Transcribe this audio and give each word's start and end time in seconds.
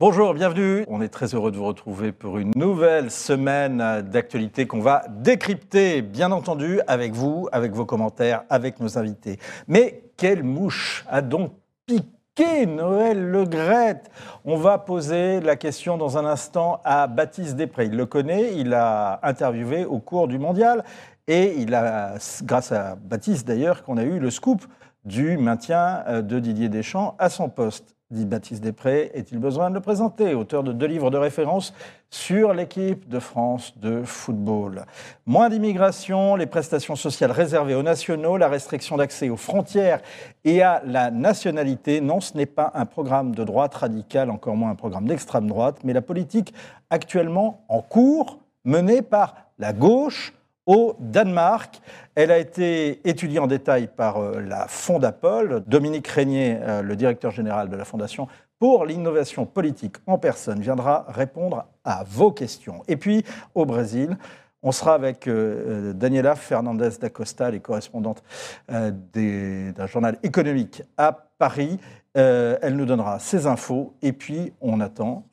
Bonjour, 0.00 0.32
bienvenue. 0.32 0.84
On 0.86 1.02
est 1.02 1.08
très 1.08 1.34
heureux 1.34 1.50
de 1.50 1.56
vous 1.56 1.64
retrouver 1.64 2.12
pour 2.12 2.38
une 2.38 2.52
nouvelle 2.54 3.10
semaine 3.10 4.02
d'actualité 4.02 4.64
qu'on 4.64 4.78
va 4.78 5.02
décrypter, 5.08 6.02
bien 6.02 6.30
entendu, 6.30 6.80
avec 6.86 7.14
vous, 7.14 7.48
avec 7.50 7.72
vos 7.72 7.84
commentaires, 7.84 8.44
avec 8.48 8.78
nos 8.78 8.96
invités. 8.96 9.40
Mais 9.66 10.04
quelle 10.16 10.44
mouche 10.44 11.04
a 11.08 11.20
donc 11.20 11.50
piqué 11.86 12.64
Noël 12.66 13.20
Le 13.20 13.40
Legrette 13.40 14.08
On 14.44 14.56
va 14.56 14.78
poser 14.78 15.40
la 15.40 15.56
question 15.56 15.98
dans 15.98 16.16
un 16.16 16.26
instant 16.26 16.80
à 16.84 17.08
Baptiste 17.08 17.56
Després. 17.56 17.86
Il 17.86 17.96
le 17.96 18.06
connaît, 18.06 18.54
il 18.54 18.74
a 18.74 19.18
interviewé 19.24 19.84
au 19.84 19.98
cours 19.98 20.28
du 20.28 20.38
mondial 20.38 20.84
et 21.26 21.56
il 21.58 21.74
a, 21.74 22.18
grâce 22.44 22.70
à 22.70 22.94
Baptiste 22.94 23.48
d'ailleurs, 23.48 23.82
qu'on 23.82 23.96
a 23.96 24.04
eu 24.04 24.20
le 24.20 24.30
scoop 24.30 24.64
du 25.04 25.36
maintien 25.38 26.04
euh, 26.06 26.22
de 26.22 26.38
Didier 26.38 26.68
Deschamps 26.68 27.16
à 27.18 27.30
son 27.30 27.48
poste 27.48 27.97
dit 28.10 28.24
Baptiste 28.24 28.62
Després, 28.62 29.10
est-il 29.12 29.38
besoin 29.38 29.68
de 29.68 29.74
le 29.74 29.80
présenter 29.80 30.32
Auteur 30.32 30.62
de 30.62 30.72
deux 30.72 30.86
livres 30.86 31.10
de 31.10 31.18
référence 31.18 31.74
sur 32.08 32.54
l'équipe 32.54 33.06
de 33.06 33.18
France 33.18 33.78
de 33.78 34.02
football. 34.02 34.86
Moins 35.26 35.50
d'immigration, 35.50 36.34
les 36.34 36.46
prestations 36.46 36.96
sociales 36.96 37.32
réservées 37.32 37.74
aux 37.74 37.82
nationaux, 37.82 38.38
la 38.38 38.48
restriction 38.48 38.96
d'accès 38.96 39.28
aux 39.28 39.36
frontières 39.36 40.00
et 40.44 40.62
à 40.62 40.80
la 40.86 41.10
nationalité. 41.10 42.00
Non, 42.00 42.20
ce 42.20 42.34
n'est 42.34 42.46
pas 42.46 42.72
un 42.74 42.86
programme 42.86 43.34
de 43.34 43.44
droite 43.44 43.74
radicale, 43.74 44.30
encore 44.30 44.56
moins 44.56 44.70
un 44.70 44.74
programme 44.74 45.06
d'extrême 45.06 45.46
droite, 45.46 45.80
mais 45.84 45.92
la 45.92 46.02
politique 46.02 46.54
actuellement 46.88 47.62
en 47.68 47.82
cours, 47.82 48.38
menée 48.64 49.02
par 49.02 49.34
la 49.58 49.74
gauche 49.74 50.32
au 50.68 50.94
Danemark. 51.00 51.80
Elle 52.14 52.30
a 52.30 52.38
été 52.38 53.00
étudiée 53.08 53.40
en 53.40 53.48
détail 53.48 53.88
par 53.88 54.18
euh, 54.18 54.40
la 54.40 54.68
Fondapol. 54.68 55.64
Dominique 55.66 56.06
Régnier, 56.06 56.58
euh, 56.60 56.82
le 56.82 56.94
directeur 56.94 57.32
général 57.32 57.68
de 57.68 57.76
la 57.76 57.84
Fondation 57.84 58.28
pour 58.58 58.84
l'innovation 58.84 59.46
politique 59.46 59.96
en 60.06 60.18
personne, 60.18 60.60
viendra 60.60 61.06
répondre 61.08 61.64
à 61.84 62.04
vos 62.06 62.32
questions. 62.32 62.82
Et 62.86 62.96
puis, 62.96 63.24
au 63.54 63.64
Brésil, 63.64 64.18
on 64.62 64.72
sera 64.72 64.94
avec 64.94 65.26
euh, 65.26 65.92
Daniela 65.92 66.34
Fernandez 66.34 66.90
d'Acosta, 67.00 67.50
les 67.50 67.60
correspondantes 67.60 68.22
d'un 68.68 69.86
journal 69.86 70.18
économique 70.22 70.82
à 70.96 71.12
Paris. 71.38 71.78
elle 72.14 72.74
nous 72.74 72.84
donnera 72.84 73.20
ses 73.20 73.46
infos 73.46 73.94
et 74.02 74.12
puis 74.12 74.52
on 74.60 74.80
attend, 74.80 75.24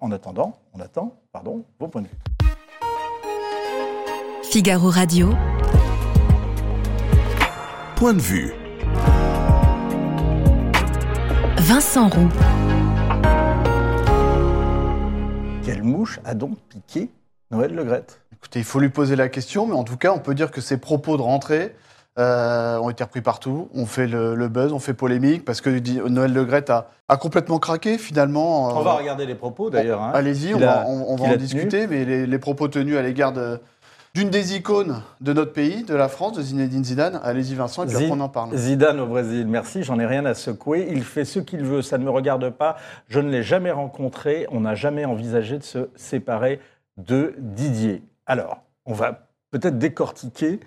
en 0.00 0.10
attendant, 0.10 0.58
on 0.74 0.80
attend, 0.80 1.16
pardon, 1.32 1.64
vos 1.80 1.88
points 1.88 2.02
de 2.02 2.08
vue. 2.08 2.33
Figaro 4.54 4.88
Radio. 4.88 5.30
Point 7.96 8.14
de 8.14 8.20
vue. 8.20 8.54
Vincent 11.56 12.08
Roux. 12.08 12.28
Quelle 15.64 15.82
mouche 15.82 16.20
a 16.24 16.34
donc 16.34 16.56
piqué 16.68 17.10
Noël 17.50 17.74
Legrette 17.74 18.20
Écoutez, 18.32 18.60
il 18.60 18.64
faut 18.64 18.78
lui 18.78 18.90
poser 18.90 19.16
la 19.16 19.28
question, 19.28 19.66
mais 19.66 19.74
en 19.74 19.82
tout 19.82 19.96
cas, 19.96 20.12
on 20.12 20.20
peut 20.20 20.36
dire 20.36 20.52
que 20.52 20.60
ses 20.60 20.76
propos 20.76 21.16
de 21.16 21.22
rentrée 21.22 21.74
euh, 22.20 22.78
ont 22.78 22.90
été 22.90 23.02
repris 23.02 23.22
partout. 23.22 23.68
On 23.74 23.86
fait 23.86 24.06
le, 24.06 24.46
buzz, 24.46 24.72
on 24.72 24.78
fait 24.78 24.94
polémique, 24.94 25.44
parce 25.44 25.60
que 25.60 26.08
Noël 26.08 26.32
Legrette 26.32 26.70
a, 26.70 26.90
a 27.08 27.16
complètement 27.16 27.58
craqué 27.58 27.98
finalement. 27.98 28.68
On 28.68 28.82
va 28.82 28.92
regarder 28.92 29.26
les 29.26 29.34
propos 29.34 29.68
d'ailleurs. 29.68 30.00
Hein. 30.00 30.12
Allez-y, 30.14 30.54
on, 30.54 30.60
va, 30.60 30.84
en 30.86 31.36
discuter, 31.36 31.88
mais 31.88 32.04
les, 32.04 32.24
les 32.28 32.38
propos 32.38 32.68
tenus 32.68 32.96
à 32.96 33.02
l'égard 33.02 33.32
de, 33.32 33.58
d'une 34.14 34.30
des 34.30 34.54
icônes 34.54 35.02
de 35.20 35.32
notre 35.32 35.52
pays, 35.52 35.82
de 35.82 35.94
la 35.94 36.08
France, 36.08 36.36
de 36.36 36.42
Zinedine 36.42 36.84
Zidane. 36.84 37.20
Allez-y 37.24 37.56
Vincent, 37.56 37.84
et 37.84 37.92
puis 37.92 38.06
on 38.10 38.20
en 38.20 38.28
parle. 38.28 38.56
Zidane 38.56 39.00
au 39.00 39.06
Brésil, 39.06 39.46
merci, 39.48 39.82
j'en 39.82 39.98
ai 39.98 40.06
rien 40.06 40.24
à 40.24 40.34
secouer. 40.34 40.86
Il 40.90 41.02
fait 41.02 41.24
ce 41.24 41.40
qu'il 41.40 41.64
veut, 41.64 41.82
ça 41.82 41.98
ne 41.98 42.04
me 42.04 42.10
regarde 42.10 42.48
pas. 42.50 42.76
Je 43.08 43.18
ne 43.18 43.28
l'ai 43.28 43.42
jamais 43.42 43.72
rencontré, 43.72 44.46
on 44.52 44.60
n'a 44.60 44.76
jamais 44.76 45.04
envisagé 45.04 45.58
de 45.58 45.64
se 45.64 45.88
séparer 45.96 46.60
de 46.96 47.34
Didier. 47.38 48.02
Alors, 48.26 48.62
on 48.86 48.92
va 48.92 49.26
peut-être 49.50 49.78
décortiquer 49.78 50.60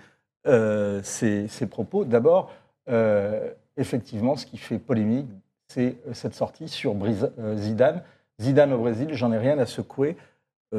euh, 0.46 1.00
ces, 1.02 1.48
propos. 1.70 2.04
D'abord, 2.04 2.52
euh, 2.90 3.50
effectivement, 3.78 4.36
ce 4.36 4.44
qui 4.44 4.58
fait 4.58 4.78
polémique, 4.78 5.28
c'est 5.68 5.96
cette 6.12 6.34
sortie 6.34 6.68
sur 6.68 6.94
euh, 7.38 7.56
Zidane. 7.56 8.02
Zidane 8.40 8.74
au 8.74 8.78
Brésil, 8.78 9.08
j'en 9.12 9.32
ai 9.32 9.38
rien 9.38 9.58
à 9.58 9.64
secouer. 9.64 10.18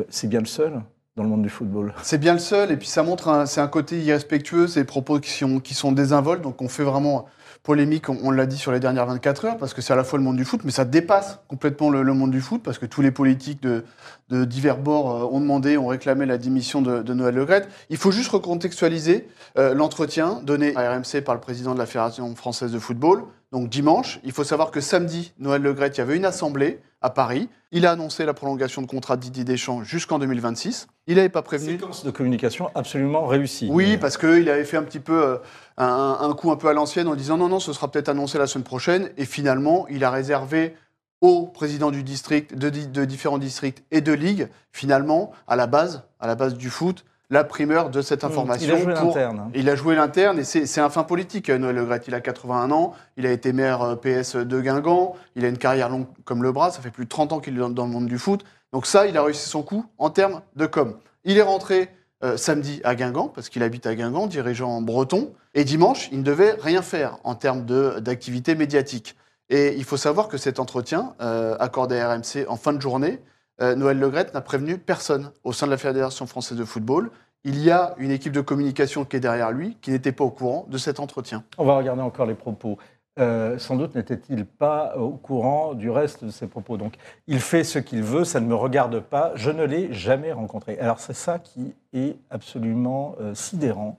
c'est 0.09 0.28
bien 0.28 0.40
le 0.40 0.46
seul 0.46 0.81
dans 1.19 1.25
le 1.25 1.30
monde 1.30 1.41
du 1.41 1.50
football. 1.50 1.94
C'est 2.02 2.18
bien 2.18 2.31
le 2.31 2.40
seul, 2.40 2.72
et 2.72 2.78
puis 2.78 2.88
ça 2.88 3.03
montre, 3.03 3.44
c'est 3.46 3.59
un 3.59 3.68
côté 3.68 4.00
irrespectueux, 4.00 4.68
des 4.74 4.85
propos 4.85 5.19
qui 5.19 5.31
sont, 5.31 5.91
désinvoltes, 5.91 6.41
donc 6.41 6.62
on 6.62 6.69
fait 6.69 6.84
vraiment 6.84 7.25
polémique, 7.62 8.07
on, 8.07 8.31
l'a 8.31 8.46
dit 8.46 8.57
sur 8.57 8.72
les 8.72 8.80
dernières 8.80 9.06
24 9.06 9.46
heures, 9.46 9.57
parce 9.57 9.74
que 9.74 9.81
c'est 9.81 9.91
à 9.91 9.97
la 9.97 10.06
fois 10.06 10.18
le 10.18 10.24
monde 10.24 10.38
du 10.38 10.46
foot, 10.46 10.62
mais 10.63 10.72
ça 10.72 10.85
dépasse 10.85 11.40
complètement 11.50 11.90
le, 11.90 12.13
monde 12.13 12.31
du 12.31 12.40
foot, 12.40 12.63
parce 12.63 12.78
que 12.78 12.85
tous 12.85 13.02
les 13.02 13.12
politiques 13.12 13.62
de, 13.62 13.84
de 14.30 14.46
divers 14.46 14.78
bords 14.78 15.12
euh, 15.12 15.35
ont 15.35 15.41
demandé, 15.41 15.78
ont 15.78 15.88
réclamé 15.88 16.25
la 16.25 16.38
démission 16.38 16.81
de, 16.81 17.13
Noël 17.13 17.36
Le 17.36 17.44
Gret. 17.44 17.68
Il 17.90 17.97
faut 17.97 18.12
juste 18.12 18.31
recontextualiser 18.31 19.28
euh, 19.57 19.74
l'entretien 19.74 20.40
donné 20.44 20.74
à 20.78 20.94
RMC 20.94 21.22
par 21.25 21.36
le 21.36 21.41
président 21.41 21.74
de 21.74 21.80
la 21.80 21.86
Fédération 21.86 22.34
française 22.34 22.72
de 22.72 22.80
football, 22.80 23.24
donc 23.51 23.68
dimanche. 23.68 24.22
Il 24.24 24.31
faut 24.31 24.46
savoir 24.46 24.72
que 24.72 24.80
samedi, 24.80 25.34
Noël 25.38 25.62
Le 25.62 25.74
Gret, 25.74 25.90
il 25.90 25.97
y 25.97 26.01
avait 26.01 26.16
une 26.16 26.25
assemblée 26.25 26.80
à 27.02 27.10
Paris. 27.10 27.50
Il 27.72 27.86
a 27.86 27.92
annoncé 27.92 28.26
la 28.26 28.34
prolongation 28.34 28.82
de 28.82 28.88
contrat 28.88 29.16
de 29.16 29.22
Didier 29.22 29.44
Deschamps 29.44 29.84
jusqu'en 29.84 30.20
2026. 30.20 30.88
Il 31.08 31.16
n'avait 31.16 31.30
pas 31.30 31.42
prévenu. 31.42 31.74
Séquence 31.74 32.04
de 32.04 32.12
communication 32.12 32.70
absolument 32.76 33.26
réussie. 33.28 33.68
Oui, 33.72 33.98
parce 33.98 34.18
qu'il 34.18 34.50
avait 34.50 34.66
fait 34.66 34.78
un 34.78 34.84
petit 34.84 35.00
peu 35.00 35.24
euh, 35.24 35.38
un, 35.78 36.34
coup 36.34 36.52
un 36.52 36.56
peu 36.56 36.68
à 36.68 36.74
l'ancienne 36.74 37.08
en 37.08 37.16
disant 37.16 37.38
non, 37.38 37.48
non, 37.48 37.60
ce 37.60 37.74
sera 37.74 37.90
peut-être 37.90 38.10
annoncé 38.10 38.38
la 38.38 38.48
semaine 38.48 38.64
prochaine. 38.64 39.12
Et 39.18 39.26
finalement, 39.26 39.88
il 39.90 40.04
a 40.04 40.12
réservé 40.12 40.76
au 41.22 41.48
président 41.48 41.92
du 41.92 42.04
district, 42.04 42.56
de, 42.56 42.70
de 42.70 43.06
différents 43.06 43.38
districts 43.38 43.84
et 43.92 44.02
de 44.02 44.14
ligues, 44.14 44.48
finalement, 44.72 45.31
à 45.48 45.56
la 45.56 45.68
base, 45.68 46.04
à 46.20 46.28
la 46.28 46.36
base 46.36 46.56
du 46.56 46.70
foot, 46.70 47.06
la 47.29 47.44
primeur 47.44 47.90
de 47.90 48.01
cette 48.01 48.23
information. 48.23 48.67
Il 48.67 48.73
a 48.73 48.78
joué 48.79 48.94
l'interne. 48.94 49.51
Il 49.53 49.69
a 49.69 49.75
joué 49.75 49.95
l'interne 49.95 50.40
et 50.40 50.44
c'est 50.44 50.81
un 50.81 50.90
fin 50.90 51.03
politique, 51.03 51.50
Noël 51.50 51.75
Le 51.75 51.85
Gret. 51.85 52.01
Il 52.07 52.16
a 52.16 52.22
81 52.22 52.72
ans, 52.72 52.94
il 53.17 53.25
a 53.25 53.31
été 53.31 53.53
maire 53.53 53.81
euh, 53.81 53.95
PS 53.95 54.35
de 54.35 54.62
Guingamp, 54.62 55.16
il 55.35 55.45
a 55.45 55.47
une 55.47 55.57
carrière 55.57 55.89
longue 55.89 56.07
comme 56.25 56.41
le 56.41 56.51
bras, 56.51 56.72
ça 56.72 56.81
fait 56.81 56.91
plus 56.91 57.06
de 57.06 57.09
30 57.09 57.34
ans 57.34 57.39
qu'il 57.39 57.56
est 57.56 57.69
dans, 57.69 57.85
le 57.85 57.91
monde 57.91 58.07
du 58.07 58.18
foot. 58.18 58.44
Donc 58.73 58.85
ça, 58.85 59.06
il 59.07 59.18
a 59.18 59.23
réussi 59.23 59.47
son 59.47 59.62
coup 59.62 59.85
en 59.97 60.09
termes 60.09 60.41
de 60.56 60.66
com. 60.66 60.97
Il 61.23 61.38
est 61.38 61.44
rentré 61.44 61.89
euh, 62.23 62.35
samedi 62.38 62.81
à 62.84 62.95
Guingamp, 62.95 63.29
parce 63.29 63.50
qu'il 63.50 63.63
habite 63.63 63.85
à 63.85 63.95
Guingamp, 63.95 64.28
dirigeant 64.28 64.81
breton, 64.81 65.34
et 65.53 65.63
dimanche, 65.63 66.09
il 66.12 66.19
ne 66.19 66.23
devait 66.23 66.56
rien 66.59 66.81
faire 66.81 67.18
en 67.23 67.35
termes 67.35 67.66
d'activité 68.00 68.56
médiatique. 68.56 69.16
Et 69.50 69.75
il 69.78 69.84
faut 69.84 69.97
savoir 69.97 70.28
que 70.28 70.38
cet 70.38 70.59
entretien, 70.59 71.16
euh, 71.22 71.56
accordé 71.59 72.00
à 72.00 72.13
RMC 72.13 72.45
en 72.47 72.56
fin 72.56 72.73
de 72.73 72.81
journée, 72.81 73.19
euh, 73.62 73.75
Noël 73.75 74.00
Legrette 74.00 74.34
n'a 74.34 74.42
prévenu 74.42 74.78
personne 74.78 75.31
au 75.44 75.53
sein 75.53 75.66
de 75.66 75.72
la 75.72 75.78
Fédération 75.78 76.25
française 76.28 76.58
de 76.58 76.66
football. 76.66 77.12
Il 77.44 77.59
y 77.59 77.72
a 77.72 77.94
une 77.97 78.12
équipe 78.12 78.34
de 78.34 78.42
communication 78.42 79.06
qui 79.06 79.18
est 79.18 79.20
derrière 79.20 79.52
lui, 79.52 79.78
qui 79.81 79.92
n'était 79.92 80.12
pas 80.12 80.24
au 80.24 80.30
courant 80.30 80.66
de 80.70 80.78
cet 80.78 81.00
entretien. 81.00 81.44
On 81.58 81.66
va 81.66 81.78
regarder 81.78 82.02
encore 82.02 82.25
les 82.25 82.36
propos. 82.36 82.78
Euh, 83.19 83.58
sans 83.58 83.75
doute 83.75 83.96
n'était-il 83.96 84.46
pas 84.46 84.96
au 84.98 85.09
courant 85.12 85.74
du 85.74 85.90
reste 85.90 86.24
de 86.24 86.30
ses 86.30 86.48
propos. 86.48 86.78
Donc, 86.78 86.96
il 87.28 87.40
fait 87.40 87.64
ce 87.64 87.80
qu'il 87.80 88.02
veut, 88.02 88.24
ça 88.24 88.40
ne 88.40 88.46
me 88.46 88.56
regarde 88.56 89.00
pas, 89.02 89.34
je 89.36 89.52
ne 89.52 89.64
l'ai 89.64 89.92
jamais 89.92 90.31
rencontré. 90.31 90.80
Alors, 90.80 91.00
c'est 91.00 91.14
ça 91.14 91.40
qui 91.40 91.74
est 91.94 92.18
absolument 92.30 93.16
euh, 93.19 93.34
sidérant 93.36 93.98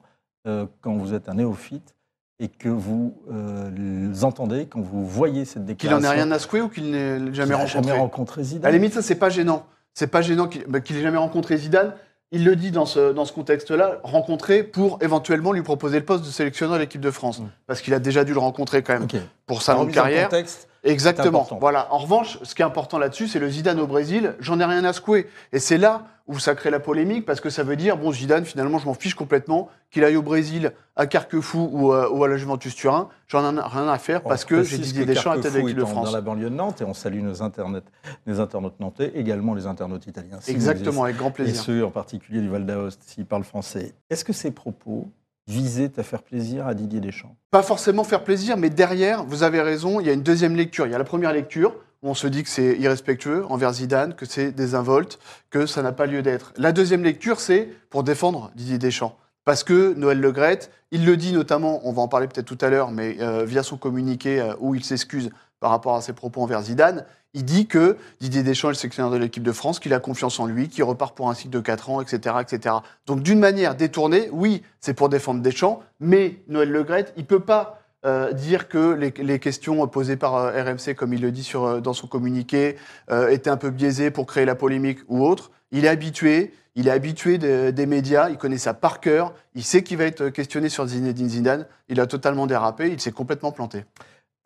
quand 0.81 0.94
vous 0.94 1.12
êtes 1.12 1.28
un 1.28 1.34
néophyte 1.34 1.94
et 2.40 2.48
que 2.48 2.70
vous 2.70 3.14
euh, 3.30 4.12
entendez 4.22 4.66
quand 4.66 4.80
vous 4.80 5.06
voyez 5.06 5.44
cette 5.44 5.66
déclaration. 5.66 5.98
Qu'il 5.98 6.08
n'en 6.08 6.12
ait 6.12 6.22
rien 6.22 6.30
à 6.32 6.38
secouer 6.38 6.62
ou 6.62 6.68
qu'il 6.68 6.90
n'ait 6.90 7.34
jamais 7.34 7.54
rencontré 7.54 7.82
jamais 7.82 7.92
rencontré 7.92 8.42
Zidane. 8.42 8.64
À 8.64 8.70
la 8.70 8.78
limite, 8.78 8.94
ça, 8.94 9.02
c'est 9.02 9.14
pas 9.14 9.28
gênant. 9.28 9.66
C'est 9.92 10.06
pas 10.06 10.22
gênant 10.22 10.48
qu'il 10.48 10.64
bah, 10.66 10.78
n'ait 10.78 11.02
jamais 11.02 11.18
rencontré 11.18 11.58
Zidane. 11.58 11.92
Il 12.32 12.44
le 12.44 12.56
dit 12.56 12.70
dans 12.70 12.86
ce, 12.86 13.12
dans 13.12 13.24
ce 13.24 13.32
contexte-là, 13.32 14.00
rencontrer 14.04 14.62
pour 14.62 14.98
éventuellement 15.02 15.52
lui 15.52 15.62
proposer 15.62 15.98
le 15.98 16.04
poste 16.04 16.24
de 16.24 16.30
sélectionneur 16.30 16.76
de 16.76 16.80
l'équipe 16.80 17.00
de 17.00 17.10
France. 17.10 17.40
Mm. 17.40 17.48
Parce 17.66 17.82
qu'il 17.82 17.92
a 17.92 17.98
déjà 17.98 18.24
dû 18.24 18.32
le 18.32 18.38
rencontrer 18.38 18.82
quand 18.82 18.98
même 18.98 19.08
pour 19.46 19.62
sa 19.62 19.74
longue 19.74 19.90
carrière. 19.90 20.28
Contexte, 20.28 20.68
Exactement. 20.82 21.46
Voilà. 21.60 21.92
En 21.92 21.98
revanche, 21.98 22.38
ce 22.42 22.54
qui 22.54 22.62
est 22.62 22.64
important 22.64 22.98
là-dessus, 22.98 23.28
c'est 23.28 23.38
le 23.38 23.50
Zidane 23.50 23.80
au 23.80 23.86
Brésil. 23.86 24.34
J'en 24.40 24.60
ai 24.60 24.64
rien 24.64 24.84
à 24.84 24.93
secouer. 24.93 25.28
Et 25.52 25.58
c'est 25.58 25.76
là 25.76 26.04
où 26.31 26.38
ça 26.38 26.55
crée 26.55 26.71
la 26.71 26.79
polémique 26.79 27.27
parce 27.27 27.41
que 27.41 27.50
ça 27.50 27.65
veut 27.65 27.75
dire, 27.75 27.97
bon, 27.97 28.12
Zidane, 28.12 28.44
finalement, 28.44 28.79
je 28.79 28.87
m'en 28.87 28.94
fiche 28.94 29.15
complètement 29.15 29.69
qu'il 29.91 30.05
aille 30.05 30.17
au 30.17 30.23
Brésil, 30.23 30.73
à 30.94 31.06
Carquefou 31.06 31.69
ou, 31.73 31.93
euh, 31.93 32.09
ou 32.09 32.23
à 32.23 32.29
la 32.29 32.37
Juventus 32.37 32.75
Turin. 32.77 33.09
J'en 33.27 33.56
ai 33.56 33.61
rien 33.61 33.88
à 33.88 33.99
faire 33.99 34.23
parce 34.23 34.44
que 34.44 34.62
j'ai 34.62 34.79
Didier 34.79 35.05
Deschamps 35.05 35.32
à 35.32 35.38
tête 35.38 35.53
de 35.53 35.59
l'équipe 35.59 35.77
de 35.77 35.85
France. 35.85 36.06
dans 36.06 36.12
la 36.12 36.21
banlieue 36.21 36.49
de 36.49 36.55
Nantes 36.55 36.81
et 36.81 36.85
on 36.85 36.94
salue 36.94 37.21
nos 37.21 37.43
internautes, 37.43 37.91
les 38.27 38.38
internautes 38.38 38.79
nantais, 38.79 39.11
également 39.17 39.55
les 39.55 39.67
internautes 39.67 40.06
italiens. 40.06 40.38
Exactement, 40.47 41.03
avec 41.03 41.17
grand 41.17 41.32
plaisir. 41.32 41.55
Et 41.55 41.59
ceux 41.59 41.85
en 41.85 41.91
particulier 41.91 42.41
du 42.41 42.49
Val 42.49 42.65
d'Aoste, 42.65 43.03
s'ils 43.05 43.27
parlent 43.27 43.44
français. 43.44 43.94
Est-ce 44.09 44.25
que 44.25 44.32
ces 44.32 44.53
propos 44.53 45.09
visait 45.49 45.91
à 45.99 46.05
faire 46.05 46.23
plaisir 46.23 46.69
à 46.69 46.75
Didier 46.75 47.00
Deschamps? 47.00 47.35
Pas 47.50 47.62
forcément 47.62 48.05
faire 48.05 48.23
plaisir, 48.23 48.56
mais 48.56 48.71
derrière, 48.71 49.25
vous 49.25 49.43
avez 49.43 49.61
raison, 49.61 49.99
il 49.99 50.06
y 50.06 50.11
a 50.11 50.12
une 50.12 50.23
deuxième 50.23 50.55
lecture. 50.55 50.87
Il 50.87 50.93
y 50.93 50.94
a 50.94 50.99
la 50.99 51.05
première 51.05 51.32
lecture, 51.32 51.75
où 52.02 52.11
on 52.11 52.14
se 52.14 52.26
dit 52.26 52.43
que 52.43 52.49
c'est 52.49 52.76
irrespectueux 52.79 53.44
envers 53.49 53.73
Zidane, 53.75 54.14
que 54.14 54.26
c'est 54.26 54.52
désinvolte, 54.52 55.19
que 55.50 55.67
ça 55.67 55.82
n'a 55.82 55.93
pas 55.93 56.06
lieu 56.06 56.23
d'être. 56.23 56.52
La 56.56 56.73
deuxième 56.73 57.02
lecture, 57.02 57.41
c'est 57.41 57.69
pour 57.91 58.02
défendre 58.02 58.50
Didier 58.55 58.79
Deschamps. 58.79 59.17
Parce 59.44 59.64
que 59.64 59.94
Noël 59.94 60.20
Legrette, 60.20 60.70
il 60.91 61.05
le 61.06 61.17
dit 61.17 61.32
notamment, 61.32 61.81
on 61.85 61.93
va 61.93 62.02
en 62.02 62.08
parler 62.08 62.26
peut-être 62.26 62.47
tout 62.47 62.58
à 62.61 62.69
l'heure, 62.69 62.91
mais 62.91 63.17
euh, 63.20 63.44
via 63.44 63.62
son 63.62 63.76
communiqué 63.76 64.41
euh, 64.41 64.55
où 64.61 64.75
il 64.75 64.85
s'excuse 64.85 65.31
par 65.61 65.70
rapport 65.70 65.94
à 65.94 66.00
ses 66.00 66.12
propos 66.12 66.43
envers 66.43 66.62
Zidane, 66.62 67.05
Il 67.32 67.44
dit 67.44 67.67
que 67.67 67.97
Didier 68.20 68.43
Deschamps 68.43 68.69
est 68.69 68.73
le 68.73 68.76
sélectionneur 68.76 69.12
de 69.12 69.17
l'équipe 69.17 69.43
de 69.43 69.53
France, 69.53 69.79
qu'il 69.79 69.94
a 69.94 70.00
confiance 70.00 70.41
en 70.41 70.46
lui, 70.46 70.69
qu'il 70.69 70.82
repart 70.85 71.14
pour 71.17 71.31
un 71.31 71.35
cycle 71.35 71.50
de 71.50 71.61
4 71.61 71.91
ans, 71.91 72.00
etc. 72.00 72.37
etc. 72.41 72.76
Donc 73.06 73.23
d'une 73.23 73.38
manière 73.38 73.76
détournée, 73.76 74.29
oui, 74.32 74.62
c'est 74.81 74.94
pour 74.94 75.08
défendre 75.08 75.41
Deschamps, 75.43 75.82
mais 76.00 76.43
Noël 76.49 76.70
Legrette, 76.70 77.12
il 77.17 77.23
ne 77.23 77.26
peut 77.26 77.41
pas 77.41 77.80
euh, 78.06 78.32
dire 78.32 78.69
que 78.69 78.94
les, 78.94 79.12
les, 79.19 79.38
questions 79.38 79.87
posées 79.87 80.17
par 80.17 80.35
euh, 80.37 80.62
RMC, 80.62 80.94
comme 80.94 81.12
il 81.12 81.20
le 81.20 81.31
dit 81.31 81.44
sur, 81.44 81.64
euh, 81.64 81.81
dans 81.81 81.93
son 81.93 82.06
communiqué, 82.06 82.76
euh, 83.11 83.29
étaient 83.29 83.50
un 83.50 83.56
peu 83.56 83.70
biaisées 83.70 84.11
pour 84.11 84.26
créer 84.26 84.44
la 84.44 84.55
polémique 84.55 85.00
ou 85.08 85.25
autre. 85.25 85.50
Il 85.70 85.85
est 85.85 85.88
habitué, 85.88 86.55
il 86.76 86.88
est 86.88 86.93
habitué 86.93 87.37
de, 87.37 87.70
des 87.70 87.87
médias, 87.87 88.31
il 88.31 88.38
connaît 88.38 88.58
ça 88.58 88.73
par 88.73 89.00
cœur, 89.00 89.35
il 89.55 89.62
sait 89.62 89.82
qu'il 89.82 89.99
va 89.99 90.05
être 90.05 90.31
questionné 90.31 90.69
sur 90.69 90.87
Zinedine 90.87 91.29
Zidane, 91.29 91.67
il 91.88 92.00
a 92.00 92.06
totalement 92.06 92.47
dérapé, 92.47 92.88
il 92.88 93.00
s'est 93.00 93.12
complètement 93.12 93.52
planté. 93.52 93.85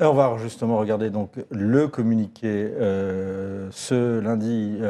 On 0.00 0.12
va 0.12 0.36
justement 0.38 0.78
regarder 0.78 1.10
donc 1.10 1.34
le 1.50 1.86
communiqué 1.86 2.72
ce 3.70 4.18
lundi 4.18 4.80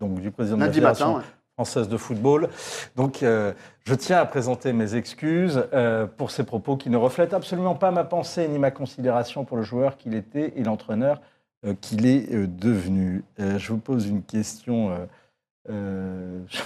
donc 0.00 0.20
du 0.20 0.32
président 0.32 0.56
lundi 0.56 0.78
de 0.78 0.82
la 0.82 0.88
matin, 0.88 1.12
ouais. 1.12 1.22
Française 1.60 1.90
de 1.90 1.98
football. 1.98 2.48
Donc 2.96 3.22
euh, 3.22 3.52
je 3.84 3.94
tiens 3.94 4.16
à 4.16 4.24
présenter 4.24 4.72
mes 4.72 4.94
excuses 4.94 5.62
euh, 5.74 6.06
pour 6.06 6.30
ces 6.30 6.44
propos 6.44 6.78
qui 6.78 6.88
ne 6.88 6.96
reflètent 6.96 7.34
absolument 7.34 7.74
pas 7.74 7.90
ma 7.90 8.04
pensée 8.04 8.48
ni 8.48 8.58
ma 8.58 8.70
considération 8.70 9.44
pour 9.44 9.58
le 9.58 9.62
joueur 9.62 9.98
qu'il 9.98 10.14
était 10.14 10.54
et 10.56 10.64
l'entraîneur 10.64 11.20
euh, 11.66 11.74
qu'il 11.78 12.06
est 12.06 12.34
devenu. 12.34 13.24
Je 13.38 13.72
vous 13.72 13.78
pose 13.78 14.06
une 14.06 14.22
question, 14.22 14.96
je 15.68 15.72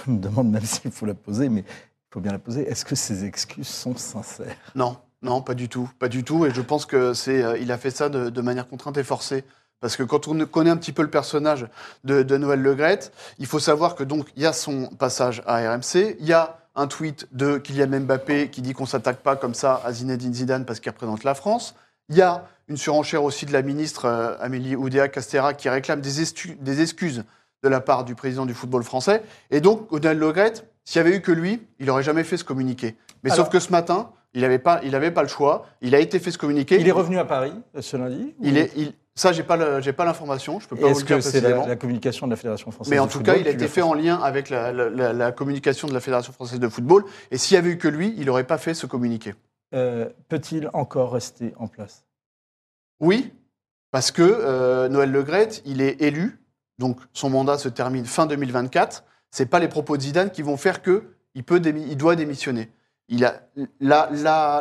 me 0.07 0.17
demande 0.17 0.49
même 0.49 0.63
s'il 0.63 0.91
faut 0.91 1.05
la 1.05 1.13
poser, 1.13 1.49
mais 1.49 1.61
il 1.61 2.11
faut 2.11 2.21
bien 2.21 2.31
la 2.31 2.39
poser. 2.39 2.65
Est-ce 2.65 2.85
que 2.85 2.95
ces 2.95 3.25
excuses 3.25 3.67
sont 3.67 3.97
sincères? 3.97 4.55
Non, 4.75 4.95
non, 5.21 5.41
pas 5.41 5.55
du 5.55 5.67
tout, 5.67 5.89
pas 5.99 6.07
du 6.07 6.23
tout. 6.23 6.45
Et 6.45 6.51
je 6.51 6.61
pense 6.61 6.85
que 6.85 7.13
c'est, 7.13 7.61
il 7.61 7.69
a 7.73 7.77
fait 7.77 7.91
ça 7.91 8.07
de 8.07 8.41
manière 8.41 8.69
contrainte 8.69 8.97
et 8.97 9.03
forcée. 9.03 9.43
Parce 9.85 9.97
que 9.97 10.01
quand 10.01 10.27
on 10.27 10.43
connaît 10.47 10.71
un 10.71 10.77
petit 10.77 10.91
peu 10.91 11.03
le 11.03 11.11
personnage 11.11 11.67
de, 12.05 12.23
de 12.23 12.37
Noël 12.37 12.59
Legrette, 12.59 13.11
il 13.37 13.45
faut 13.45 13.59
savoir 13.59 13.93
que 13.93 14.03
donc 14.03 14.25
il 14.35 14.41
y 14.41 14.47
a 14.47 14.51
son 14.51 14.87
passage 14.87 15.43
à 15.45 15.57
RMC, 15.57 16.17
il 16.19 16.25
y 16.25 16.33
a 16.33 16.57
un 16.73 16.87
tweet 16.87 17.27
de 17.33 17.59
Kylian 17.59 17.99
Mbappé 17.99 18.49
qui 18.49 18.63
dit 18.63 18.73
qu'on 18.73 18.87
s'attaque 18.87 19.19
pas 19.19 19.35
comme 19.35 19.53
ça 19.53 19.83
à 19.85 19.93
Zinedine 19.93 20.33
Zidane 20.33 20.65
parce 20.65 20.79
qu'il 20.79 20.91
représente 20.91 21.23
la 21.23 21.35
France. 21.35 21.75
Il 22.09 22.15
y 22.15 22.23
a 22.23 22.47
une 22.67 22.77
surenchère 22.77 23.23
aussi 23.23 23.45
de 23.45 23.53
la 23.53 23.61
ministre 23.61 24.05
euh, 24.05 24.35
Amélie 24.39 24.75
Oudéa-Castera 24.75 25.53
qui 25.53 25.69
réclame 25.69 26.01
des, 26.01 26.19
excuses 26.81 27.23
de 27.61 27.69
la 27.69 27.79
part 27.79 28.05
du 28.05 28.15
président 28.15 28.47
du 28.47 28.55
football 28.55 28.81
français. 28.81 29.21
Et 29.51 29.61
donc, 29.61 29.91
Noël 29.91 30.17
Legrette, 30.17 30.67
s'il 30.83 30.99
n'y 31.03 31.09
avait 31.09 31.17
eu 31.17 31.21
que 31.21 31.31
lui, 31.31 31.61
il 31.77 31.85
n'aurait 31.85 32.01
jamais 32.01 32.23
fait 32.23 32.37
ce 32.37 32.43
communiqué. 32.43 32.95
Mais 33.23 33.29
Alors- 33.31 33.45
sauf 33.45 33.53
que 33.53 33.59
ce 33.59 33.69
matin, 33.69 34.09
il 34.33 34.41
n'avait 34.41 34.57
pas, 34.57 34.81
il 34.83 34.95
avait 34.95 35.11
pas 35.11 35.21
le 35.21 35.29
choix. 35.29 35.67
Il 35.81 35.93
a 35.93 35.99
été 35.99 36.17
fait 36.17 36.31
ce 36.31 36.39
communiqué. 36.39 36.79
Il 36.79 36.87
est 36.87 36.91
revenu 36.91 37.19
à 37.19 37.25
Paris 37.25 37.53
euh, 37.75 37.83
ce 37.83 37.97
lundi 37.97 38.33
Il 38.41 38.57
est, 38.57 38.71
il- 38.75 38.95
ça, 39.15 39.31
j'ai 39.31 39.43
pas, 39.43 39.55
le- 39.55 39.79
j'ai 39.81 39.93
pas 39.93 40.03
l'information. 40.03 40.59
Je 40.59 40.67
peux 40.67 40.75
pas 40.75 40.83
vous 40.83 40.87
Est-ce 40.91 40.99
le 41.01 41.05
dire 41.05 41.15
que 41.17 41.21
c'est 41.21 41.39
la, 41.41 41.75
communication 41.77 42.27
de 42.27 42.31
la 42.31 42.35
Fédération 42.37 42.69
française 42.71 42.91
Mais 42.91 42.99
en 42.99 43.05
de 43.05 43.11
tout 43.11 43.17
football 43.19 43.35
cas, 43.35 43.41
il 43.41 43.47
a 43.47 43.51
été 43.51 43.61
le 43.63 43.67
fait 43.69 43.81
en 43.81 43.93
lien 43.93 44.17
avec 44.21 44.49
la, 44.49 44.73
la- 44.73 44.89
la- 44.89 45.13
la 45.13 45.31
communication 45.31 45.87
de 45.87 45.93
la 45.93 46.01
Fédération 46.01 46.33
française 46.33 46.59
de 46.59 46.67
football. 46.67 47.05
Et 47.31 47.37
s'il 47.37 47.55
y 47.55 47.57
avait 47.57 47.69
eu 47.69 47.77
que 47.77 47.87
lui, 47.87 48.13
il 48.17 48.25
n'aurait 48.25 48.43
pas 48.43 48.57
fait 48.57 48.73
ce 48.73 48.85
communiqué. 48.85 49.33
Euh, 49.73 50.09
Peut-il 50.27 50.69
encore 50.73 51.13
rester 51.13 51.53
en 51.57 51.67
place? 51.67 52.03
Oui, 52.99 53.33
parce 53.91 54.11
que 54.11 54.21
euh, 54.21 54.89
Noël 54.89 55.11
Legrette, 55.11 55.61
il 55.65 55.81
est 55.81 56.01
élu, 56.01 56.39
donc 56.77 56.99
son 57.13 57.29
mandat 57.29 57.57
se 57.57 57.69
termine 57.69 58.05
fin 58.05 58.25
2024. 58.25 59.05
C'est 59.31 59.45
pas 59.47 59.59
les 59.59 59.67
propos 59.69 59.95
de 59.97 60.01
Zidane 60.01 60.29
qui 60.29 60.41
vont 60.41 60.57
faire 60.57 60.81
que 60.81 61.03
il 61.35 61.43
peut, 61.43 61.59
démi- 61.59 61.85
il 61.89 61.97
doit 61.97 62.15
démissionner. 62.15 62.69
Il 63.07 63.23
a, 63.25 63.41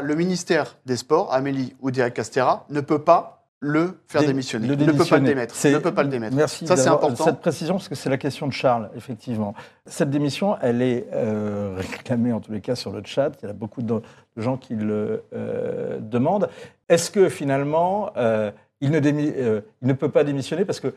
le 0.01 0.15
ministère 0.15 0.77
des 0.87 0.97
Sports, 0.97 1.33
Amélie 1.33 1.75
Oudéa-Castera, 1.81 2.67
ne 2.71 2.81
peut 2.81 2.99
pas 3.01 3.44
le 3.61 3.99
faire 4.09 4.21
Dé- 4.21 4.27
démissionner. 4.27 4.67
le 4.69 4.75
Il 4.75 4.81
ne 4.87 4.93
peut 4.93 5.05
pas 5.05 5.19
le 5.19 5.25
démissionner. 5.25 5.29
démettre. 5.29 5.55
Ne 5.67 5.79
peut 5.79 5.95
pas 5.95 6.03
le 6.03 6.09
démettre. 6.11 6.37
Merci 6.37 6.67
Ça, 6.67 6.77
c'est 6.77 6.89
important. 6.89 7.25
cette 7.25 7.41
précision 7.41 7.75
parce 7.75 7.89
que 7.89 7.95
c'est 7.95 8.11
la 8.11 8.19
question 8.19 8.47
de 8.47 8.53
Charles, 8.53 8.91
effectivement. 8.97 9.55
Cette 9.87 10.11
démission, 10.11 10.57
elle 10.61 10.83
est 10.83 11.07
euh, 11.15 11.75
réclamée 11.77 12.33
en 12.33 12.41
tous 12.41 12.53
les 12.53 12.61
cas 12.61 12.75
sur 12.75 12.93
le 12.93 13.01
chat. 13.05 13.33
Il 13.43 13.47
y 13.47 13.51
a 13.51 13.55
beaucoup 13.55 13.81
de 13.83 14.03
gens 14.37 14.57
qui 14.59 14.75
le 14.75 15.23
euh, 15.35 15.99
demandent. 16.01 16.49
Est-ce 16.89 17.11
que 17.11 17.29
finalement, 17.31 18.11
euh, 18.17 18.51
il, 18.83 18.91
ne 18.91 19.01
démi- 19.01 19.33
il 19.83 19.89
ne 19.89 19.93
peut 19.95 20.11
pas 20.11 20.25
démissionner 20.25 20.65
parce 20.65 20.81
que 20.81 20.95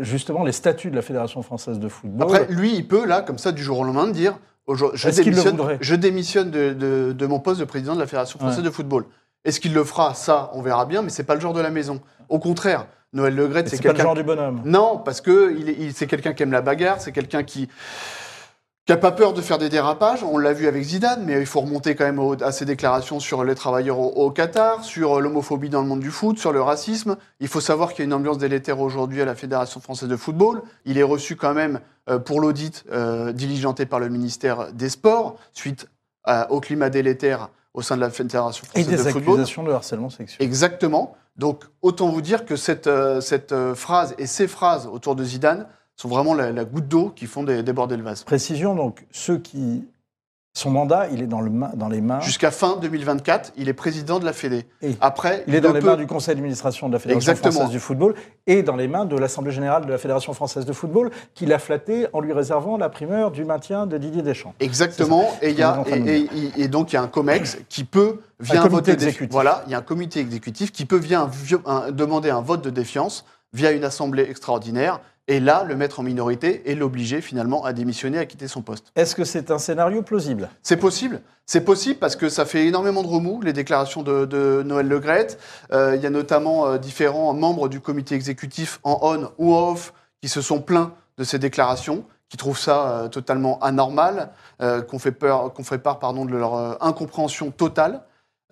justement 0.00 0.42
les 0.44 0.52
statuts 0.52 0.90
de 0.90 0.96
la 0.96 1.02
Fédération 1.02 1.40
française 1.42 1.78
de 1.78 1.88
football. 1.88 2.22
Après, 2.36 2.46
lui, 2.52 2.74
il 2.74 2.88
peut, 2.88 3.04
là, 3.06 3.20
comme 3.22 3.38
ça, 3.38 3.52
du 3.52 3.62
jour 3.62 3.78
au 3.78 3.84
lendemain, 3.84 4.08
dire 4.08 4.38
Aujourd'hui, 4.66 4.98
je 5.00 5.08
démissionne, 5.10 5.58
je 5.80 5.94
démissionne 5.94 6.50
de, 6.50 6.72
de- 6.74 7.12
de 7.12 7.26
mon 7.26 7.38
poste 7.38 7.60
de 7.60 7.64
président 7.64 7.94
de 7.94 8.00
la 8.00 8.06
Fédération 8.06 8.38
française 8.38 8.58
Ouais. 8.58 8.64
de 8.66 8.70
football. 8.70 9.04
Est-ce 9.44 9.60
qu'il 9.60 9.72
le 9.74 9.84
fera? 9.84 10.14
Ça, 10.14 10.50
on 10.54 10.62
verra 10.62 10.84
bien, 10.86 11.02
mais 11.02 11.10
c'est 11.10 11.24
pas 11.24 11.34
le 11.34 11.40
genre 11.40 11.54
de 11.54 11.60
la 11.60 11.70
maison. 11.70 12.00
Au 12.28 12.38
contraire, 12.38 12.86
Noël 13.12 13.34
Legrette, 13.34 13.68
c'est 13.68 13.76
c'est 13.76 13.82
pas 13.82 13.88
le 13.88 13.94
quelqu'un. 13.94 14.08
genre 14.08 14.14
du 14.14 14.22
bonhomme. 14.22 14.60
Non, 14.64 14.98
parce 14.98 15.20
que 15.20 15.54
il 15.58 15.68
est- 15.70 15.76
il- 15.78 15.92
c'est 15.94 16.06
quelqu'un 16.06 16.34
qui 16.34 16.42
aime 16.42 16.52
la 16.52 16.60
bagarre, 16.60 17.00
c'est 17.00 17.12
quelqu'un 17.12 17.42
qui 17.42 17.68
qui 18.86 18.92
n'a 18.92 18.96
pas 18.98 19.12
peur 19.12 19.34
de 19.34 19.42
faire 19.42 19.58
des 19.58 19.68
dérapages. 19.68 20.24
On 20.24 20.38
l'a 20.38 20.54
vu 20.54 20.66
avec 20.66 20.82
Zidane, 20.82 21.22
mais 21.26 21.38
il 21.40 21.44
faut 21.44 21.60
remonter 21.60 21.94
quand 21.94 22.04
même 22.06 22.18
au- 22.18 22.42
à 22.42 22.52
ses 22.52 22.64
déclarations 22.64 23.20
sur 23.20 23.44
les 23.44 23.54
travailleurs 23.54 23.98
au, 23.98 24.06
au 24.08 24.30
Qatar, 24.30 24.82
sur 24.82 25.20
l'homophobie 25.20 25.68
dans 25.68 25.82
le 25.82 25.86
monde 25.86 26.00
du 26.00 26.10
foot, 26.10 26.38
sur 26.38 26.52
le 26.52 26.62
racisme. 26.62 27.18
Il 27.40 27.48
faut 27.48 27.60
savoir 27.60 27.90
qu'il 27.90 27.98
y 27.98 28.02
a 28.02 28.06
une 28.06 28.14
ambiance 28.14 28.38
délétère 28.38 28.80
aujourd'hui 28.80 29.20
à 29.20 29.26
la 29.26 29.34
Fédération 29.34 29.78
française 29.82 30.08
de 30.08 30.16
football. 30.16 30.62
Il 30.86 30.96
est 30.96 31.02
reçu 31.02 31.36
quand 31.36 31.52
même 31.52 31.80
euh, 32.08 32.18
pour 32.18 32.40
l'audit 32.40 32.84
euh, 32.90 33.32
diligenté 33.32 33.84
par 33.84 34.00
le 34.00 34.08
ministère 34.08 34.72
des 34.72 34.88
Sports, 34.88 35.36
suite 35.52 35.86
au 36.48 36.60
climat 36.60 36.88
délétère 36.88 37.50
au 37.78 37.82
sein 37.82 37.94
de 37.96 38.00
la 38.00 38.10
Fédération 38.10 38.64
Et 38.74 38.82
des 38.82 38.92
de 38.92 38.96
football. 38.96 39.34
accusations 39.34 39.62
de 39.62 39.70
harcèlement 39.70 40.10
sexuel. 40.10 40.44
Exactement. 40.44 41.14
Donc, 41.36 41.62
autant 41.82 42.08
vous 42.08 42.20
dire 42.20 42.44
que 42.44 42.56
cette, 42.56 42.88
euh, 42.88 43.20
cette 43.20 43.52
euh, 43.52 43.74
phrase 43.76 44.14
et 44.18 44.26
ces 44.26 44.48
phrases 44.48 44.88
autour 44.88 45.14
de 45.14 45.22
Zidane 45.22 45.66
sont 45.94 46.08
vraiment 46.08 46.34
la, 46.34 46.50
la 46.50 46.64
goutte 46.64 46.88
d'eau 46.88 47.10
qui 47.14 47.26
font 47.26 47.44
dé- 47.44 47.62
déborder 47.62 47.96
le 47.96 48.02
vase. 48.02 48.24
Précision 48.24 48.74
donc, 48.74 49.06
ceux 49.12 49.38
qui 49.38 49.84
son 50.58 50.70
mandat, 50.70 51.06
il 51.12 51.22
est 51.22 51.26
dans, 51.26 51.40
le 51.40 51.50
main- 51.50 51.70
dans 51.74 51.88
les 51.88 52.00
mains. 52.00 52.20
Jusqu'à 52.20 52.50
fin 52.50 52.76
2024, 52.76 53.52
il 53.56 53.68
est 53.68 53.72
président 53.72 54.18
de 54.18 54.24
la 54.24 54.32
Fédé. 54.32 54.66
Et 54.82 54.96
Après, 55.00 55.44
Il 55.46 55.54
est 55.54 55.60
dans 55.60 55.72
les 55.72 55.80
peut- 55.80 55.86
mains 55.86 55.96
du 55.96 56.06
conseil 56.06 56.34
d'administration 56.34 56.88
de 56.88 56.94
la 56.94 56.98
Fédération 56.98 57.30
Exactement. 57.30 57.52
française 57.52 57.70
du 57.72 57.78
football 57.78 58.14
et 58.48 58.62
dans 58.64 58.74
les 58.74 58.88
mains 58.88 59.04
de 59.04 59.16
l'Assemblée 59.16 59.52
générale 59.52 59.86
de 59.86 59.90
la 59.92 59.98
Fédération 59.98 60.32
française 60.32 60.64
de 60.66 60.72
football, 60.72 61.10
qui 61.34 61.46
l'a 61.46 61.58
flatté 61.60 62.06
en 62.12 62.20
lui 62.20 62.32
réservant 62.32 62.76
la 62.76 62.88
primeur 62.88 63.30
du 63.30 63.44
maintien 63.44 63.86
de 63.86 63.96
Didier 63.98 64.22
Deschamps. 64.22 64.54
Exactement. 64.58 65.28
Et, 65.42 65.52
y 65.52 65.62
a, 65.62 65.76
donc, 66.68 66.92
il 66.92 66.94
y 66.94 66.96
a 66.96 67.02
un 67.02 67.08
COMEX 67.08 67.58
qui 67.68 67.84
peut, 67.84 68.18
via 68.40 68.60
Un 68.60 68.64
un, 68.64 68.68
comité 68.68 68.74
vote 68.74 68.84
de 68.86 68.90
défi- 68.90 69.08
exécutif. 69.08 69.32
Voilà, 69.32 69.62
il 69.66 69.72
y 69.72 69.74
a 69.74 69.78
un 69.78 69.82
comité 69.82 70.18
exécutif 70.20 70.72
qui 70.72 70.84
peut 70.86 70.96
via 70.98 71.20
un 71.20 71.30
un- 71.66 71.90
demander 71.92 72.30
un 72.30 72.40
vote 72.40 72.62
de 72.62 72.70
défiance 72.70 73.24
via 73.52 73.70
une 73.72 73.84
assemblée 73.84 74.26
extraordinaire 74.28 75.00
et 75.28 75.40
là, 75.40 75.62
le 75.62 75.76
mettre 75.76 76.00
en 76.00 76.02
minorité 76.02 76.70
et 76.70 76.74
l'obliger 76.74 77.20
finalement 77.20 77.64
à 77.64 77.72
démissionner, 77.72 78.18
à 78.18 78.26
quitter 78.26 78.48
son 78.48 78.62
poste. 78.62 78.86
Est-ce 78.96 79.14
que 79.14 79.24
c'est 79.24 79.50
un 79.50 79.58
scénario 79.58 80.02
plausible? 80.02 80.48
C'est 80.62 80.78
possible. 80.78 81.20
C'est 81.44 81.60
possible 81.62 81.98
parce 81.98 82.16
que 82.16 82.28
ça 82.28 82.44
fait 82.44 82.66
énormément 82.66 83.02
de 83.02 83.08
remous, 83.08 83.40
les 83.42 83.52
déclarations 83.52 84.02
de, 84.02 84.24
de 84.24 84.62
Noël 84.64 84.88
Legrette. 84.88 85.38
Euh, 85.72 85.96
il 85.96 86.02
y 86.02 86.06
a 86.06 86.10
notamment 86.10 86.66
euh, 86.66 86.78
différents 86.78 87.32
membres 87.34 87.68
du 87.68 87.80
comité 87.80 88.14
exécutif 88.14 88.80
en 88.82 88.98
on 89.02 89.30
ou 89.38 89.54
off 89.54 89.92
qui 90.20 90.28
se 90.28 90.40
sont 90.40 90.60
plaints 90.60 90.92
de 91.18 91.24
ces 91.24 91.38
déclarations, 91.38 92.04
qui 92.28 92.36
trouvent 92.36 92.58
ça 92.58 92.90
euh, 92.90 93.08
totalement 93.08 93.58
anormal, 93.60 94.30
euh, 94.60 94.82
qu'on 94.82 94.98
fait, 94.98 95.12
peur, 95.12 95.52
qu'on 95.52 95.64
fait 95.64 95.78
part 95.78 95.98
pardon, 95.98 96.24
de 96.24 96.36
leur 96.36 96.82
incompréhension 96.82 97.50
totale. 97.50 98.02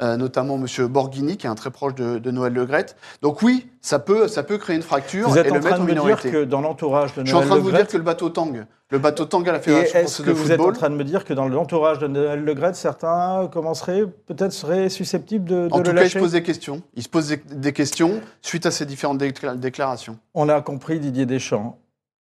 Euh, 0.02 0.18
notamment 0.18 0.56
M. 0.56 0.66
Borghini, 0.88 1.38
qui 1.38 1.46
est 1.46 1.48
un 1.48 1.54
très 1.54 1.70
proche 1.70 1.94
de, 1.94 2.18
de 2.18 2.30
Noël 2.30 2.52
Legrette. 2.52 2.96
Donc 3.22 3.40
oui, 3.40 3.66
ça 3.80 3.98
peut, 3.98 4.28
ça 4.28 4.42
peut 4.42 4.58
créer 4.58 4.76
une 4.76 4.82
fracture 4.82 5.26
Vous 5.26 5.38
êtes 5.38 5.46
et 5.46 5.50
en 5.50 5.54
le 5.54 5.60
train 5.60 5.70
mettre 5.70 5.78
de 5.78 5.82
en 5.84 5.86
me 5.86 5.92
dire 5.94 6.02
minorité. 6.04 6.30
que 6.30 6.44
dans 6.44 6.60
l'entourage 6.60 7.14
de 7.14 7.22
Je 7.22 7.28
suis 7.28 7.34
en 7.34 7.38
Noël 7.38 7.48
train 7.48 7.56
de 7.56 7.62
vous 7.62 7.70
dire 7.70 7.86
que 7.88 7.96
le 7.96 8.02
bateau 8.02 8.28
tangue. 8.28 8.66
Le 8.90 8.98
bateau 8.98 9.24
tangue 9.24 9.48
à 9.48 9.52
la 9.52 9.60
Fédération 9.60 9.98
est-ce 10.00 10.20
que 10.20 10.26
de 10.28 10.32
vous 10.32 10.52
êtes 10.52 10.60
en 10.60 10.72
train 10.72 10.90
de 10.90 10.96
me 10.96 11.02
dire 11.02 11.24
que 11.24 11.32
dans 11.32 11.48
l'entourage 11.48 11.98
de 11.98 12.08
Noël 12.08 12.44
Legrette, 12.44 12.76
certains 12.76 13.48
commenceraient, 13.50 14.04
peut-être 14.26 14.52
seraient 14.52 14.90
susceptibles 14.90 15.48
de, 15.48 15.68
de 15.68 15.72
En 15.72 15.78
le 15.78 15.82
tout 15.84 15.90
cas, 15.92 15.92
il 15.92 15.96
se 15.96 16.02
lâcher 16.02 16.18
pose 16.20 16.32
des 16.32 16.42
questions. 16.42 16.82
Il 16.94 17.02
se 17.02 17.08
pose 17.08 17.34
des, 17.50 17.72
questions 17.72 18.20
suite 18.42 18.66
à 18.66 18.70
ces 18.70 18.84
différentes 18.84 19.16
décla- 19.18 19.56
déclarations. 19.58 20.18
On 20.34 20.50
a 20.50 20.60
compris 20.60 21.00
Didier 21.00 21.24
Deschamps. 21.24 21.78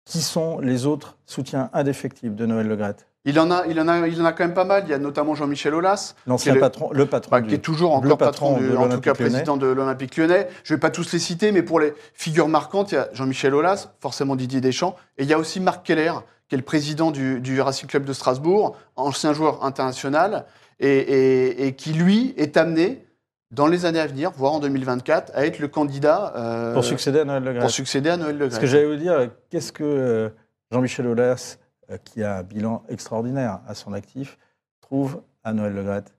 Qui 0.06 0.22
sont 0.24 0.58
les 0.60 0.88
autres 0.88 1.16
soutiens 1.28 1.70
indéfectibles 1.74 2.36
de 2.36 2.48
Noël 2.48 2.68
Legrette 2.68 3.06
Il 3.24 3.40
en, 3.40 3.52
a, 3.52 3.68
il, 3.68 3.80
en 3.80 3.88
a, 3.88 4.08
il 4.08 4.20
en 4.20 4.26
a 4.26 4.32
quand 4.34 4.44
même 4.44 4.56
pas 4.56 4.66
mal. 4.66 4.84
Il 4.88 4.90
y 4.90 4.94
a 4.94 4.98
notamment 4.98 5.36
Jean-Michel 5.36 5.76
Aulas, 5.76 6.16
L'ancien 6.26 6.56
le- 6.56 6.60
patron, 6.60 6.90
le 6.92 7.06
patron 7.06 7.30
bah, 7.32 7.42
du- 7.42 7.50
qui 7.50 7.54
est 7.56 7.60
toujours 7.60 7.92
le 8.02 8.08
encore 8.08 8.18
patron 8.18 8.54
patron, 8.56 8.58
du- 8.66 8.70
de 8.72 8.76
en 8.76 8.90
tout 8.90 9.00
cas 9.00 9.14
lyonnais. 9.14 9.30
président 9.30 9.58
de 9.58 9.68
l'Olympique 9.68 10.18
lyonnais. 10.18 10.48
Je 10.64 10.74
ne 10.74 10.78
vais 10.78 10.80
pas 10.80 10.90
tous 10.90 11.12
les 11.14 11.20
citer, 11.20 11.52
mais 11.52 11.62
pour 11.62 11.80
les 11.80 11.94
figures 12.16 12.48
marquantes, 12.48 12.92
il 12.92 12.96
y 12.96 12.98
a 12.98 13.10
Jean-Michel 13.14 13.54
Aulas, 13.54 13.90
forcément 14.00 14.36
Didier 14.36 14.60
Deschamps, 14.60 14.96
et 15.20 15.24
il 15.24 15.30
y 15.30 15.34
a 15.34 15.38
aussi 15.38 15.60
Marc 15.60 15.86
Keller, 15.86 16.14
qui 16.50 16.56
est 16.56 16.58
le 16.58 16.64
président 16.64 17.12
du, 17.12 17.40
du 17.42 17.62
Racing 17.62 17.88
Club 17.88 18.06
de 18.06 18.14
Strasbourg, 18.14 18.76
ancien 18.96 19.34
joueur 19.34 19.64
international, 19.64 20.46
et, 20.80 20.88
et- 20.90 21.68
et 21.68 21.74
qui, 21.76 21.94
lui, 21.94 22.34
est 22.38 22.58
amené, 22.58 23.06
dans 23.52 23.68
les 23.68 23.86
années 23.86 24.00
à 24.00 24.08
venir, 24.08 24.32
voire 24.36 24.54
en 24.54 24.60
2024, 24.60 25.32
à 25.36 25.46
être 25.46 25.60
le 25.60 25.68
candidat 25.68 26.34
euh, 26.38 26.74
pour 26.74 26.84
succéder 26.84 27.20
à 27.20 27.26
Noël 27.26 27.44
Legrette. 27.44 27.62
pour 27.62 27.70
succéder 27.70 28.10
à 28.10 28.18
Noël 28.18 28.36
Legrette. 28.36 28.54
Ce 28.54 28.60
que 28.60 28.66
j'allais 28.66 28.86
vous 28.88 28.96
dire, 28.96 29.30
qu'est-ce 29.52 29.72
que 29.72 29.84
euh, 29.84 30.30
Jean-Michel 30.72 31.06
Aulas, 31.06 31.58
qui 31.98 32.24
a 32.24 32.38
un 32.38 32.44
bilan 32.44 32.84
extraordinaire 32.90 33.60
à 33.68 33.76
son 33.76 33.94
actif, 33.94 34.38
trouve 34.82 35.22
à 35.44 35.54
Noël 35.54 35.74
Legrette 35.74 36.14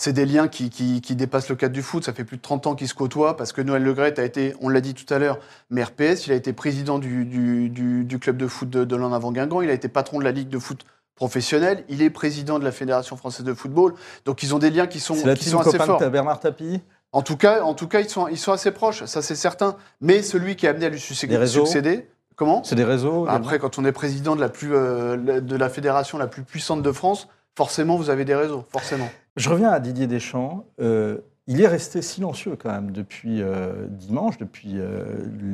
c'est 0.00 0.12
des 0.12 0.26
liens 0.26 0.46
qui, 0.46 0.70
qui, 0.70 1.00
qui, 1.00 1.16
dépassent 1.16 1.48
le 1.48 1.56
cadre 1.56 1.74
du 1.74 1.82
foot. 1.82 2.04
Ça 2.04 2.12
fait 2.12 2.24
plus 2.24 2.36
de 2.36 2.42
30 2.42 2.68
ans 2.68 2.74
qu'ils 2.76 2.88
se 2.88 2.94
côtoient 2.94 3.36
parce 3.36 3.52
que 3.52 3.60
Noël 3.60 3.82
Legrette 3.82 4.20
a 4.20 4.24
été, 4.24 4.54
on 4.60 4.68
l'a 4.68 4.80
dit 4.80 4.94
tout 4.94 5.12
à 5.12 5.18
l'heure, 5.18 5.40
maire 5.70 5.90
PS. 5.90 6.28
Il 6.28 6.32
a 6.32 6.36
été 6.36 6.52
président 6.52 7.00
du, 7.00 7.24
du, 7.24 7.68
du, 7.68 8.04
du 8.04 8.18
club 8.20 8.36
de 8.36 8.46
foot 8.46 8.70
de, 8.70 8.84
de 8.84 8.96
l'En 8.96 9.12
avant 9.12 9.32
Guingamp. 9.32 9.60
Il 9.60 9.70
a 9.70 9.72
été 9.72 9.88
patron 9.88 10.20
de 10.20 10.24
la 10.24 10.30
Ligue 10.30 10.48
de 10.48 10.58
foot 10.60 10.86
professionnelle. 11.16 11.84
Il 11.88 12.00
est 12.00 12.10
président 12.10 12.60
de 12.60 12.64
la 12.64 12.70
Fédération 12.70 13.16
française 13.16 13.44
de 13.44 13.52
football. 13.52 13.94
Donc 14.24 14.44
ils 14.44 14.54
ont 14.54 14.60
des 14.60 14.70
liens 14.70 14.86
qui 14.86 15.00
sont, 15.00 15.16
la 15.26 15.34
qui 15.34 15.48
sont 15.48 15.58
assez 15.58 15.78
forts. 15.78 16.00
De 16.00 16.08
Bernard 16.08 16.38
Tapie? 16.38 16.80
En 17.10 17.22
tout 17.22 17.36
cas, 17.36 17.62
en 17.62 17.74
tout 17.74 17.88
cas 17.88 18.00
ils, 18.00 18.08
sont, 18.08 18.28
ils 18.28 18.38
sont 18.38 18.52
assez 18.52 18.70
proches, 18.70 19.04
ça 19.06 19.22
c'est 19.22 19.34
certain. 19.34 19.76
Mais 20.00 20.22
celui 20.22 20.56
qui 20.56 20.66
a 20.66 20.70
amené 20.70 20.86
à 20.86 20.90
lui 20.90 21.00
succéder, 21.00 22.06
comment 22.38 22.62
C'est 22.64 22.76
des 22.76 22.84
réseaux 22.84 23.26
Après, 23.28 23.58
quand 23.58 23.78
on 23.78 23.84
est 23.84 23.92
président 23.92 24.34
de 24.34 24.40
la, 24.40 24.48
plus, 24.48 24.74
euh, 24.74 25.40
de 25.40 25.56
la 25.56 25.68
fédération 25.68 26.16
la 26.16 26.28
plus 26.28 26.44
puissante 26.44 26.82
de 26.82 26.92
France, 26.92 27.28
forcément, 27.54 27.96
vous 27.96 28.08
avez 28.08 28.24
des 28.24 28.34
réseaux, 28.34 28.64
forcément. 28.70 29.08
Je 29.36 29.50
reviens 29.50 29.68
à 29.68 29.80
Didier 29.80 30.06
Deschamps. 30.06 30.64
Euh, 30.80 31.18
il 31.46 31.60
est 31.60 31.66
resté 31.66 32.00
silencieux 32.00 32.56
quand 32.56 32.70
même 32.70 32.92
depuis 32.92 33.42
euh, 33.42 33.86
dimanche, 33.88 34.38
depuis 34.38 34.76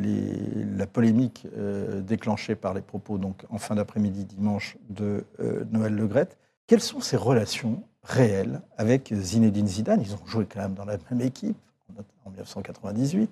les, 0.02 0.66
la 0.76 0.86
polémique 0.86 1.46
déclenchée 2.00 2.56
par 2.56 2.74
les 2.74 2.80
propos 2.80 3.16
donc 3.16 3.44
en 3.48 3.58
fin 3.58 3.76
d'après-midi 3.76 4.24
dimanche 4.24 4.76
de 4.90 5.24
Noël 5.70 5.94
Legrette. 5.94 6.36
Quelles 6.66 6.80
sont 6.80 7.00
ses 7.00 7.16
relations 7.16 7.84
réelles 8.02 8.60
avec 8.76 9.12
Zinedine 9.14 9.68
Zidane? 9.68 10.02
Ils 10.02 10.14
ont 10.14 10.26
joué 10.26 10.46
quand 10.52 10.60
même 10.60 10.74
dans 10.74 10.84
la 10.84 10.96
même 11.10 11.20
équipe 11.20 11.56
en 12.24 12.30
1998 12.30 13.30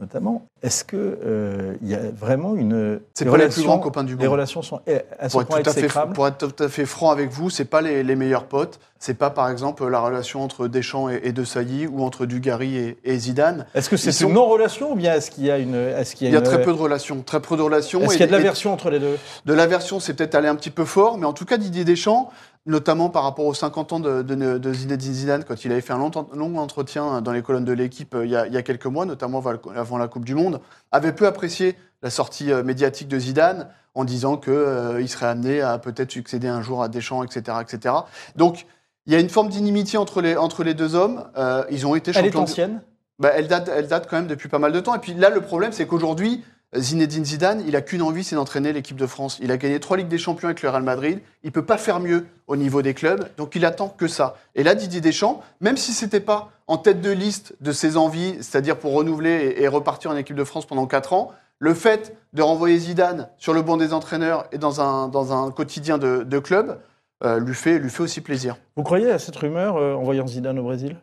notamment. 0.00 0.46
Est-ce 0.62 0.84
qu'il 0.84 0.98
euh, 0.98 1.74
y 1.82 1.94
a 1.94 2.10
vraiment 2.10 2.54
une. 2.54 3.00
C'est 3.14 3.24
pas 3.24 3.36
les 3.36 3.48
plus 3.48 3.62
grands 3.62 3.78
copains 3.78 4.04
du 4.04 4.14
monde. 4.14 4.22
Les 4.22 4.26
relations 4.26 4.62
sont 4.62 4.80
à 5.18 5.28
ce 5.28 5.32
pour 5.36 5.44
point 5.46 5.58
être, 5.58 5.72
tout 5.72 5.78
à 5.78 5.88
fait, 5.88 6.12
pour 6.14 6.26
être 6.26 6.48
tout 6.48 6.62
à 6.62 6.68
fait 6.68 6.86
franc 6.86 7.10
avec 7.10 7.30
vous, 7.30 7.50
c'est 7.50 7.64
pas 7.64 7.80
les, 7.80 8.02
les, 8.02 8.16
meilleurs 8.16 8.46
potes. 8.46 8.80
C'est 8.98 9.14
pas 9.14 9.30
par 9.30 9.50
exemple 9.50 9.86
la 9.86 10.00
relation 10.00 10.42
entre 10.42 10.68
Deschamps 10.68 11.10
et, 11.10 11.20
et 11.24 11.32
De 11.32 11.44
Sailly 11.44 11.86
ou 11.86 12.02
entre 12.02 12.26
Dugarry 12.26 12.76
et, 12.76 12.98
et 13.04 13.18
Zidane. 13.18 13.66
Est-ce 13.74 13.90
que 13.90 13.96
c'est 13.96 14.08
une 14.08 14.12
sont... 14.12 14.30
non-relation 14.30 14.92
ou 14.92 14.94
bien 14.94 15.14
est-ce 15.14 15.30
qu'il 15.30 15.44
y 15.44 15.50
a 15.50 15.58
une. 15.58 15.74
Est-ce 15.74 16.14
qu'il 16.14 16.26
y 16.26 16.28
a, 16.28 16.30
il 16.30 16.34
y 16.34 16.36
a 16.36 16.40
une... 16.40 16.44
très 16.44 16.62
peu 16.62 16.72
de 16.72 16.78
relations. 16.78 17.22
Très 17.22 17.40
peu 17.40 17.56
de 17.56 17.62
relations. 17.62 18.00
Est-ce 18.02 18.12
qu'il 18.12 18.20
y 18.20 18.24
a 18.24 18.26
de 18.26 18.32
l'aversion 18.32 18.72
entre 18.72 18.90
les 18.90 18.98
deux? 18.98 19.18
De 19.44 19.52
l'aversion, 19.52 20.00
c'est 20.00 20.14
peut-être 20.14 20.34
aller 20.34 20.48
un 20.48 20.56
petit 20.56 20.70
peu 20.70 20.84
fort, 20.84 21.18
mais 21.18 21.26
en 21.26 21.32
tout 21.32 21.44
cas, 21.44 21.56
Didier 21.56 21.84
Deschamps, 21.84 22.30
notamment 22.66 23.10
par 23.10 23.24
rapport 23.24 23.46
aux 23.46 23.54
50 23.54 23.92
ans 23.92 24.00
de, 24.00 24.22
de, 24.22 24.58
de 24.58 24.72
Zinedine 24.72 25.12
Zidane, 25.12 25.44
quand 25.44 25.64
il 25.64 25.72
avait 25.72 25.80
fait 25.80 25.92
un 25.92 25.98
long, 25.98 26.10
long 26.34 26.58
entretien 26.58 27.20
dans 27.20 27.32
les 27.32 27.42
colonnes 27.42 27.64
de 27.64 27.72
l'équipe 27.72 28.16
il, 28.18 28.24
il, 28.24 28.52
y 28.52 28.56
a 28.56 28.62
quelques 28.62 28.86
mois, 28.86 29.04
notamment 29.04 29.42
avant 29.74 29.98
la 29.98 30.08
Coupe 30.08 30.24
du 30.24 30.34
Monde, 30.34 30.60
avait 30.92 31.12
peu 31.12 31.26
apprécié 31.26 31.76
la 32.02 32.10
sortie 32.10 32.52
médiatique 32.64 33.08
de 33.08 33.18
Zidane 33.18 33.68
en 33.94 34.04
disant 34.04 34.36
qu'il 34.36 34.52
euh, 34.52 35.06
serait 35.06 35.26
amené 35.26 35.60
à 35.60 35.78
peut-être 35.78 36.10
succéder 36.10 36.48
un 36.48 36.62
jour 36.62 36.82
à 36.82 36.88
Deschamps, 36.88 37.22
etc. 37.22 37.58
etc. 37.60 37.94
Donc, 38.36 38.66
il 39.06 39.12
y 39.12 39.16
a 39.16 39.20
une 39.20 39.28
forme 39.28 39.48
d'inimitié 39.48 39.98
entre 39.98 40.20
les, 40.20 40.36
entre 40.36 40.64
les 40.64 40.74
deux 40.74 40.94
hommes. 40.94 41.24
Euh, 41.36 41.64
ils 41.70 41.86
ont 41.86 41.94
été 41.94 42.12
champions. 42.12 42.28
Elle 42.28 42.34
est 42.34 42.36
ancienne 42.36 42.80
bah, 43.20 43.30
elle, 43.32 43.46
date, 43.46 43.70
elle 43.72 43.86
date 43.86 44.08
quand 44.08 44.16
même 44.16 44.26
depuis 44.26 44.48
pas 44.48 44.58
mal 44.58 44.72
de 44.72 44.80
temps. 44.80 44.94
Et 44.94 44.98
puis 44.98 45.14
là, 45.14 45.30
le 45.30 45.40
problème, 45.40 45.70
c'est 45.70 45.86
qu'aujourd'hui, 45.86 46.42
Zinedine 46.76 47.24
Zidane, 47.24 47.62
il 47.66 47.76
a 47.76 47.82
qu'une 47.82 48.02
envie, 48.02 48.24
c'est 48.24 48.36
d'entraîner 48.36 48.72
l'équipe 48.72 48.96
de 48.96 49.06
France. 49.06 49.38
Il 49.40 49.50
a 49.52 49.56
gagné 49.56 49.80
trois 49.80 49.96
Ligues 49.96 50.08
des 50.08 50.18
Champions 50.18 50.48
avec 50.48 50.62
le 50.62 50.68
Real 50.68 50.82
Madrid. 50.82 51.20
Il 51.42 51.52
peut 51.52 51.64
pas 51.64 51.78
faire 51.78 52.00
mieux 52.00 52.26
au 52.46 52.56
niveau 52.56 52.82
des 52.82 52.94
clubs, 52.94 53.28
donc 53.36 53.54
il 53.54 53.64
attend 53.64 53.88
que 53.88 54.08
ça. 54.08 54.36
Et 54.54 54.62
là, 54.62 54.74
Didier 54.74 55.00
Deschamps, 55.00 55.42
même 55.60 55.76
si 55.76 55.92
c'était 55.92 56.20
pas 56.20 56.50
en 56.66 56.78
tête 56.78 57.00
de 57.00 57.10
liste 57.10 57.54
de 57.60 57.72
ses 57.72 57.96
envies, 57.96 58.36
c'est-à-dire 58.40 58.78
pour 58.78 58.92
renouveler 58.92 59.54
et, 59.58 59.68
repartir 59.68 60.10
en 60.10 60.16
équipe 60.16 60.36
de 60.36 60.44
France 60.44 60.66
pendant 60.66 60.86
quatre 60.86 61.12
ans, 61.12 61.32
le 61.58 61.74
fait 61.74 62.16
de 62.32 62.42
renvoyer 62.42 62.78
Zidane 62.78 63.28
sur 63.38 63.54
le 63.54 63.62
banc 63.62 63.76
des 63.76 63.92
entraîneurs 63.92 64.46
et 64.52 64.58
dans 64.58 64.80
un, 64.80 65.08
dans 65.08 65.32
un 65.32 65.50
quotidien 65.50 65.98
de, 65.98 66.24
de 66.24 66.38
club 66.38 66.78
euh, 67.24 67.38
lui, 67.38 67.54
fait, 67.54 67.78
lui 67.78 67.90
fait 67.90 68.02
aussi 68.02 68.20
plaisir. 68.20 68.56
Vous 68.76 68.82
croyez 68.82 69.10
à 69.10 69.18
cette 69.18 69.36
rumeur 69.36 69.76
euh, 69.76 69.94
en 69.94 70.02
voyant 70.02 70.26
Zidane 70.26 70.58
au 70.58 70.64
Brésil? 70.64 70.96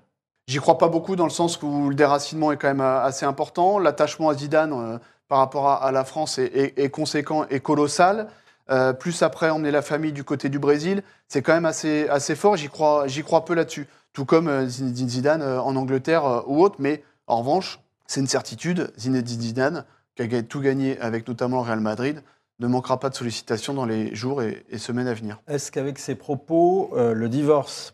J'y 0.48 0.58
crois 0.58 0.78
pas 0.78 0.90
beaucoup 0.90 1.16
dans 1.16 1.24
le 1.24 1.32
sens 1.32 1.62
où 1.62 1.90
le 1.90 1.96
déracinement 1.96 2.52
est 2.52 2.58
quand 2.58 2.68
même 2.68 2.82
assez 2.82 3.26
important. 3.26 3.80
L'attachement 3.80 4.30
à 4.30 4.34
Zidane 4.34 4.74
euh, 4.74 4.98
par 5.32 5.40
rapport 5.40 5.70
à, 5.70 5.94
la 5.94 6.04
France 6.04 6.40
est, 6.40 6.92
conséquent 6.92 7.46
et 7.50 7.62
colossal. 7.62 8.28
Euh, 8.70 8.92
plus 8.92 9.24
après 9.24 9.50
emmener 9.50 9.72
la 9.72 9.82
famille 9.82 10.12
du 10.12 10.26
côté 10.26 10.50
du 10.50 10.60
Brésil, 10.60 11.04
c'est 11.30 11.42
quand 11.42 11.54
même 11.54 11.64
assez, 11.64 12.06
assez 12.10 12.36
fort. 12.36 12.58
J'y 12.58 12.68
crois, 12.68 13.46
peu 13.46 13.54
là-dessus. 13.54 13.88
Tout 14.12 14.26
comme 14.26 14.50
euh, 14.50 14.68
Zinedine 14.68 15.08
Zidane 15.08 15.42
euh, 15.42 15.62
en 15.62 15.78
Angleterre 15.78 16.44
ou 16.48 16.62
autre. 16.62 16.76
Mais 16.80 17.02
en 17.28 17.38
revanche, 17.38 17.80
c'est 18.08 18.20
une 18.20 18.28
certitude. 18.28 18.92
Zinedine 19.00 19.40
Zidane, 19.40 19.86
qui 20.18 20.24
a 20.24 20.44
tout 20.44 20.60
gagné 20.60 21.00
avec 21.00 21.26
notamment 21.26 21.62
le 21.62 21.68
Real 21.68 21.80
Madrid, 21.80 22.22
ne 22.60 22.68
manquera 22.68 23.00
pas 23.00 23.10
de 23.10 23.16
sollicitations 23.16 23.74
dans 23.74 23.86
les 23.86 24.14
jours 24.14 24.44
et, 24.44 24.66
semaines 24.80 25.08
à 25.08 25.14
venir. 25.14 25.40
Est-ce 25.48 25.72
qu'avec 25.72 25.98
ces 25.98 26.16
propos, 26.16 26.92
le 26.94 27.30
divorce 27.30 27.94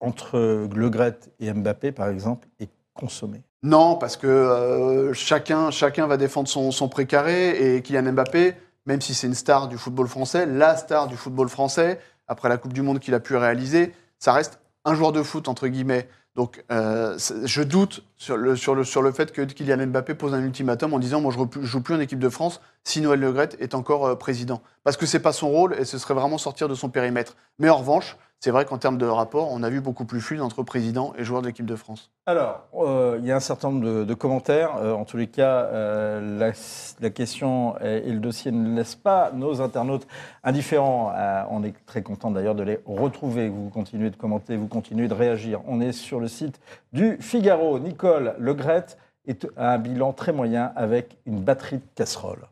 entre 0.00 0.68
Le 0.70 0.90
Gret 0.90 1.18
et 1.40 1.50
Mbappé, 1.50 1.92
par 1.92 2.10
exemple, 2.10 2.46
est 2.60 2.68
consommé 2.94 3.42
Non, 3.62 3.96
parce 3.96 4.16
que 4.16 4.26
euh, 4.26 5.12
chacun, 5.12 5.70
chacun 5.70 6.06
va 6.06 6.16
défendre 6.16 6.48
son, 6.48 6.70
son 6.70 6.88
précaré 6.88 7.76
et 7.76 7.82
Kylian 7.82 8.12
Mbappé, 8.12 8.54
même 8.86 9.00
si 9.00 9.14
c'est 9.14 9.26
une 9.26 9.34
star 9.34 9.68
du 9.68 9.78
football 9.78 10.08
français, 10.08 10.46
la 10.46 10.76
star 10.76 11.08
du 11.08 11.16
football 11.16 11.48
français, 11.48 11.98
après 12.28 12.48
la 12.48 12.56
Coupe 12.56 12.72
du 12.72 12.82
Monde 12.82 13.00
qu'il 13.00 13.14
a 13.14 13.20
pu 13.20 13.36
réaliser, 13.36 13.92
ça 14.18 14.32
reste 14.32 14.58
un 14.84 14.94
joueur 14.94 15.12
de 15.12 15.22
foot, 15.22 15.48
entre 15.48 15.68
guillemets. 15.68 16.08
Donc, 16.34 16.64
euh, 16.72 17.16
je 17.44 17.62
doute 17.62 18.04
sur 18.16 18.36
le, 18.36 18.56
sur, 18.56 18.74
le, 18.74 18.82
sur 18.82 19.02
le 19.02 19.12
fait 19.12 19.30
que 19.30 19.42
Kylian 19.42 19.86
Mbappé 19.86 20.14
pose 20.14 20.34
un 20.34 20.42
ultimatum 20.42 20.92
en 20.92 20.98
disant 20.98 21.20
Moi, 21.20 21.32
je 21.32 21.38
ne 21.38 21.64
joue 21.64 21.80
plus 21.80 21.94
en 21.94 22.00
équipe 22.00 22.18
de 22.18 22.28
France 22.28 22.60
si 22.82 23.00
Noël 23.00 23.20
Le 23.20 23.32
Gret 23.32 23.50
est 23.60 23.74
encore 23.74 24.06
euh, 24.06 24.14
président. 24.16 24.60
Parce 24.82 24.96
que 24.96 25.06
ce 25.06 25.16
n'est 25.16 25.22
pas 25.22 25.32
son 25.32 25.48
rôle 25.48 25.74
et 25.78 25.84
ce 25.84 25.96
serait 25.96 26.14
vraiment 26.14 26.38
sortir 26.38 26.68
de 26.68 26.74
son 26.74 26.88
périmètre. 26.88 27.36
Mais 27.60 27.68
en 27.68 27.76
revanche, 27.76 28.16
c'est 28.44 28.50
vrai 28.50 28.66
qu'en 28.66 28.76
termes 28.76 28.98
de 28.98 29.06
rapport, 29.06 29.50
on 29.50 29.62
a 29.62 29.70
vu 29.70 29.80
beaucoup 29.80 30.04
plus 30.04 30.20
fluide 30.20 30.42
entre 30.42 30.62
président 30.62 31.14
et 31.16 31.24
joueur 31.24 31.40
de 31.40 31.46
l'équipe 31.46 31.64
de 31.64 31.76
France. 31.76 32.10
Alors, 32.26 32.68
euh, 32.74 33.16
il 33.18 33.26
y 33.26 33.32
a 33.32 33.36
un 33.36 33.40
certain 33.40 33.70
nombre 33.70 34.04
de, 34.04 34.14
commentaires. 34.14 34.76
Euh, 34.76 34.92
en 34.92 35.06
tous 35.06 35.16
les 35.16 35.28
cas, 35.28 35.62
euh, 35.62 36.52
la, 37.00 37.08
question 37.08 37.74
et, 37.80 38.12
le 38.12 38.18
dossier 38.18 38.52
ne 38.52 38.76
laissent 38.76 38.96
pas 38.96 39.32
nos 39.32 39.62
internautes 39.62 40.06
indifférents. 40.42 41.10
On 41.48 41.64
est 41.64 41.72
très 41.86 42.02
content 42.02 42.30
d'ailleurs 42.30 42.54
de 42.54 42.62
les 42.62 42.80
retrouver. 42.84 43.48
Vous 43.48 43.70
continuez 43.70 44.10
de 44.10 44.16
commenter, 44.16 44.58
vous 44.58 44.68
continuez 44.68 45.08
de 45.08 45.14
réagir. 45.14 45.62
On 45.66 45.80
est 45.80 45.92
sur 45.92 46.20
le 46.20 46.28
site 46.28 46.60
du 46.92 47.16
Figaro. 47.20 47.78
Nicole 47.78 48.34
Legrette 48.38 48.98
est 49.26 49.48
à 49.56 49.72
un 49.72 49.78
bilan 49.78 50.12
très 50.12 50.34
moyen 50.34 50.70
avec 50.76 51.16
une 51.24 51.40
batterie 51.40 51.78
de 51.78 51.86
casseroles. 51.94 52.46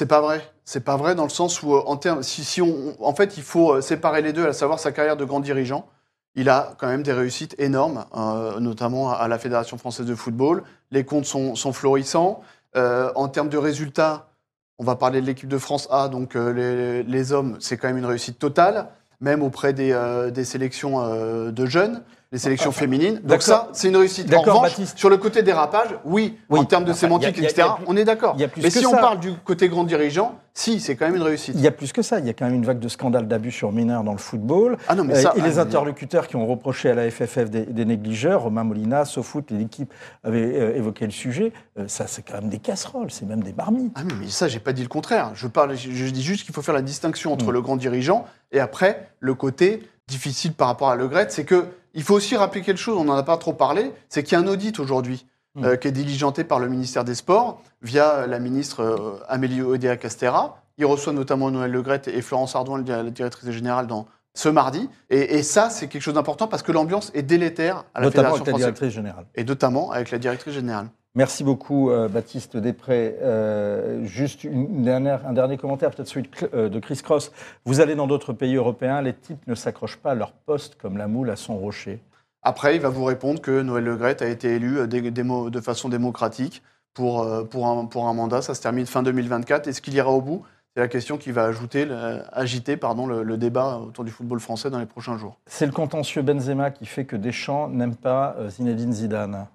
C'est 0.00 0.06
pas 0.06 0.22
vrai. 0.22 0.40
C'est 0.64 0.82
pas 0.82 0.96
vrai 0.96 1.14
dans 1.14 1.24
le 1.24 1.28
sens 1.28 1.62
où, 1.62 1.74
en 1.74 1.96
termes, 1.98 2.22
si, 2.22 2.62
on, 2.62 2.96
en 3.04 3.14
fait, 3.14 3.36
il 3.36 3.42
faut 3.42 3.82
séparer 3.82 4.22
les 4.22 4.32
deux, 4.32 4.46
à 4.46 4.54
savoir 4.54 4.78
sa 4.78 4.92
carrière 4.92 5.18
de 5.18 5.26
grand 5.26 5.40
dirigeant. 5.40 5.86
Il 6.34 6.48
a 6.48 6.74
quand 6.78 6.86
même 6.86 7.02
des 7.02 7.12
réussites 7.12 7.54
énormes, 7.58 8.06
euh, 8.16 8.58
notamment 8.60 9.12
à 9.12 9.28
la 9.28 9.38
Fédération 9.38 9.76
française 9.76 10.06
de 10.06 10.14
football. 10.14 10.62
Les 10.90 11.04
comptes 11.04 11.26
sont, 11.26 11.54
florissants. 11.74 12.40
Euh, 12.76 13.12
en 13.14 13.28
termes 13.28 13.50
de 13.50 13.58
résultats, 13.58 14.30
on 14.78 14.84
va 14.84 14.96
parler 14.96 15.20
de 15.20 15.26
l'équipe 15.26 15.50
de 15.50 15.58
France 15.58 15.86
A, 15.90 16.08
donc 16.08 16.34
euh, 16.34 16.54
les, 16.54 17.02
les, 17.02 17.32
hommes, 17.32 17.58
c'est 17.60 17.76
quand 17.76 17.88
même 17.88 17.98
une 17.98 18.06
réussite 18.06 18.38
totale, 18.38 18.88
même 19.20 19.42
auprès 19.42 19.74
des, 19.74 19.92
euh, 19.92 20.30
des 20.30 20.44
sélections 20.44 21.02
euh, 21.02 21.50
de 21.50 21.66
jeunes 21.66 22.02
les 22.32 22.38
sélections 22.38 22.70
féminines. 22.70 23.20
Donc 23.24 23.42
ça, 23.42 23.68
c'est 23.72 23.88
une 23.88 23.96
réussite. 23.96 24.32
En 24.32 24.42
revanche, 24.42 24.70
Baptiste. 24.70 24.98
sur 24.98 25.10
le 25.10 25.16
côté 25.16 25.42
dérapage, 25.42 25.88
oui, 26.04 26.38
oui. 26.48 26.58
en 26.60 26.64
termes 26.64 26.84
de 26.84 26.92
enfin, 26.92 27.00
sémantique, 27.00 27.36
y 27.36 27.40
a, 27.40 27.42
y 27.42 27.46
a, 27.46 27.50
etc., 27.50 27.62
y 27.66 27.70
a, 27.70 27.78
on 27.86 27.96
est 27.96 28.04
d'accord. 28.04 28.36
Mais 28.56 28.70
si 28.70 28.86
on 28.86 28.92
parle 28.92 29.18
du 29.18 29.32
côté 29.44 29.68
grand 29.68 29.84
dirigeant, 29.84 30.38
si, 30.52 30.80
c'est 30.80 30.94
quand 30.94 31.06
même 31.06 31.16
une 31.16 31.22
réussite. 31.22 31.54
Il 31.56 31.60
y 31.60 31.66
a 31.66 31.70
plus 31.70 31.92
que 31.92 32.02
ça. 32.02 32.18
Il 32.18 32.26
y 32.26 32.28
a 32.28 32.32
quand 32.32 32.44
même 32.44 32.54
une 32.54 32.64
vague 32.64 32.80
de 32.80 32.88
scandales 32.88 33.26
d'abus 33.26 33.52
sur 33.52 33.72
mineurs 33.72 34.04
dans 34.04 34.12
le 34.12 34.18
football. 34.18 34.78
Ah 34.88 34.94
non, 34.94 35.04
mais 35.04 35.14
ça, 35.14 35.30
euh, 35.30 35.38
et 35.38 35.40
ah, 35.42 35.46
les 35.46 35.58
interlocuteurs 35.58 36.26
qui 36.26 36.36
ont 36.36 36.46
reproché 36.46 36.90
à 36.90 36.94
la 36.94 37.10
FFF 37.10 37.50
des, 37.50 37.66
des 37.66 37.84
négligeurs, 37.84 38.42
Romain 38.42 38.64
Molina, 38.64 39.04
Sofoot, 39.04 39.50
l'équipe 39.50 39.92
avait 40.22 40.42
euh, 40.42 40.76
évoqué 40.76 41.04
le 41.04 41.12
sujet. 41.12 41.52
Euh, 41.78 41.88
ça, 41.88 42.06
c'est 42.06 42.22
quand 42.22 42.34
même 42.34 42.48
des 42.48 42.58
casseroles, 42.58 43.10
c'est 43.10 43.26
même 43.26 43.42
des 43.42 43.52
marmites. 43.52 43.92
Ah 43.96 44.02
mais 44.20 44.28
ça, 44.28 44.48
j'ai 44.48 44.60
pas 44.60 44.72
dit 44.72 44.82
le 44.82 44.88
contraire. 44.88 45.30
Je, 45.34 45.46
parle, 45.46 45.76
je, 45.76 45.92
je 45.92 46.10
dis 46.10 46.22
juste 46.22 46.44
qu'il 46.44 46.54
faut 46.54 46.62
faire 46.62 46.74
la 46.74 46.82
distinction 46.82 47.32
entre 47.32 47.46
mmh. 47.46 47.52
le 47.52 47.62
grand 47.62 47.76
dirigeant 47.76 48.26
et 48.52 48.60
après 48.60 49.08
le 49.20 49.34
côté 49.34 49.82
difficile 50.08 50.52
par 50.52 50.66
rapport 50.66 50.90
à 50.90 50.96
Le 50.96 51.08
Gret, 51.08 51.26
c'est 51.30 51.44
que 51.44 51.66
il 51.94 52.02
faut 52.02 52.14
aussi 52.14 52.36
rappeler 52.36 52.62
quelque 52.62 52.78
chose, 52.78 52.96
on 52.96 53.04
n'en 53.04 53.16
a 53.16 53.22
pas 53.22 53.36
trop 53.36 53.52
parlé, 53.52 53.92
c'est 54.08 54.22
qu'il 54.22 54.32
y 54.32 54.40
a 54.40 54.44
un 54.44 54.46
audit 54.46 54.78
aujourd'hui 54.78 55.26
mmh. 55.54 55.64
euh, 55.64 55.76
qui 55.76 55.88
est 55.88 55.92
diligenté 55.92 56.44
par 56.44 56.58
le 56.58 56.68
ministère 56.68 57.04
des 57.04 57.14
Sports 57.14 57.62
via 57.82 58.26
la 58.26 58.38
ministre 58.38 58.80
euh, 58.80 59.24
Amélie 59.28 59.62
Oudéa-Castera. 59.62 60.62
Il 60.78 60.86
reçoit 60.86 61.12
notamment 61.12 61.50
Noël 61.50 61.70
Legrette 61.70 62.08
et 62.08 62.22
Florence 62.22 62.56
Ardouin, 62.56 62.82
la 62.82 63.02
directrice 63.04 63.50
générale, 63.50 63.86
dans 63.86 64.06
ce 64.34 64.48
mardi. 64.48 64.88
Et, 65.10 65.36
et 65.36 65.42
ça, 65.42 65.68
c'est 65.70 65.88
quelque 65.88 66.02
chose 66.02 66.14
d'important 66.14 66.46
parce 66.46 66.62
que 66.62 66.72
l'ambiance 66.72 67.10
est 67.14 67.22
délétère 67.22 67.84
à 67.94 68.00
la 68.00 68.06
notamment 68.06 68.30
Fédération 68.30 68.44
avec 68.44 68.52
la 68.52 68.58
directrice 68.58 68.92
générale. 68.92 69.26
Et 69.34 69.44
notamment 69.44 69.90
avec 69.90 70.10
la 70.10 70.18
directrice 70.18 70.54
générale. 70.54 70.88
Merci 71.16 71.42
beaucoup, 71.42 71.90
euh, 71.90 72.08
Baptiste 72.08 72.56
Després. 72.56 73.16
Euh, 73.20 74.04
juste 74.04 74.44
une 74.44 74.82
dernière, 74.84 75.26
un 75.26 75.32
dernier 75.32 75.56
commentaire, 75.56 75.90
peut-être 75.90 76.06
celui 76.06 76.28
de, 76.28 76.50
euh, 76.54 76.68
de, 76.68 76.78
Chris 76.78 77.00
Cross. 77.02 77.32
Vous 77.64 77.80
allez 77.80 77.96
dans 77.96 78.06
d'autres 78.06 78.32
pays 78.32 78.54
européens, 78.54 79.02
les 79.02 79.12
types 79.12 79.44
ne 79.48 79.56
s'accrochent 79.56 79.96
pas 79.96 80.12
à 80.12 80.14
leur 80.14 80.30
poste 80.32 80.76
comme 80.76 80.96
la 80.96 81.08
moule 81.08 81.30
à 81.30 81.34
son 81.36 81.58
rocher. 81.58 82.00
Après, 82.42 82.76
il 82.76 82.80
va 82.80 82.90
vous 82.90 83.04
répondre 83.04 83.40
que 83.40 83.60
Noël 83.60 83.84
Legrette 83.84 84.22
a 84.22 84.28
été 84.28 84.54
élu 84.54 84.86
de 84.86 85.60
façon 85.60 85.88
démocratique 85.88 86.62
pour, 86.94 87.26
pour, 87.50 87.66
un, 87.66 87.86
pour 87.86 88.06
un 88.06 88.14
mandat. 88.14 88.40
Ça 88.40 88.54
se 88.54 88.62
termine 88.62 88.86
fin 88.86 89.02
2024. 89.02 89.66
Est-ce 89.66 89.82
qu'il 89.82 89.94
ira 89.94 90.10
au 90.10 90.20
bout? 90.22 90.44
C'est 90.74 90.80
la 90.80 90.88
question 90.88 91.18
qui 91.18 91.32
va 91.32 91.44
ajouter, 91.44 91.86
le- 91.86 92.22
agiter 92.32 92.76
pardon, 92.76 93.08
le, 93.08 93.24
le 93.24 93.36
débat 93.36 93.78
autour 93.78 94.04
du 94.04 94.12
football 94.12 94.38
français 94.38 94.70
dans 94.70 94.78
les 94.78 94.86
prochains 94.86 95.18
jours. 95.18 95.38
C'est 95.46 95.66
le 95.66 95.72
contentieux 95.72 96.22
Benzema 96.22 96.70
qui 96.70 96.86
fait 96.86 97.04
que 97.04 97.16
Deschamps 97.16 97.68
n'aime 97.68 97.96
pas 97.96 98.36
Zinedine 98.48 98.92
Zidane. 98.92 99.48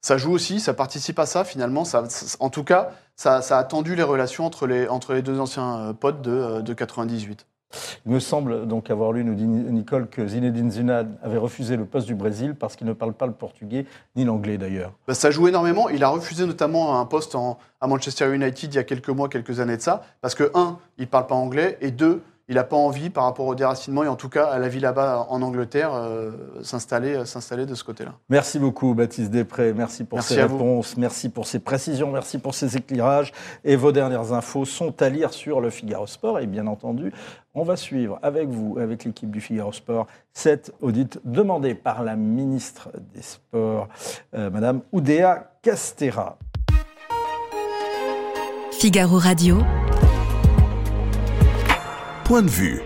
Ça 0.00 0.16
joue 0.16 0.32
aussi, 0.32 0.60
ça 0.60 0.74
participe 0.74 1.18
à 1.18 1.26
ça 1.26 1.44
finalement. 1.44 1.84
Ça, 1.84 2.04
en 2.40 2.50
tout 2.50 2.64
cas, 2.64 2.90
ça, 3.16 3.42
ça 3.42 3.58
a 3.58 3.64
tendu 3.64 3.94
les 3.96 4.02
relations 4.02 4.46
entre 4.46 4.66
les, 4.66 4.88
entre 4.88 5.12
les 5.12 5.22
deux 5.22 5.40
anciens 5.40 5.78
euh, 5.78 5.92
potes 5.92 6.22
de, 6.22 6.30
euh, 6.30 6.60
de 6.62 6.72
98. 6.72 7.46
Il 8.06 8.12
me 8.12 8.20
semble 8.20 8.66
donc 8.66 8.88
avoir 8.90 9.12
lu, 9.12 9.24
nous 9.24 9.34
dit 9.34 9.44
Nicole, 9.46 10.08
que 10.08 10.26
Zinedine 10.26 10.70
Zidane 10.70 11.16
avait 11.22 11.36
refusé 11.36 11.76
le 11.76 11.84
poste 11.84 12.06
du 12.06 12.14
Brésil 12.14 12.54
parce 12.54 12.76
qu'il 12.76 12.86
ne 12.86 12.94
parle 12.94 13.12
pas 13.12 13.26
le 13.26 13.32
portugais 13.34 13.84
ni 14.16 14.24
l'anglais 14.24 14.56
d'ailleurs. 14.56 14.92
Bah, 15.06 15.12
ça 15.12 15.30
joue 15.30 15.48
énormément. 15.48 15.90
Il 15.90 16.02
a 16.02 16.08
refusé 16.08 16.46
notamment 16.46 16.98
un 16.98 17.04
poste 17.04 17.34
en- 17.34 17.58
à 17.82 17.86
Manchester 17.86 18.34
United 18.34 18.72
il 18.72 18.76
y 18.76 18.78
a 18.78 18.84
quelques 18.84 19.10
mois, 19.10 19.28
quelques 19.28 19.60
années 19.60 19.76
de 19.76 19.82
ça, 19.82 20.02
parce 20.22 20.34
que, 20.34 20.50
un, 20.54 20.78
il 20.96 21.08
parle 21.08 21.26
pas 21.26 21.34
anglais, 21.34 21.76
et 21.82 21.90
deux, 21.90 22.22
il 22.48 22.54
n'a 22.54 22.64
pas 22.64 22.76
envie, 22.76 23.10
par 23.10 23.24
rapport 23.24 23.46
au 23.46 23.54
déracinement, 23.54 24.02
et 24.04 24.08
en 24.08 24.16
tout 24.16 24.28
cas 24.28 24.46
à 24.46 24.58
la 24.58 24.68
vie 24.68 24.80
là-bas 24.80 25.26
en 25.28 25.42
Angleterre, 25.42 25.92
euh, 25.94 26.30
s'installer 26.62 27.14
euh, 27.14 27.24
s'installer 27.24 27.66
de 27.66 27.74
ce 27.74 27.84
côté-là. 27.84 28.14
Merci 28.30 28.58
beaucoup 28.58 28.94
Baptiste 28.94 29.30
Després, 29.30 29.74
merci 29.74 30.04
pour 30.04 30.18
Merci 30.18 30.34
ces 30.34 30.44
vous. 30.44 30.56
réponses, 30.56 30.96
merci 30.96 31.28
pour 31.28 31.46
ces 31.46 31.58
précisions, 31.58 32.10
merci 32.10 32.38
pour 32.38 32.54
ces 32.54 32.76
éclairages. 32.76 33.32
Et 33.64 33.76
vos 33.76 33.92
dernières 33.92 34.32
infos 34.32 34.64
sont 34.64 35.02
à 35.02 35.08
lire 35.08 35.32
sur 35.32 35.60
le 35.60 35.70
Figaro 35.70 36.06
Sport. 36.06 36.40
Et 36.40 36.46
bien 36.46 36.66
entendu, 36.66 37.12
on 37.54 37.64
va 37.64 37.76
suivre 37.76 38.18
avec 38.22 38.48
vous, 38.48 38.78
avec 38.78 39.04
l'équipe 39.04 39.30
du 39.30 39.40
Figaro 39.40 39.72
Sport, 39.72 40.06
cette 40.32 40.72
audite 40.80 41.20
demandée 41.24 41.74
par 41.74 42.02
la 42.02 42.16
ministre 42.16 42.88
des 43.14 43.22
Sports, 43.22 43.88
euh, 44.34 44.48
Madame 44.50 44.80
Oudéa 44.92 45.50
Castera. 45.62 46.38
Figaro 48.72 49.18
Radio, 49.18 49.58
Point 52.28 52.42
de 52.42 52.50
vue. 52.50 52.82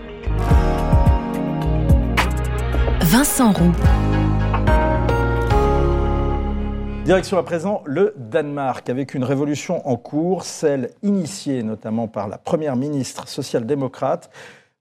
Vincent 3.01 3.51
Roux. 3.51 3.73
Direction 7.03 7.37
à 7.37 7.43
présent 7.43 7.83
le 7.85 8.13
Danemark, 8.15 8.89
avec 8.89 9.13
une 9.13 9.25
révolution 9.25 9.85
en 9.85 9.97
cours, 9.97 10.45
celle 10.45 10.91
initiée 11.01 11.61
notamment 11.61 12.07
par 12.07 12.29
la 12.29 12.37
première 12.37 12.77
ministre 12.77 13.27
social-démocrate, 13.27 14.29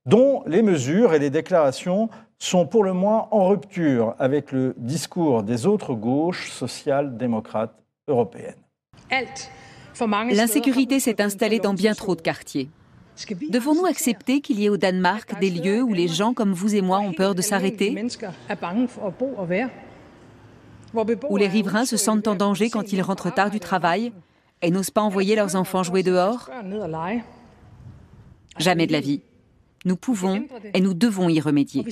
dont 0.06 0.44
les 0.46 0.62
mesures 0.62 1.12
et 1.12 1.18
les 1.18 1.30
déclarations 1.30 2.08
sont 2.38 2.64
pour 2.64 2.84
le 2.84 2.92
moins 2.92 3.26
en 3.32 3.48
rupture 3.48 4.14
avec 4.20 4.52
le 4.52 4.76
discours 4.76 5.42
des 5.42 5.66
autres 5.66 5.94
gauches 5.94 6.52
social-démocrates 6.52 7.74
européennes. 8.06 8.54
L'insécurité 10.30 11.00
s'est 11.00 11.20
installée 11.20 11.58
dans 11.58 11.74
bien 11.74 11.94
trop 11.94 12.14
de 12.14 12.22
quartiers. 12.22 12.70
Devons-nous 13.50 13.86
accepter 13.86 14.40
qu'il 14.40 14.60
y 14.60 14.66
ait 14.66 14.68
au 14.68 14.76
Danemark 14.76 15.38
des 15.40 15.50
lieux 15.50 15.82
où 15.82 15.92
les 15.92 16.08
gens 16.08 16.34
comme 16.34 16.52
vous 16.52 16.74
et 16.74 16.80
moi 16.80 17.00
ont 17.00 17.12
peur 17.12 17.34
de 17.34 17.42
s'arrêter? 17.42 17.96
Où 21.30 21.36
les 21.36 21.48
riverains 21.48 21.84
se 21.84 21.96
sentent 21.96 22.28
en 22.28 22.34
danger 22.34 22.70
quand 22.70 22.92
ils 22.92 23.02
rentrent 23.02 23.32
tard 23.32 23.50
du 23.50 23.60
travail 23.60 24.12
et 24.60 24.70
n'osent 24.70 24.90
pas 24.90 25.02
envoyer 25.02 25.36
leurs 25.36 25.56
enfants 25.56 25.82
jouer 25.82 26.02
dehors? 26.02 26.50
Jamais 28.58 28.86
de 28.86 28.92
la 28.92 29.00
vie. 29.00 29.22
Nous 29.84 29.96
pouvons 29.96 30.44
et 30.74 30.80
nous 30.80 30.94
devons 30.94 31.28
y 31.28 31.40
remédier. 31.40 31.84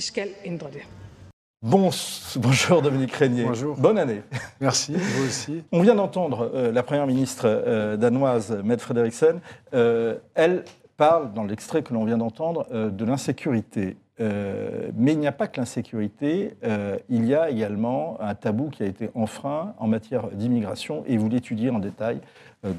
Bon, 1.63 1.91
bonjour 2.37 2.81
Dominique 2.81 3.11
Régnier. 3.11 3.43
Bonjour. 3.43 3.77
Bonne 3.77 3.99
année. 3.99 4.23
Merci, 4.59 4.93
vous 4.95 5.27
aussi. 5.27 5.63
On 5.71 5.83
vient 5.83 5.93
d'entendre 5.93 6.49
euh, 6.55 6.71
la 6.71 6.81
première 6.81 7.05
ministre 7.05 7.43
euh, 7.45 7.97
danoise, 7.97 8.59
Mette 8.63 8.81
Frederiksen. 8.81 9.41
Euh, 9.75 10.17
elle 10.33 10.63
parle, 11.01 11.33
dans 11.33 11.45
l'extrait 11.45 11.81
que 11.81 11.95
l'on 11.95 12.05
vient 12.05 12.19
d'entendre, 12.19 12.67
euh, 12.71 12.91
de 12.91 13.05
l'insécurité. 13.05 13.97
Euh, 14.19 14.91
mais 14.95 15.13
il 15.13 15.17
n'y 15.17 15.25
a 15.25 15.31
pas 15.31 15.47
que 15.47 15.59
l'insécurité, 15.59 16.53
euh, 16.63 16.95
il 17.09 17.25
y 17.25 17.33
a 17.33 17.49
également 17.49 18.21
un 18.21 18.35
tabou 18.35 18.69
qui 18.69 18.83
a 18.83 18.85
été 18.85 19.09
enfreint 19.15 19.73
en 19.79 19.87
matière 19.87 20.27
d'immigration, 20.27 21.03
et 21.07 21.17
vous 21.17 21.27
l'étudiez 21.27 21.71
en 21.71 21.79
détail, 21.79 22.21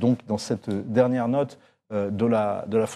donc 0.01 0.19
dans 0.29 0.39
cette 0.39 0.71
dernière 0.71 1.27
note 1.27 1.59
de 1.91 2.27
la, 2.27 2.65
de 2.69 2.79
la 2.79 2.87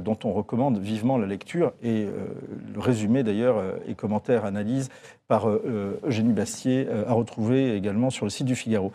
dont 0.00 0.18
on 0.24 0.32
recommande 0.32 0.78
vivement 0.78 1.16
la 1.16 1.28
lecture, 1.28 1.72
et 1.80 2.08
le 2.74 2.80
résumé 2.80 3.22
d'ailleurs 3.22 3.62
et 3.86 3.94
commentaires, 3.94 4.44
analyse 4.44 4.88
par 5.28 5.48
Eugénie 5.48 6.32
Bastier, 6.32 6.88
à 7.06 7.12
retrouver 7.12 7.76
également 7.76 8.10
sur 8.10 8.26
le 8.26 8.30
site 8.30 8.46
du 8.46 8.56
Figaro. 8.56 8.90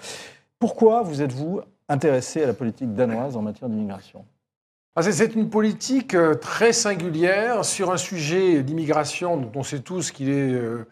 Pourquoi 0.60 1.02
vous 1.02 1.22
êtes-vous 1.22 1.62
intéressé 1.88 2.44
à 2.44 2.48
la 2.48 2.54
politique 2.54 2.94
danoise 2.94 3.38
en 3.38 3.42
matière 3.42 3.70
d'immigration? 3.70 4.26
C'est- 5.02 5.36
une 5.36 5.50
politique 5.50 6.14
euh, 6.14 6.36
très 6.36 6.72
singulière 6.74 7.66
sur 7.66 7.92
un 7.92 7.98
sujet 7.98 8.62
d'immigration 8.64 9.38
dont 9.38 9.52
on 9.56 9.64
sait 9.64 9.80
tous 9.80 10.12
qu'il 10.12 10.30
est 10.30 10.54
euh, 10.54 10.86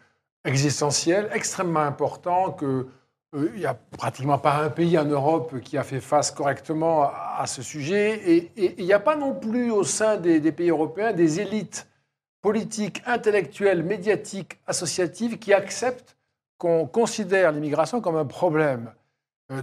existentiel, 0.43 1.29
extrêmement 1.33 1.81
important, 1.81 2.51
que 2.51 2.87
euh, 3.35 3.49
n'y 3.55 3.65
a 3.65 3.75
pratiquement 3.75 4.39
pas 4.39 4.55
un 4.63 4.69
pays 4.69 4.97
en 4.97 5.05
Europe 5.05 5.59
qui 5.61 5.77
a 5.77 5.83
fait 5.83 5.99
face 6.01 6.31
correctement 6.31 7.03
à, 7.03 7.45
ce 7.47 7.61
sujet. 7.61 8.19
Et 8.29 8.75
il 8.79 8.85
n'y 8.85 8.93
a 8.93 8.99
pas 8.99 9.15
non 9.15 9.33
plus 9.33 9.71
au 9.71 9.83
sein 9.83 10.17
des, 10.17 10.51
pays 10.51 10.69
européens 10.69 11.13
des 11.13 11.39
élites 11.39 11.87
politiques, 12.41 13.03
intellectuelles, 13.05 13.83
médiatiques, 13.83 14.59
associatives 14.67 15.37
qui 15.37 15.53
acceptent 15.53 16.17
qu'on 16.57 16.87
considère 16.87 17.51
l'immigration 17.51 18.01
comme 18.01 18.17
un 18.17 18.25
problème. 18.25 18.91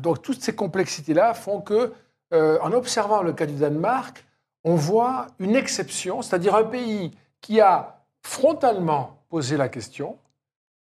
Donc 0.00 0.22
toutes 0.22 0.42
ces 0.42 0.54
complexités-là 0.54 1.34
font 1.34 1.60
que, 1.60 1.92
en 2.32 2.72
observant 2.72 3.22
le 3.22 3.32
cas 3.32 3.46
du 3.46 3.54
Danemark, 3.54 4.24
on 4.64 4.74
voit 4.74 5.28
une 5.38 5.56
exception, 5.56 6.22
c'est-à-dire 6.22 6.54
un 6.54 6.64
pays 6.64 7.12
qui 7.40 7.60
a 7.60 8.02
frontalement 8.22 9.22
posé 9.28 9.56
la 9.56 9.68
question, 9.68 10.18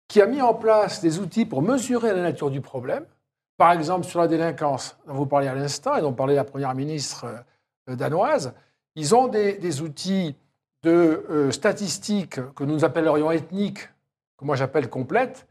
qui 0.07 0.21
a 0.21 0.27
mis 0.27 0.41
en 0.41 0.53
place 0.53 1.01
des 1.01 1.19
outils 1.19 1.45
pour 1.45 1.61
mesurer 1.61 2.13
la 2.13 2.21
nature 2.21 2.51
du 2.51 2.61
problème. 2.61 3.05
Par 3.57 3.71
exemple, 3.71 4.05
sur 4.05 4.19
la 4.19 4.27
délinquance, 4.27 4.97
dont 5.07 5.13
vous 5.13 5.25
parliez 5.25 5.47
à 5.47 5.55
l'instant, 5.55 5.95
et 5.95 6.01
dont 6.01 6.13
parlait 6.13 6.35
la 6.35 6.43
Première 6.43 6.73
ministre 6.75 7.25
euh, 7.89 7.95
danoise, 7.95 8.53
ils 8.95 9.15
ont 9.15 9.27
des, 9.27 9.53
des 9.53 9.81
outils 9.81 10.35
de 10.83 11.25
euh, 11.29 11.51
statistiques 11.51 12.39
que 12.53 12.63
nous 12.63 12.85
appellerions 12.85 13.31
ethniques, 13.31 13.89
que 14.37 14.45
moi 14.45 14.55
j'appelle 14.55 14.89
complètes, 14.89 15.47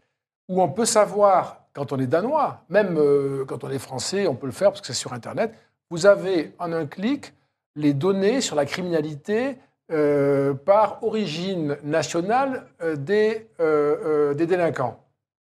où 0.48 0.62
on 0.62 0.68
peut 0.68 0.84
savoir, 0.84 1.64
quand 1.72 1.92
on 1.92 1.98
est 1.98 2.06
danois, 2.06 2.62
même 2.68 2.96
euh, 2.98 3.44
quand 3.46 3.64
on 3.64 3.70
est 3.70 3.78
français, 3.78 4.26
on 4.26 4.34
peut 4.34 4.46
le 4.46 4.52
faire 4.52 4.70
parce 4.70 4.80
que 4.80 4.87
c'est 4.87 4.92
sur 4.92 5.12
Internet, 5.12 5.54
vous 5.90 6.06
avez 6.06 6.54
en 6.58 6.72
un 6.72 6.87
clic 6.87 7.32
les 7.76 7.92
données 7.92 8.40
sur 8.40 8.56
la 8.56 8.64
criminalité 8.66 9.56
euh, 9.90 10.54
par 10.54 11.02
origine 11.02 11.76
nationale 11.82 12.66
euh, 12.82 12.96
des, 12.96 13.48
euh, 13.60 14.32
des 14.34 14.46
délinquants. 14.46 14.98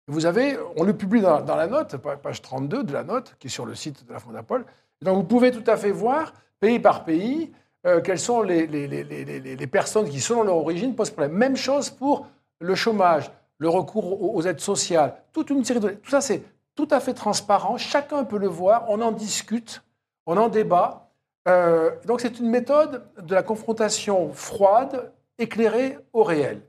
Vous 0.06 0.26
avez, 0.26 0.56
on 0.76 0.84
le 0.84 0.96
publie 0.96 1.20
dans, 1.20 1.44
la 1.56 1.66
note, 1.66 1.96
pa- 1.96 2.16
page 2.16 2.40
32 2.40 2.84
de 2.84 2.92
la 2.92 3.04
note, 3.04 3.34
qui 3.38 3.48
est 3.48 3.50
sur 3.50 3.66
le 3.66 3.74
site 3.74 4.06
de 4.06 4.12
la 4.12 4.18
Fondapol. 4.20 4.64
Donc 5.02 5.16
vous 5.16 5.24
pouvez 5.24 5.50
tout 5.50 5.64
à 5.70 5.76
fait 5.76 5.90
voir, 5.90 6.32
pays 6.60 6.78
par 6.78 7.04
pays, 7.04 7.52
quelles 8.04 8.18
sont 8.18 8.42
les, 8.42 8.66
les- 8.66 8.86
les- 8.86 9.04
les- 9.56 9.66
personnes 9.66 10.08
qui, 10.08 10.20
selon 10.20 10.42
leur 10.42 10.56
origine, 10.56 10.94
posent 10.94 11.10
problème. 11.10 11.32
Même 11.32 11.56
chose 11.56 11.88
pour 11.90 12.26
le 12.60 12.74
chômage, 12.74 13.30
le 13.58 13.68
recours 13.68 14.20
aux, 14.22 14.34
aux 14.36 14.42
aides 14.46 14.60
sociales, 14.60 15.14
toute 15.32 15.50
une 15.50 15.64
série 15.64 15.80
de... 15.80 15.88
Tout 15.90 16.10
ça, 16.10 16.20
c'est 16.20 16.42
tout 16.74 16.88
à 16.90 17.00
fait 17.00 17.14
transparent, 17.14 17.76
chacun 17.76 18.24
peut 18.24 18.38
le 18.38 18.48
voir, 18.48 18.86
on 18.88 19.00
en 19.00 19.12
discute, 19.12 19.82
on 20.26 20.36
en 20.36 20.48
débat. 20.48 21.07
Euh, 21.48 21.90
donc 22.04 22.20
c'est 22.20 22.38
une 22.38 22.48
méthode 22.50 23.02
de 23.20 23.34
la 23.34 23.42
confrontation 23.42 24.32
froide, 24.32 25.12
éclairée 25.38 25.98
au 26.12 26.22
réel. 26.22 26.60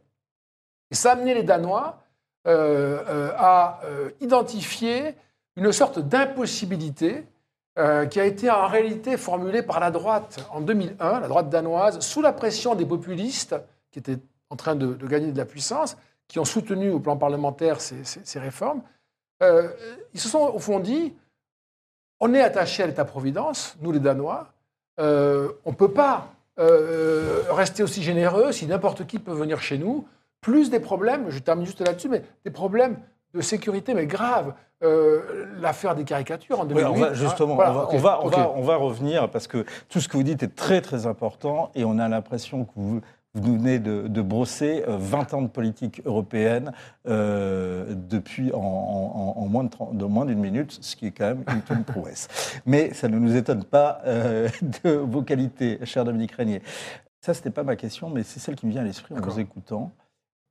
Et 0.91 0.95
ça 0.95 1.11
a 1.11 1.13
amené 1.13 1.33
les 1.33 1.43
Danois 1.43 2.01
euh, 2.47 3.03
euh, 3.07 3.31
à 3.37 3.81
identifier 4.21 5.15
une 5.55 5.71
sorte 5.71 5.99
d'impossibilité 5.99 7.25
qui 8.11 8.19
a 8.19 8.25
été 8.25 8.49
en 8.49 8.67
réalité 8.67 9.15
formulée 9.15 9.63
par 9.63 9.79
la 9.79 9.89
droite 9.89 10.45
en 10.51 10.59
2001, 10.59 11.21
la 11.21 11.27
droite 11.29 11.49
danoise, 11.49 12.01
sous 12.01 12.21
la 12.21 12.33
pression 12.33 12.75
des 12.75 12.85
populistes 12.85 13.55
qui 13.89 13.99
étaient 13.99 14.17
en 14.49 14.57
train 14.57 14.75
de, 14.75 14.95
gagner 15.07 15.31
de 15.31 15.37
la 15.37 15.45
puissance, 15.45 15.95
qui 16.27 16.39
ont 16.39 16.45
soutenu 16.45 16.91
au 16.91 16.99
plan 16.99 17.15
parlementaire 17.15 17.79
ces, 17.79 18.03
ces- 18.03 18.39
réformes. 18.39 18.81
Ils 19.41 20.19
se 20.19 20.27
sont 20.27 20.39
au 20.39 20.59
fond 20.59 20.81
dit, 20.81 21.15
on 22.19 22.33
est 22.33 22.41
attaché 22.41 22.83
à 22.83 22.87
l'État-providence, 22.87 23.77
nous 23.79 23.93
les 23.93 24.01
Danois, 24.01 24.51
euh, 24.99 25.49
on 25.65 25.71
ne 25.71 25.75
peut 25.75 25.91
pas 25.91 26.27
euh, 26.59 27.43
rester 27.51 27.83
aussi 27.83 28.03
généreux 28.03 28.51
si 28.51 28.65
n'importe 28.65 29.05
qui 29.07 29.19
peut 29.19 29.33
venir 29.33 29.61
chez 29.61 29.77
nous. 29.77 30.05
Plus 30.41 30.69
des 30.69 30.79
problèmes, 30.79 31.29
je 31.29 31.39
termine 31.39 31.65
juste 31.65 31.81
là-dessus, 31.81 32.09
mais 32.09 32.23
des 32.45 32.51
problèmes 32.51 32.97
de 33.33 33.41
sécurité, 33.41 33.93
mais 33.93 34.05
graves. 34.05 34.53
Euh, 34.81 35.45
L'affaire 35.59 35.93
des 35.93 36.05
caricatures 36.05 36.61
en 36.61 36.63
Oui, 36.63 36.75
2008. 36.75 36.85
on 36.85 36.93
va, 36.93 37.07
hein, 37.07 37.13
justement, 37.13 37.55
voilà, 37.55 37.71
on, 37.71 37.75
va, 37.75 37.85
on, 37.91 37.97
va, 37.97 38.19
on, 38.23 38.27
va, 38.29 38.51
on 38.55 38.61
va 38.61 38.75
revenir 38.77 39.29
parce 39.29 39.45
que 39.47 39.65
tout 39.89 39.99
ce 39.99 40.07
que 40.07 40.15
vous 40.15 40.23
dites 40.23 40.41
est 40.41 40.55
très 40.55 40.79
très 40.79 41.05
important 41.05 41.69
et 41.75 41.83
on 41.83 41.99
a 41.99 42.07
l'impression 42.07 42.63
que 42.63 42.71
vous, 42.77 43.01
Vous 43.35 43.53
venez 43.57 43.77
de, 43.79 44.07
de 44.07 44.21
brosser 44.21 44.83
euh, 44.87 44.97
20 44.97 45.33
ans 45.35 45.41
de 45.43 45.47
politique 45.47 46.01
européenne 46.05 46.71
euh, 47.07 47.93
depuis 47.93 48.51
en, 48.53 48.57
en- 48.59 49.33
en 49.37 49.45
moins 49.47 49.63
de 49.63 49.69
30 49.69 49.95
de 49.97 50.05
moins 50.05 50.25
d'une 50.25 50.39
minute, 50.39 50.77
ce 50.81 50.95
qui 50.95 51.05
est 51.07 51.11
quand 51.11 51.27
même 51.35 51.43
une, 51.69 51.77
une 51.77 51.83
prouesse. 51.83 52.27
Mais 52.65 52.91
ça 52.93 53.07
ne 53.07 53.19
nous 53.19 53.35
étonne 53.35 53.63
pas 53.63 54.01
euh, 54.05 54.49
de 54.83 54.91
vos 54.91 55.21
qualités, 55.21 55.79
cher 55.85 56.05
Dominique 56.05 56.31
Régnier. 56.31 56.61
Ça, 57.21 57.33
c'était 57.33 57.51
pas 57.51 57.63
ma 57.63 57.75
question, 57.75 58.09
mais 58.09 58.23
c'est 58.23 58.39
celle 58.39 58.55
qui 58.55 58.65
me 58.65 58.71
vient 58.71 58.81
à 58.81 58.85
l'esprit 58.85 59.13
en 59.13 59.21
vous 59.21 59.39
écoutant. 59.39 59.91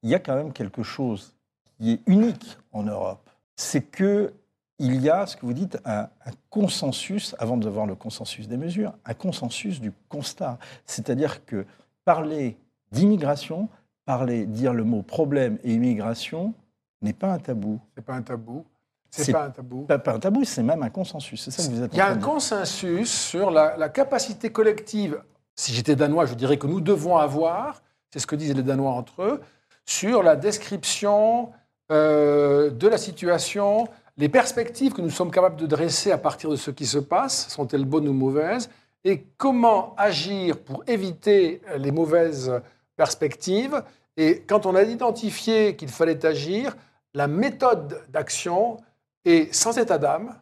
Il 0.05 0.11
y 0.11 0.14
a 0.14 0.21
quand 0.21 0.37
même 0.37 0.53
quelque 0.53 0.83
chose 0.85 1.35
qui 1.79 1.93
est 1.95 2.01
unique 2.07 2.59
en 2.73 2.85
Europe. 2.85 3.29
C'est 3.57 3.83
que 3.83 4.33
il 4.79 5.01
y 5.03 5.11
a, 5.11 5.27
ce 5.27 5.37
que 5.37 5.45
vous 5.45 5.55
dites, 5.55 5.79
un, 5.85 6.03
un 6.03 6.31
consensus, 6.51 7.35
avant 7.41 7.57
de 7.57 7.69
voir 7.69 7.87
le 7.87 7.97
consensus 7.97 8.47
des 8.47 8.57
mesures, 8.57 8.93
un 9.05 9.14
consensus 9.14 9.81
du 9.81 9.91
constat. 10.09 10.59
C'est-à-dire 10.87 11.45
que 11.45 11.67
parler 12.05 12.57
d'immigration, 12.92 13.68
parler, 14.05 14.46
dire 14.46 14.72
le 14.72 14.85
mot 14.85 15.03
problème 15.03 15.59
et 15.64 15.74
immigration 15.74 16.55
n'est 17.03 17.12
pas 17.12 17.33
un 17.33 17.38
tabou. 17.38 17.81
C'est 17.94 18.05
pas 18.05 18.14
un 18.14 18.22
tabou. 18.22 18.64
C'est 19.11 19.33
pas 19.33 19.46
un 19.46 19.51
tabou. 19.51 19.85
Pas, 19.85 19.98
pas 19.98 20.14
un 20.14 20.18
tabou, 20.18 20.44
c'est 20.44 20.62
même 20.62 20.83
un 20.83 20.90
consensus. 20.90 21.42
C'est 21.42 21.51
ça 21.51 21.66
que 21.66 21.74
vous 21.74 21.83
êtes 21.83 21.92
Il 21.94 21.98
y 21.98 22.01
a 22.01 22.09
un 22.09 22.18
consensus 22.18 23.11
sur 23.11 23.51
la, 23.51 23.77
la 23.77 23.88
capacité 23.88 24.51
collective. 24.51 25.22
Si 25.57 25.72
j'étais 25.72 25.96
danois, 25.96 26.27
je 26.27 26.35
dirais 26.35 26.59
que 26.59 26.66
nous 26.66 26.81
devons 26.81 27.16
avoir, 27.16 27.83
c'est 28.12 28.18
ce 28.18 28.27
que 28.27 28.37
disent 28.37 28.55
les 28.55 28.62
Danois 28.62 28.92
entre 28.92 29.22
eux, 29.22 29.40
sur 29.85 30.22
la 30.22 30.37
description 30.37 31.51
euh, 31.90 32.70
de 32.70 32.88
la 32.88 32.98
situation, 32.98 33.88
les 34.18 34.29
perspectives 34.29 34.92
que 34.92 35.01
nous 35.01 35.11
sommes 35.11 35.31
capables 35.31 35.57
de 35.57 35.66
dresser 35.66 36.12
à 36.12 36.18
partir 36.18 36.51
de 36.51 36.57
ce 36.57 36.70
qui 36.70 36.87
se 36.87 36.98
passe, 36.98 37.48
sont-elles 37.48 37.85
bonnes 37.85 38.09
ou 38.09 38.12
mauvaises, 38.12 38.68
et 39.05 39.24
comment 39.37 39.94
agir 39.96 40.59
pour 40.59 40.85
éviter 40.87 41.62
les 41.79 41.90
mauvaises 41.90 42.53
perspectives. 42.99 43.83
Et 44.19 44.43
quand 44.43 44.67
on 44.67 44.75
a 44.75 44.83
identifié 44.83 45.77
qu'il 45.77 45.89
fallait 45.89 46.27
agir, 46.27 46.77
la 47.15 47.29
méthode 47.29 48.03
d'action 48.11 48.77
est 49.25 49.55
sans 49.55 49.79
état 49.79 49.97
d'âme 49.97 50.35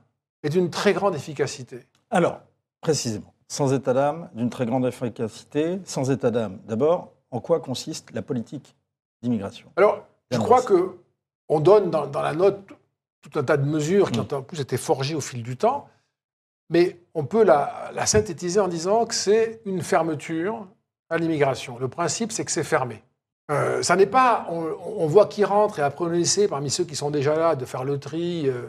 et 0.42 0.48
d'une 0.48 0.70
très 0.70 0.92
grande 0.92 1.14
efficacité. 1.14 1.86
Alors, 2.10 2.40
précisément, 2.80 3.32
sans 3.46 3.72
état 3.72 3.92
d'âme, 3.92 4.30
d'une 4.34 4.50
très 4.50 4.66
grande 4.66 4.86
efficacité, 4.86 5.78
sans 5.84 6.10
état 6.10 6.30
d'âme. 6.30 6.58
D'abord, 6.66 7.12
en 7.30 7.40
quoi 7.40 7.60
consiste 7.60 8.10
la 8.12 8.22
politique 8.22 8.74
d'immigration? 9.22 9.70
Alors, 9.76 10.04
je 10.30 10.38
crois 10.38 10.62
que 10.62 10.96
on 11.48 11.60
donne 11.60 11.90
dans, 11.90 12.06
dans 12.06 12.22
la 12.22 12.32
note 12.32 12.58
tout 13.20 13.38
un 13.38 13.44
tas 13.44 13.56
de 13.56 13.66
mesures 13.66 14.10
qui 14.10 14.20
ont 14.20 14.32
en 14.32 14.42
plus 14.42 14.60
été 14.60 14.76
forgées 14.76 15.14
au 15.14 15.20
fil 15.20 15.42
du 15.42 15.56
temps, 15.56 15.88
mais 16.70 16.98
on 17.14 17.24
peut 17.24 17.44
la, 17.44 17.90
la 17.94 18.06
synthétiser 18.06 18.60
en 18.60 18.68
disant 18.68 19.04
que 19.04 19.14
c'est 19.14 19.60
une 19.64 19.82
fermeture 19.82 20.66
à 21.10 21.18
l'immigration. 21.18 21.78
Le 21.78 21.88
principe, 21.88 22.32
c'est 22.32 22.44
que 22.44 22.50
c'est 22.50 22.64
fermé. 22.64 23.02
Euh, 23.50 23.82
ça 23.82 23.94
n'est 23.94 24.06
pas, 24.06 24.46
on, 24.50 25.06
voit 25.06 25.26
qui 25.26 25.44
rentre 25.44 25.78
et 25.78 25.82
après 25.82 26.04
on 26.04 26.12
essaie 26.12 26.48
parmi 26.48 26.68
ceux 26.68 26.82
qui 26.84 26.96
sont 26.96 27.10
déjà 27.12 27.36
là 27.36 27.54
de 27.54 27.64
faire 27.64 27.84
le 27.84 28.00
tri, 28.00 28.48
euh, 28.48 28.62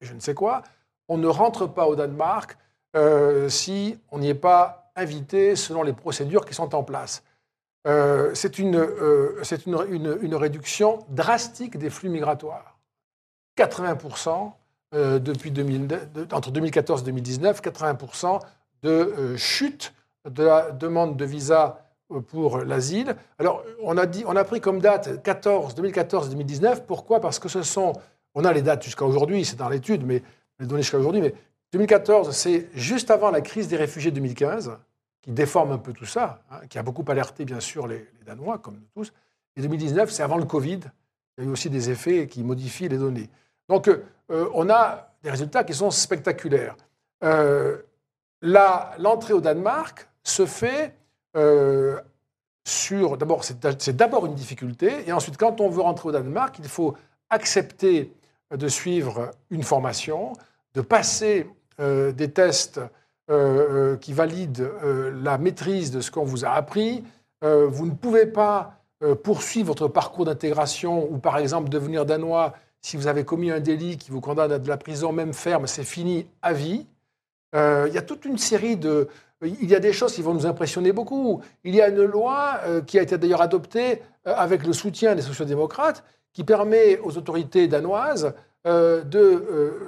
je 0.00 0.12
ne 0.12 0.18
sais 0.18 0.34
quoi. 0.34 0.62
On 1.08 1.18
ne 1.18 1.28
rentre 1.28 1.66
pas 1.66 1.86
au 1.86 1.94
Danemark 1.94 2.58
euh, 2.96 3.48
si 3.48 3.96
on 4.10 4.18
n'y 4.18 4.28
est 4.28 4.34
pas 4.34 4.90
invité 4.96 5.54
selon 5.54 5.84
les 5.84 5.92
procédures 5.92 6.44
qui 6.44 6.54
sont 6.54 6.74
en 6.74 6.82
place. 6.82 7.22
C'est 8.34 8.58
une, 8.58 8.74
une, 9.66 9.86
une- 9.88 10.18
une 10.20 10.34
réduction 10.34 10.98
drastique 11.08 11.78
des 11.78 11.88
flux 11.88 12.10
migratoires. 12.10 12.76
80% 13.56 14.52
euh, 14.94 15.18
depuis 15.18 15.50
2000 15.50 15.86
de- 15.86 16.00
entre 16.32 16.50
2014 16.50 17.02
et 17.02 17.04
2019, 17.04 17.62
80% 17.62 18.40
de 18.82 19.36
chute 19.36 19.94
de 20.28 20.44
la 20.44 20.70
demande 20.70 21.16
de 21.16 21.24
visa 21.24 21.84
euh, 22.12 22.20
pour 22.20 22.58
l'asile. 22.58 23.16
Alors, 23.38 23.64
on 23.82 23.96
a, 23.96 24.06
dit, 24.06 24.24
on 24.26 24.36
a 24.36 24.44
pris 24.44 24.60
comme 24.60 24.80
date 24.80 25.22
14, 25.22 25.74
2014-2019. 25.74 26.84
Pourquoi? 26.86 27.20
Parce 27.20 27.38
que 27.38 27.48
ce 27.48 27.62
sont, 27.62 27.92
on 28.34 28.44
a 28.44 28.52
les 28.52 28.62
dates 28.62 28.82
jusqu'à 28.82 29.04
aujourd'hui, 29.04 29.44
c'est 29.44 29.56
dans 29.56 29.68
l'étude, 29.68 30.06
mais 30.06 30.22
les 30.58 30.66
données 30.66 30.82
jusqu'à 30.82 30.98
aujourd'hui, 30.98 31.20
mais 31.20 31.34
2014, 31.72 32.30
c'est 32.30 32.68
juste 32.74 33.10
avant 33.10 33.30
la 33.30 33.40
crise 33.40 33.68
des 33.68 33.76
réfugiés 33.76 34.10
de 34.10 34.16
2015, 34.16 34.78
qui 35.20 35.32
déforme 35.32 35.72
un 35.72 35.78
peu 35.78 35.92
tout 35.92 36.06
ça, 36.06 36.42
hein, 36.50 36.60
qui 36.68 36.78
a 36.78 36.82
beaucoup 36.82 37.04
alerté, 37.08 37.44
bien 37.44 37.60
sûr, 37.60 37.86
les, 37.86 38.06
Danois, 38.24 38.58
comme 38.58 38.74
nous 38.74 38.86
tous. 38.94 39.12
Et 39.56 39.62
2019, 39.62 40.10
c'est 40.10 40.22
avant 40.22 40.36
le 40.36 40.44
Covid. 40.44 40.80
Il 41.36 41.44
y 41.44 41.46
a 41.46 41.50
eu 41.50 41.52
aussi 41.52 41.70
des 41.70 41.90
effets 41.90 42.26
qui 42.26 42.42
modifient 42.42 42.88
les 42.88 42.98
données. 42.98 43.28
Donc, 43.68 43.88
euh, 43.88 44.48
on 44.54 44.68
a 44.70 45.12
des 45.22 45.30
résultats 45.30 45.64
qui 45.64 45.74
sont 45.74 45.90
spectaculaires. 45.90 46.76
Euh, 47.24 47.78
L'entrée 48.40 49.32
au 49.32 49.40
Danemark 49.40 50.08
se 50.24 50.46
fait 50.46 50.94
euh, 51.36 52.00
sur. 52.64 53.16
D'abord, 53.16 53.44
c'est 53.44 53.96
d'abord 53.96 54.26
une 54.26 54.34
difficulté. 54.34 55.08
Et 55.08 55.12
ensuite, 55.12 55.36
quand 55.36 55.60
on 55.60 55.68
veut 55.68 55.82
rentrer 55.82 56.08
au 56.08 56.12
Danemark, 56.12 56.58
il 56.58 56.68
faut 56.68 56.94
accepter 57.30 58.12
de 58.54 58.68
suivre 58.68 59.30
une 59.50 59.62
formation, 59.62 60.32
de 60.74 60.80
passer 60.80 61.46
euh, 61.80 62.12
des 62.12 62.30
tests 62.30 62.80
euh, 63.30 63.96
qui 63.98 64.12
valident 64.12 64.70
la 65.22 65.38
maîtrise 65.38 65.90
de 65.90 66.00
ce 66.00 66.10
qu'on 66.10 66.24
vous 66.24 66.44
a 66.44 66.50
appris. 66.50 67.04
Vous 67.42 67.86
ne 67.86 67.92
pouvez 67.92 68.26
pas 68.26 68.74
poursuivre 69.22 69.68
votre 69.68 69.86
parcours 69.86 70.24
d'intégration 70.24 71.08
ou, 71.08 71.18
par 71.18 71.38
exemple, 71.38 71.68
devenir 71.68 72.04
danois 72.04 72.54
si 72.80 72.96
vous 72.96 73.06
avez 73.06 73.24
commis 73.24 73.52
un 73.52 73.60
délit 73.60 73.96
qui 73.96 74.10
vous 74.10 74.20
condamne 74.20 74.50
à 74.50 74.58
de 74.58 74.66
la 74.66 74.76
prison, 74.76 75.12
même 75.12 75.32
ferme, 75.32 75.68
c'est 75.68 75.84
fini 75.84 76.26
à 76.42 76.52
vie. 76.52 76.86
Il 77.54 77.92
y 77.92 77.98
a 77.98 78.02
toute 78.02 78.24
une 78.24 78.38
série 78.38 78.76
de... 78.76 79.08
Il 79.42 79.70
y 79.70 79.74
a 79.74 79.78
des 79.80 79.92
choses 79.92 80.14
qui 80.14 80.22
vont 80.22 80.34
nous 80.34 80.46
impressionner 80.46 80.90
beaucoup. 80.92 81.40
Il 81.62 81.74
y 81.74 81.80
a 81.80 81.88
une 81.88 82.02
loi 82.02 82.58
euh, 82.64 82.80
qui 82.82 82.98
a 82.98 83.02
été 83.02 83.16
d'ailleurs 83.18 83.40
adoptée 83.40 84.02
euh, 84.26 84.34
avec 84.36 84.66
le 84.66 84.72
soutien 84.72 85.14
des 85.14 85.22
sociodémocrates 85.22 86.02
qui 86.32 86.42
permet 86.42 86.98
aux 86.98 87.16
autorités 87.16 87.68
danoises 87.68 88.34
euh, 88.66 89.04
de... 89.04 89.78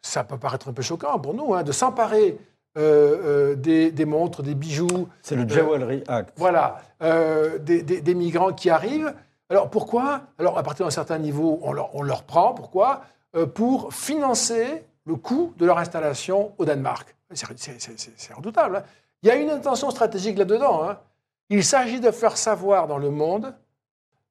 ça 0.00 0.22
peut 0.22 0.38
paraître 0.38 0.68
un 0.68 0.72
peu 0.72 0.82
choquant 0.82 1.18
pour 1.18 1.34
nous, 1.34 1.54
hein, 1.54 1.62
de 1.64 1.72
s'emparer 1.72 2.38
des, 2.76 3.90
des 3.90 4.04
montres, 4.04 4.42
des 4.44 4.54
bijoux, 4.54 5.08
C'est 5.22 5.34
le 5.34 5.46
Jewelry 5.48 6.04
Act. 6.06 6.32
voilà, 6.36 6.78
des, 7.58 7.82
des- 7.82 8.00
des 8.00 8.14
migrants 8.14 8.52
qui 8.52 8.70
arrivent. 8.70 9.12
Alors 9.50 9.68
pourquoi? 9.70 10.22
Alors 10.38 10.56
à 10.56 10.62
partir 10.62 10.86
d'un 10.86 10.90
certain 10.92 11.18
niveau, 11.18 11.58
on 11.62 11.72
leur, 11.72 11.94
on 11.96 12.02
leur 12.02 12.22
prend. 12.22 12.54
Pourquoi? 12.54 13.02
Pour 13.54 13.92
financer 13.92 14.84
le 15.04 15.16
coût 15.16 15.52
de 15.58 15.66
leur 15.66 15.78
installation 15.78 16.52
au 16.58 16.64
Danemark. 16.64 17.16
C'est 17.32 18.32
redoutable. 18.34 18.76
hein. 18.76 18.82
Il 19.22 19.28
y 19.28 19.30
a 19.30 19.36
une 19.36 19.50
intention 19.50 19.90
stratégique 19.90 20.38
là-dedans. 20.38 20.88
hein. 20.88 20.98
Il 21.50 21.64
s'agit 21.64 22.00
de 22.00 22.10
faire 22.10 22.36
savoir 22.36 22.86
dans 22.86 22.98
le 22.98 23.10
monde 23.10 23.54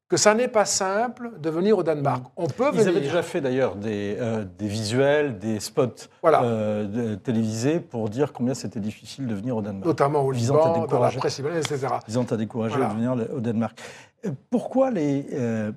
que 0.08 0.18
ça 0.18 0.34
n'est 0.34 0.48
pas 0.48 0.66
simple 0.66 1.40
de 1.40 1.50
venir 1.52 1.78
au 1.78 1.84
Danemark. 1.84 2.24
On 2.36 2.48
peut 2.48 2.70
Ils 2.74 2.78
venir. 2.80 2.88
avaient 2.90 3.02
déjà 3.02 3.22
fait 3.22 3.42
d'ailleurs 3.42 3.76
des, 3.76 4.18
euh, 4.20 4.44
des 4.44 4.68
visuels, 4.68 5.38
des 5.38 5.60
spots 5.60 6.08
Voilà. 6.24 6.42
euh, 6.44 6.86
de- 6.88 7.16
télévisés 7.16 7.80
pour 7.80 8.10
dire 8.10 8.34
combien 8.34 8.56
c'était 8.56 8.80
difficile 8.80 9.28
de 9.28 9.36
venir 9.36 9.56
au 9.56 9.62
Danemark. 9.62 9.86
notamment 9.86 10.22
au 10.22 10.32
visant 10.32 10.56
à 10.56 10.58
Liban, 10.58 10.72
dans 10.74 10.80
la 10.82 10.88
décourager. 10.88 11.18
presse 11.20 11.38
libanaise, 11.38 11.66
etc. 11.72 11.88
visant 12.08 12.24
à 12.24 12.38
décourager 12.38 12.76
Voilà. 12.78 12.92
de 12.92 12.98
venir 13.00 13.34
au 13.36 13.40
Danemark. 13.40 13.80
Euh, 14.26 14.32
Pourquoi 14.50 14.90
les, 14.90 15.28
euh, 15.34 15.72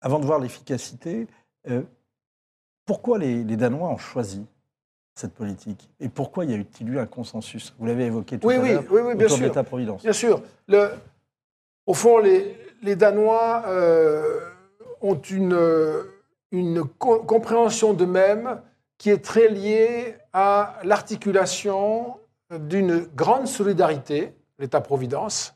avant 0.00 0.18
de 0.18 0.24
voir 0.24 0.38
l'efficacité, 0.38 1.26
pourquoi 2.86 3.18
les, 3.18 3.44
les 3.44 3.56
Danois 3.58 3.88
ont 3.90 3.98
choisi 3.98 4.46
cette 5.18 5.34
politique 5.34 5.90
Et 6.00 6.08
pourquoi 6.08 6.44
y 6.44 6.54
a-t-il 6.54 6.88
eu 6.88 6.98
un 6.98 7.06
consensus? 7.06 7.74
Vous 7.78 7.86
l'avez 7.86 8.04
évoqué 8.06 8.38
tout 8.38 8.46
Oui, 8.46 8.54
à 8.54 8.60
oui, 8.60 8.72
l'heure 8.72 8.84
oui, 8.90 9.00
oui, 9.04 9.14
bien 9.14 9.26
autour 9.26 9.38
de 9.38 9.42
l'État-providence. 9.44 10.02
Bien 10.02 10.12
sûr. 10.12 10.42
Le- 10.68 10.90
au 11.86 11.94
fond, 11.94 12.18
les, 12.18 12.56
les 12.82 12.96
Danois 12.96 13.64
euh, 13.66 14.40
ont 15.00 15.18
une, 15.20 15.58
une 16.52 16.84
co- 16.84 17.20
compréhension 17.20 17.94
d'eux-mêmes 17.94 18.60
qui 18.98 19.10
est 19.10 19.24
très 19.24 19.48
liée 19.48 20.16
à 20.32 20.78
l'articulation 20.84 22.16
d'une 22.50 23.06
grande 23.14 23.46
solidarité, 23.46 24.34
l'État-providence, 24.58 25.54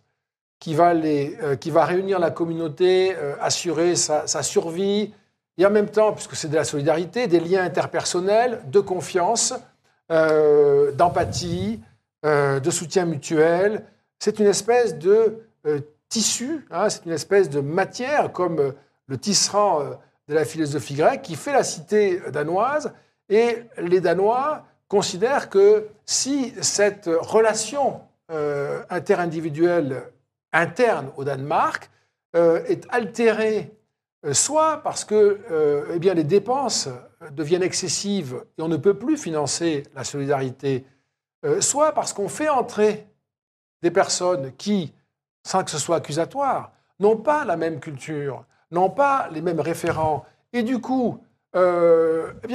qui, 0.58 0.74
va 0.74 0.94
les, 0.94 1.36
euh, 1.42 1.56
qui 1.56 1.70
va 1.70 1.84
réunir 1.84 2.18
la 2.18 2.30
communauté, 2.30 3.14
euh, 3.16 3.34
assurer 3.40 3.96
sa, 3.96 4.26
sa 4.26 4.42
survie, 4.42 5.12
et 5.58 5.66
en 5.66 5.70
même 5.70 5.90
temps, 5.90 6.12
puisque 6.12 6.34
c'est 6.34 6.48
de 6.48 6.54
la 6.54 6.64
solidarité, 6.64 7.26
des 7.26 7.40
liens 7.40 7.62
interpersonnels, 7.62 8.62
de 8.66 8.80
confiance, 8.80 9.54
euh, 10.10 10.92
d'empathie, 10.92 11.80
euh, 12.24 12.60
de 12.60 12.70
soutien 12.70 13.04
mutuel. 13.04 13.84
C'est 14.18 14.38
une 14.38 14.46
espèce 14.46 14.98
de 14.98 15.46
euh, 15.66 15.80
tissu, 16.08 16.66
hein, 16.70 16.88
c'est 16.88 17.04
une 17.04 17.12
espèce 17.12 17.50
de 17.50 17.60
matière, 17.60 18.32
comme 18.32 18.74
le 19.06 19.18
tisserand 19.18 19.80
de 20.28 20.34
la 20.34 20.44
philosophie 20.44 20.94
grecque, 20.94 21.22
qui 21.22 21.34
fait 21.34 21.52
la 21.52 21.64
cité 21.64 22.20
danoise. 22.30 22.92
Et 23.28 23.62
les 23.78 24.00
Danois 24.00 24.64
considèrent 24.88 25.48
que 25.48 25.88
si 26.04 26.52
cette 26.60 27.06
relation 27.06 28.00
interindividuelle 28.90 30.02
interne 30.52 31.10
au 31.16 31.24
Danemark 31.24 31.90
est 32.34 32.86
altérée, 32.90 33.72
soit 34.32 34.82
parce 34.84 35.04
que 35.04 35.40
euh, 35.50 35.98
eh 36.00 36.14
les 36.14 36.24
dépenses 36.24 36.88
deviennent 37.32 37.62
excessives 37.62 38.44
et 38.56 38.62
on 38.62 38.68
ne 38.68 38.76
peut 38.76 38.94
plus 38.94 39.16
financer 39.16 39.82
la 39.94 40.04
solidarité, 40.04 40.84
euh, 41.44 41.60
soit 41.60 41.92
parce 41.92 42.12
qu'on 42.12 42.28
fait 42.28 42.48
entrer 42.48 43.08
des 43.82 43.90
personnes 43.90 44.52
qui 44.56 44.92
sans 45.44 45.64
que 45.64 45.70
ce 45.70 45.78
soit 45.78 45.96
accusatoire, 45.96 46.72
n'ont 47.00 47.16
pas 47.16 47.44
la 47.44 47.56
même 47.56 47.80
culture, 47.80 48.44
n'ont 48.70 48.90
pas 48.90 49.28
les 49.32 49.40
mêmes 49.40 49.60
référents, 49.60 50.24
et 50.52 50.62
du 50.62 50.80
coup, 50.80 51.18
euh, 51.56 52.32
eh 52.48 52.54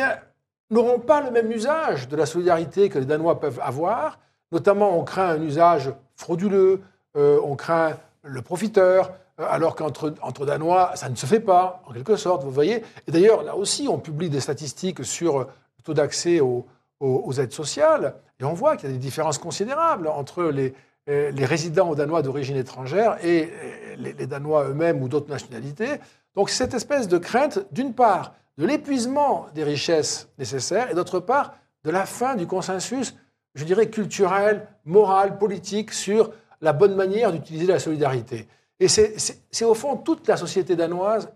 n'auront 0.69 0.99
pas 0.99 1.21
le 1.21 1.31
même 1.31 1.51
usage 1.51 2.07
de 2.07 2.15
la 2.15 2.25
solidarité 2.25 2.89
que 2.89 2.99
les 2.99 3.05
Danois 3.05 3.39
peuvent 3.39 3.59
avoir. 3.63 4.19
Notamment, 4.51 4.97
on 4.97 5.03
craint 5.03 5.29
un 5.29 5.41
usage 5.41 5.93
frauduleux, 6.15 6.81
euh, 7.15 7.39
on 7.43 7.55
craint 7.55 7.97
le 8.23 8.41
profiteur, 8.41 9.11
euh, 9.11 9.13
alors 9.37 9.75
qu'entre 9.75 10.13
entre 10.21 10.45
Danois, 10.45 10.91
ça 10.95 11.09
ne 11.09 11.15
se 11.15 11.25
fait 11.25 11.39
pas, 11.39 11.81
en 11.85 11.93
quelque 11.93 12.15
sorte, 12.15 12.43
vous 12.43 12.51
voyez. 12.51 12.83
Et 13.07 13.11
d'ailleurs, 13.11 13.43
là 13.43 13.55
aussi, 13.55 13.87
on 13.87 13.99
publie 13.99 14.29
des 14.29 14.39
statistiques 14.39 15.03
sur 15.05 15.39
le 15.39 15.47
taux 15.83 15.93
d'accès 15.93 16.39
aux, 16.39 16.65
aux, 16.99 17.33
aides 17.33 17.53
sociales, 17.53 18.15
et 18.39 18.43
on 18.43 18.53
voit 18.53 18.75
qu'il 18.75 18.89
y 18.89 18.91
a 18.91 18.95
des 18.95 18.99
différences 18.99 19.37
considérables 19.37 20.07
entre 20.07 20.45
les, 20.45 20.73
les 21.07 21.45
résidents 21.45 21.93
danois 21.93 22.21
d'origine 22.21 22.57
étrangère 22.57 23.23
et 23.23 23.51
les, 23.97 24.13
les 24.13 24.27
Danois 24.27 24.69
eux-mêmes 24.69 25.01
ou 25.01 25.07
d'autres 25.07 25.29
nationalités. 25.29 25.99
Donc 26.35 26.49
cette 26.49 26.73
espèce 26.73 27.07
de 27.07 27.17
crainte, 27.17 27.59
d'une 27.71 27.93
part, 27.93 28.33
de 28.57 28.65
l'épuisement 28.65 29.47
des 29.53 29.63
richesses 29.63 30.29
nécessaires 30.37 30.89
et 30.91 30.95
d'autre 30.95 31.19
part, 31.19 31.55
de 31.83 31.91
la 31.91 32.05
fin 32.05 32.35
du 32.35 32.47
consensus, 32.47 33.15
je 33.55 33.63
dirais, 33.63 33.89
culturel, 33.89 34.67
moral, 34.85 35.37
politique 35.37 35.93
sur 35.93 36.31
la 36.61 36.73
bonne 36.73 36.95
manière 36.95 37.31
d'utiliser 37.31 37.67
la 37.67 37.79
solidarité. 37.79 38.47
Et 38.79 38.87
c'est 38.87 39.65
au 39.65 39.73
fond 39.73 39.97
toute 39.97 40.27
la 40.27 40.37
société 40.37 40.75
danoise 40.75 41.29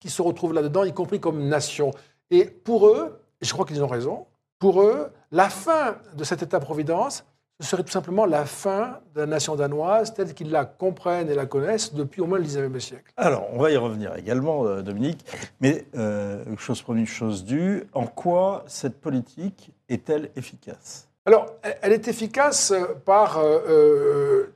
qui 0.00 0.08
se 0.08 0.22
retrouve 0.22 0.54
là-dedans, 0.54 0.84
y 0.84 0.94
compris 0.94 1.20
comme 1.20 1.46
nation. 1.46 1.90
Et 2.30 2.46
pour 2.46 2.88
eux, 2.88 3.20
et 3.40 3.44
je 3.44 3.52
crois 3.52 3.66
qu'ils 3.66 3.82
ont 3.84 3.86
raison, 3.86 4.26
pour 4.58 4.82
eux, 4.82 5.10
la 5.30 5.48
fin 5.50 5.96
de 6.14 6.24
cet 6.24 6.42
État-providence, 6.42 7.24
ce 7.60 7.66
serait 7.66 7.82
tout 7.82 7.90
simplement 7.90 8.24
la 8.24 8.46
fin 8.46 9.00
de 9.14 9.20
la 9.20 9.26
nation 9.26 9.54
danoise 9.54 10.14
telle 10.14 10.32
qu'ils 10.32 10.50
la 10.50 10.64
comprennent 10.64 11.28
et 11.28 11.34
la 11.34 11.44
connaissent 11.44 11.92
depuis 11.92 12.22
au 12.22 12.26
moins 12.26 12.38
le 12.38 12.44
XIXe 12.44 12.82
siècle. 12.82 13.12
Alors, 13.18 13.46
on 13.52 13.58
va 13.58 13.70
y 13.70 13.76
revenir 13.76 14.16
également, 14.16 14.64
euh, 14.64 14.80
Dominique, 14.80 15.26
mais 15.60 15.84
euh, 15.94 16.42
chose 16.56 16.80
promise, 16.80 17.08
chose 17.08 17.44
due, 17.44 17.84
en 17.92 18.06
quoi 18.06 18.64
cette 18.66 18.98
politique 18.98 19.72
est-elle 19.90 20.30
efficace? 20.36 21.08
Alors, 21.26 21.46
elle 21.82 21.92
est 21.92 22.08
efficace 22.08 22.72
par... 23.04 23.38
Euh, 23.38 24.54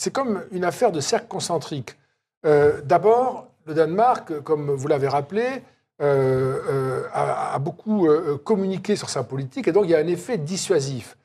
c'est 0.00 0.12
comme 0.12 0.44
une 0.50 0.64
affaire 0.64 0.92
de 0.92 1.00
cercle 1.00 1.28
concentrique. 1.28 1.98
D'abord, 2.42 3.48
le 3.66 3.74
Danemark, 3.74 4.40
comme 4.40 4.70
vous 4.70 4.88
l'avez 4.88 5.08
rappelé, 5.08 5.62
a, 6.00 7.54
a, 7.54 7.58
beaucoup 7.58 8.08
communiqué 8.42 8.96
sur 8.96 9.10
sa 9.10 9.24
politique, 9.24 9.68
et 9.68 9.72
donc 9.72 9.84
il 9.84 9.90
y 9.90 9.94
a 9.94 9.98
un 9.98 10.06
effet 10.06 10.38
dissuasif. 10.38 11.18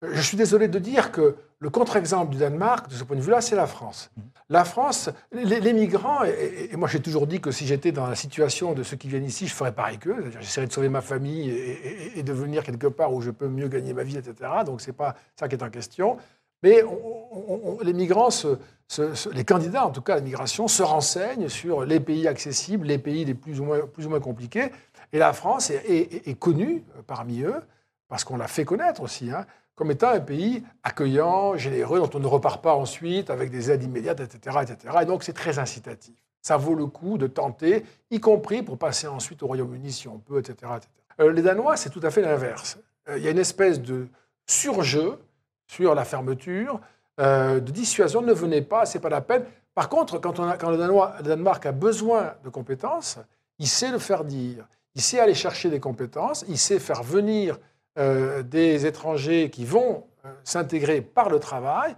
Je 0.00 0.20
suis 0.22 0.38
désolé 0.38 0.68
de 0.68 0.78
dire 0.78 1.12
que 1.12 1.36
le 1.58 1.70
contre-exemple 1.70 2.32
du 2.32 2.38
Danemark, 2.38 2.88
de 2.88 2.94
ce 2.94 3.04
point 3.04 3.16
de 3.16 3.22
vue-là, 3.22 3.40
c'est 3.40 3.56
la 3.56 3.66
France. 3.66 4.10
La 4.50 4.64
France, 4.64 5.08
les, 5.32 5.72
migrants, 5.72 6.22
et, 6.24 6.76
moi 6.76 6.88
j'ai 6.88 7.00
toujours 7.00 7.26
dit 7.26 7.40
que 7.40 7.50
si 7.50 7.66
j'étais 7.66 7.92
dans 7.92 8.06
la 8.06 8.14
situation 8.14 8.74
de 8.74 8.82
ceux 8.82 8.98
qui 8.98 9.08
viennent 9.08 9.24
ici, 9.24 9.46
je 9.46 9.54
ferais 9.54 9.72
pareil 9.72 9.98
qu'eux. 9.98 10.30
J'essaierais 10.40 10.66
de 10.66 10.72
sauver 10.72 10.90
ma 10.90 11.00
famille 11.00 11.48
et, 11.50 12.22
de 12.22 12.32
venir 12.34 12.62
quelque 12.62 12.86
part 12.86 13.14
où 13.14 13.22
je 13.22 13.30
peux 13.30 13.48
mieux 13.48 13.68
gagner 13.68 13.94
ma 13.94 14.02
vie, 14.02 14.18
etc. 14.18 14.50
Donc 14.66 14.82
c'est 14.82 14.92
pas 14.92 15.16
ça 15.36 15.48
qui 15.48 15.54
est 15.54 15.62
en 15.62 15.70
question. 15.70 16.18
Mais 16.64 16.82
les 17.82 17.92
migrants, 17.92 18.30
les 19.32 19.44
candidats 19.44 19.86
en 19.86 19.90
tout 19.90 20.00
cas 20.00 20.14
à 20.14 20.16
la 20.16 20.22
migration, 20.22 20.66
se 20.66 20.82
renseignent 20.82 21.50
sur 21.50 21.84
les 21.84 22.00
pays 22.00 22.26
accessibles, 22.26 22.86
les 22.86 22.96
pays 22.96 23.26
les 23.26 23.34
plus 23.34 23.60
ou 23.60 23.64
moins, 23.64 24.20
compliqués. 24.20 24.70
Et 25.12 25.18
la 25.18 25.34
France 25.34 25.70
est, 25.70 26.38
connue 26.38 26.82
parmi 27.06 27.42
eux, 27.42 27.60
parce 28.08 28.24
qu'on 28.24 28.38
l'a 28.38 28.48
fait 28.48 28.64
connaître 28.64 29.02
aussi. 29.02 29.30
Hein, 29.30 29.44
comme 29.74 29.90
étant 29.90 30.08
un 30.08 30.20
pays 30.20 30.62
accueillant, 30.82 31.54
généreux, 31.58 31.98
dont 31.98 32.10
on 32.14 32.20
ne 32.20 32.26
repart 32.26 32.62
pas 32.62 32.74
ensuite 32.74 33.28
avec 33.28 33.50
des 33.50 33.70
aides 33.70 33.82
immédiates, 33.82 34.20
etc. 34.20 34.60
etc. 34.62 34.96
Et 35.02 35.04
donc 35.04 35.22
c'est 35.22 35.34
très 35.34 35.58
incitatif. 35.58 36.14
Ça 36.40 36.56
vaut 36.56 36.74
le 36.74 36.86
coup 36.86 37.18
de 37.18 37.26
tenter, 37.26 37.84
y 38.10 38.20
compris 38.20 38.62
pour 38.62 38.78
passer 38.78 39.06
ensuite 39.06 39.42
au 39.42 39.48
Royaume-Uni 39.48 39.92
si 39.92 40.08
on 40.08 40.18
peut, 40.18 40.38
etc. 40.38 40.72
Euh, 41.20 41.30
les 41.30 41.42
Danois, 41.42 41.76
c'est 41.76 41.90
tout 41.90 42.00
à 42.02 42.10
fait 42.10 42.22
l'inverse. 42.22 42.78
Euh, 43.10 43.18
il 43.18 43.24
y 43.24 43.28
a 43.28 43.32
une 43.32 43.38
espèce 43.38 43.82
de 43.82 44.08
surjeu 44.46 45.18
sur 45.66 45.94
la 45.94 46.04
fermeture, 46.04 46.80
euh, 47.20 47.60
de 47.60 47.70
dissuasion, 47.70 48.22
ne 48.22 48.32
venez 48.32 48.62
pas, 48.62 48.86
c'est 48.86 48.98
pas 48.98 49.08
la 49.08 49.20
peine. 49.20 49.44
Par 49.74 49.88
contre, 49.88 50.18
quand, 50.18 50.38
on 50.40 50.48
a, 50.48 50.56
quand 50.56 50.70
le, 50.70 51.22
Danemark 51.22 51.64
a 51.66 51.72
besoin 51.72 52.34
de 52.44 52.48
compétences, 52.48 53.18
il 53.58 53.68
sait 53.68 53.90
le 53.90 53.98
faire 53.98 54.24
dire, 54.24 54.66
il 54.94 55.02
sait 55.02 55.20
aller 55.20 55.34
chercher 55.34 55.70
des 55.70 55.80
compétences, 55.80 56.44
il 56.48 56.58
sait 56.58 56.78
faire 56.78 57.02
venir 57.02 57.58
euh, 57.98 58.42
des 58.42 58.86
étrangers 58.86 59.50
qui 59.50 59.64
vont 59.64 60.04
euh, 60.24 60.32
s'intégrer 60.42 61.00
par 61.00 61.30
le 61.30 61.38
travail. 61.38 61.94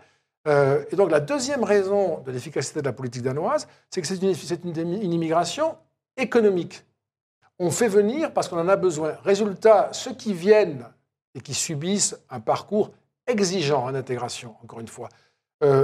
Et 0.93 0.95
donc 0.95 1.11
la 1.11 1.19
deuxième 1.19 1.65
raison 1.65 2.21
de 2.21 2.31
l'efficacité 2.31 2.79
de 2.79 2.85
la 2.85 2.93
politique 2.93 3.23
danoise, 3.23 3.67
c'est 3.91 4.01
que 4.01 4.07
c'est 4.07 4.23
une, 4.23 4.79
une, 4.79 5.13
immigration 5.13 5.77
économique. 6.17 6.85
On 7.59 7.73
fait 7.73 7.89
venir 7.89 8.33
parce 8.33 8.47
qu'on 8.47 8.61
en 8.61 8.69
a 8.69 8.77
besoin. 8.77 9.17
Résultat, 9.25 9.89
ceux 9.91 10.15
qui 10.15 10.35
viennent 10.35 10.87
et 11.35 11.41
qui 11.41 11.53
subissent 11.53 12.17
un 12.31 12.39
parcours 12.39 12.93
exigeant 13.27 13.85
en 13.85 13.95
intégration, 13.95 14.55
encore 14.63 14.81
une 14.81 14.89
fois, 14.89 15.09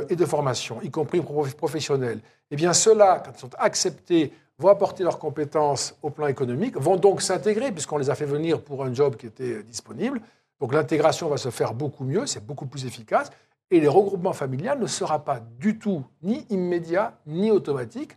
et 0.08 0.16
de 0.16 0.26
formation, 0.26 0.82
y 0.82 0.90
compris 0.90 1.22
professionnel, 1.56 2.20
eh 2.50 2.56
bien 2.56 2.74
ceux-là, 2.74 3.22
quand 3.24 3.32
ils 3.34 3.40
sont 3.40 3.50
acceptés 3.58 4.32
vont 4.58 4.68
apporter 4.68 5.02
leurs 5.02 5.18
compétences 5.18 5.96
au 6.02 6.10
plan 6.10 6.26
économique, 6.26 6.76
vont 6.76 6.96
donc 6.96 7.20
s'intégrer, 7.20 7.72
puisqu'on 7.72 7.98
les 7.98 8.10
a 8.10 8.14
fait 8.14 8.26
venir 8.26 8.62
pour 8.62 8.84
un 8.84 8.94
job 8.94 9.16
qui 9.16 9.26
était 9.26 9.62
disponible. 9.62 10.20
Donc 10.60 10.72
l'intégration 10.72 11.28
va 11.28 11.36
se 11.36 11.50
faire 11.50 11.74
beaucoup 11.74 12.04
mieux, 12.04 12.26
c'est 12.26 12.44
beaucoup 12.44 12.66
plus 12.66 12.86
efficace, 12.86 13.30
et 13.70 13.80
le 13.80 13.90
regroupement 13.90 14.32
familial 14.32 14.78
ne 14.78 14.86
sera 14.86 15.24
pas 15.24 15.40
du 15.58 15.78
tout 15.78 16.04
ni 16.22 16.46
immédiat 16.50 17.18
ni 17.26 17.50
automatique, 17.50 18.12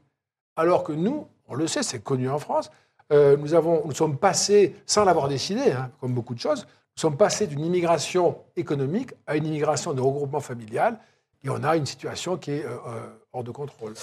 alors 0.56 0.84
que 0.84 0.92
nous, 0.92 1.28
on 1.48 1.56
le 1.56 1.68
sait, 1.68 1.84
c'est 1.84 2.00
connu 2.00 2.30
en 2.30 2.38
France, 2.38 2.70
euh, 3.12 3.38
nous, 3.38 3.54
avons, 3.54 3.84
nous 3.86 3.94
sommes 3.94 4.18
passés, 4.18 4.76
sans 4.86 5.06
l'avoir 5.06 5.28
décidé, 5.28 5.72
hein, 5.72 5.92
comme 6.00 6.14
beaucoup 6.14 6.34
de 6.34 6.40
choses, 6.40 6.68
nous 6.96 7.02
sommes 7.02 7.18
passés 7.18 7.46
d'une 7.46 7.66
immigration 7.66 8.38
économique 8.56 9.12
à 9.28 9.36
une 9.36 9.46
immigration 9.46 9.94
de 9.94 10.00
regroupement 10.00 10.40
familial, 10.40 10.98
et 11.44 11.50
on 11.50 11.62
a 11.64 11.76
une 11.76 11.86
situation 11.86 12.38
qui 12.38 12.52
est 12.52 12.66
euh, 12.66 12.70
euh, 12.88 13.08
hors 13.34 13.44
de 13.44 13.52
contrôle. 13.52 13.94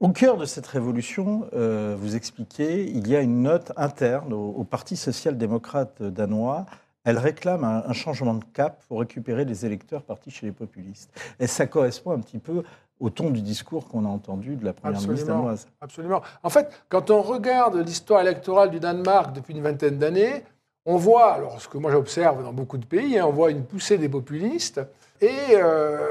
Au 0.00 0.10
cœur 0.10 0.36
de 0.36 0.44
cette 0.44 0.66
révolution, 0.66 1.48
euh, 1.54 1.96
vous 1.98 2.14
expliquez, 2.14 2.84
il 2.84 3.08
y 3.08 3.16
a 3.16 3.22
une 3.22 3.42
note 3.42 3.72
interne 3.76 4.34
au, 4.34 4.64
Parti 4.64 4.96
social-démocrate 4.96 6.02
danois. 6.02 6.66
Elle 7.04 7.18
réclame 7.18 7.64
un, 7.64 7.92
changement 7.94 8.34
de 8.34 8.44
cap 8.52 8.84
pour 8.86 9.00
récupérer 9.00 9.44
les 9.44 9.64
électeurs 9.64 10.02
partis 10.02 10.30
chez 10.30 10.46
les 10.46 10.52
populistes. 10.52 11.10
Et 11.40 11.46
ça 11.46 11.66
correspond 11.66 12.12
un 12.12 12.20
petit 12.20 12.38
peu 12.38 12.64
au 13.00 13.10
ton 13.10 13.30
du 13.30 13.42
discours 13.42 13.88
qu'on 13.88 14.04
a 14.04 14.08
entendu 14.08 14.56
de 14.56 14.64
la 14.64 14.72
première 14.72 15.00
ministre 15.00 15.26
danoise. 15.26 15.66
Absolument. 15.80 16.20
En 16.42 16.50
fait, 16.50 16.70
quand 16.88 17.10
on 17.10 17.22
regarde 17.22 17.76
l'histoire 17.76 18.20
électorale 18.20 18.70
du 18.70 18.78
Danemark 18.78 19.32
depuis 19.32 19.54
une 19.54 19.62
vingtaine 19.62 19.98
d'années, 19.98 20.44
on 20.84 20.96
voit, 20.96 21.32
alors 21.32 21.60
ce 21.60 21.68
que 21.68 21.78
moi 21.78 21.90
j'observe 21.92 22.42
dans 22.42 22.52
beaucoup 22.52 22.78
de 22.78 22.86
pays, 22.86 23.18
hein, 23.18 23.26
on 23.26 23.32
voit 23.32 23.50
une 23.50 23.64
poussée 23.64 23.98
des 23.98 24.08
populistes. 24.08 24.80
Et 25.20 25.50
euh, 25.52 26.08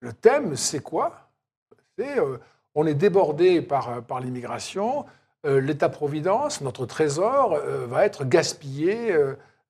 le 0.00 0.12
thème, 0.12 0.56
c'est 0.56 0.80
quoi? 0.80 1.28
C'est 1.96 2.18
euh, 2.18 2.38
on 2.74 2.86
est 2.86 2.94
débordé 2.94 3.62
par, 3.62 3.88
euh, 3.88 4.00
par 4.00 4.20
l'immigration. 4.20 5.04
L'État-providence, 5.46 6.62
notre 6.62 6.86
trésor, 6.86 7.58
va 7.86 8.06
être 8.06 8.24
gaspillé 8.24 9.14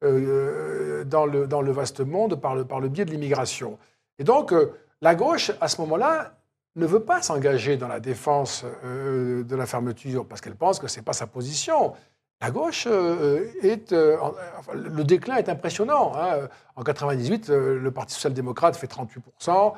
dans, 0.01 1.27
le, 1.27 1.49
dans 1.49 1.63
le 1.63 1.73
vaste 1.73 1.99
monde 1.99 2.41
par 2.41 2.55
le, 2.55 2.65
par 2.65 2.79
le 2.79 2.89
biais 2.89 3.05
de 3.05 3.11
l'immigration. 3.11 3.77
Et 4.21 4.23
donc, 4.23 4.55
la 5.01 5.17
gauche, 5.17 5.51
à 5.61 5.67
ce 5.67 5.81
moment-là, 5.81 6.37
ne 6.77 6.87
veut 6.87 7.01
pas 7.01 7.23
s'engager 7.23 7.77
dans 7.77 7.89
la 7.89 7.99
défense 7.99 8.65
de 8.85 9.57
la 9.57 9.67
fermeture 9.67 10.25
parce 10.29 10.41
qu'elle 10.41 10.55
pense 10.55 10.79
que 10.79 10.87
ce 10.87 11.01
n'est 11.01 11.05
pas 11.05 11.13
sa 11.13 11.27
position. 11.27 11.95
La 12.45 12.51
gauche 12.51 12.87
est. 12.87 13.93
le 13.93 15.03
déclin 15.03 15.37
est 15.37 15.49
impressionnant. 15.49 16.13
Hein. 16.15 16.49
En 16.77 16.83
98, 16.83 17.49
le 17.49 17.91
Parti 17.91 18.15
social-démocrate 18.15 18.77
fait 18.77 18.91
38%. 18.91 19.73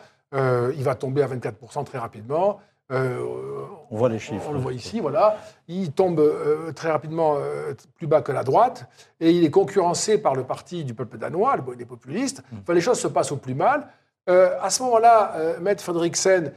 il 0.76 0.82
va 0.82 0.94
tomber 0.96 1.22
à 1.22 1.28
24% 1.28 1.84
très 1.84 1.98
rapidement. 1.98 2.60
Euh, 2.92 3.64
on 3.90 3.96
voit 3.96 4.08
les 4.08 4.18
chiffres. 4.18 4.46
On, 4.48 4.52
le 4.52 4.58
voit 4.58 4.72
ici, 4.72 5.00
voilà. 5.00 5.38
Il 5.66 5.92
tombe 5.92 6.20
euh, 6.20 6.72
très 6.72 6.90
rapidement 6.90 7.36
euh, 7.36 7.74
plus 7.96 8.06
bas 8.06 8.22
que 8.22 8.30
la 8.30 8.44
droite 8.44 8.86
et 9.18 9.32
il 9.32 9.44
est 9.44 9.50
concurrencé 9.50 10.18
par 10.18 10.34
le 10.34 10.44
parti 10.44 10.84
du 10.84 10.94
peuple 10.94 11.18
danois, 11.18 11.56
les 11.76 11.84
populistes. 11.84 12.42
Mm. 12.52 12.56
Enfin, 12.62 12.74
les 12.74 12.80
choses 12.80 13.00
se 13.00 13.08
passent 13.08 13.32
au 13.32 13.36
plus 13.36 13.54
mal. 13.54 13.88
à 14.28 14.70
ce 14.70 14.82
moment-là, 14.82 15.56
Maître 15.60 15.82
Frederiksen, 15.82 16.52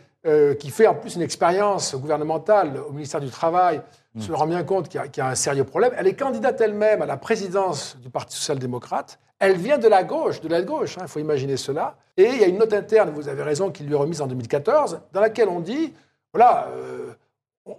qui 0.59 0.69
fait 0.71 0.87
en 0.87 0.95
plus 0.95 1.15
une 1.15 1.21
expérience 1.21 1.95
gouvernementale 1.95 2.77
au 2.77 2.91
ministère 2.91 3.21
du 3.21 3.29
Travail, 3.29 3.81
mm. 4.19 4.21
se 4.21 4.31
rend 4.31 4.47
bien 4.47 4.63
compte 4.63 4.89
qu'il 4.89 5.01
y, 5.17 5.21
a 5.21 5.27
un 5.27 5.35
sérieux 5.35 5.63
problème. 5.63 5.91
Elle 5.97 6.07
est 6.07 6.13
candidate 6.13 6.59
elle-même 6.61 7.01
à 7.01 7.05
la 7.05 7.17
présidence 7.17 7.97
du 8.01 8.09
Parti 8.09 8.35
social-démocrate. 8.35 9.19
Elle 9.39 9.57
vient 9.57 9.77
de 9.77 9.87
la 9.87 10.03
gauche, 10.03 10.41
de 10.41 10.49
la 10.49 10.61
gauche, 10.61 10.95
il 10.97 11.03
hein, 11.03 11.07
faut 11.07 11.19
imaginer 11.19 11.57
cela. 11.57 11.95
Et 12.17 12.25
il 12.25 12.37
y 12.39 12.43
a 12.43 12.47
une 12.47 12.57
note 12.57 12.73
interne, 12.73 13.09
vous 13.11 13.29
avez 13.29 13.43
raison, 13.43 13.71
qui 13.71 13.83
lui 13.83 13.93
est 13.93 13.97
remise 13.97 14.21
en 14.21 14.27
2014, 14.27 14.99
dans 15.13 15.21
laquelle 15.21 15.47
on 15.47 15.61
dit 15.61 15.93
voilà, 16.33 16.67
euh, 16.75 17.13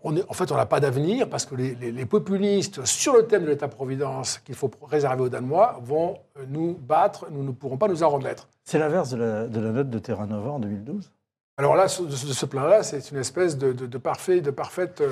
en 0.05 0.35
fait, 0.35 0.53
on 0.53 0.57
n'a 0.57 0.67
pas 0.67 0.81
d'avenir 0.81 1.29
parce 1.29 1.47
que 1.47 1.55
les, 1.55 2.07
populistes, 2.07 2.85
sur 2.85 3.15
le 3.15 3.27
thème 3.27 3.45
de 3.45 3.51
l'État-providence 3.51 4.39
qu'il 4.39 4.55
faut 4.55 4.71
réserver 4.83 5.23
aux 5.23 5.29
Danois, 5.29 5.81
vont 5.83 6.19
nous 6.49 6.75
battre, 6.75 7.27
nous 7.31 7.43
ne 7.43 7.51
pourrons 7.51 7.77
pas 7.77 7.89
nous 7.89 8.03
en 8.03 8.09
remettre. 8.09 8.49
C'est 8.65 8.79
l'inverse 8.79 9.11
de 9.11 9.17
la, 9.17 9.47
note 9.49 9.91
de 9.91 9.99
Terra 9.99 10.27
Nova 10.27 10.51
en 10.51 10.59
2012 10.59 11.11
Alors 11.61 11.77
là, 11.77 11.85
de 11.85 12.11
ce 12.15 12.47
plan-là, 12.47 12.83
c'est 12.83 13.11
une 13.11 13.19
espèce 13.19 13.59
de, 13.59 13.99
parfait, 13.99 14.41
de, 14.41 14.51
parfaite, 14.51 15.03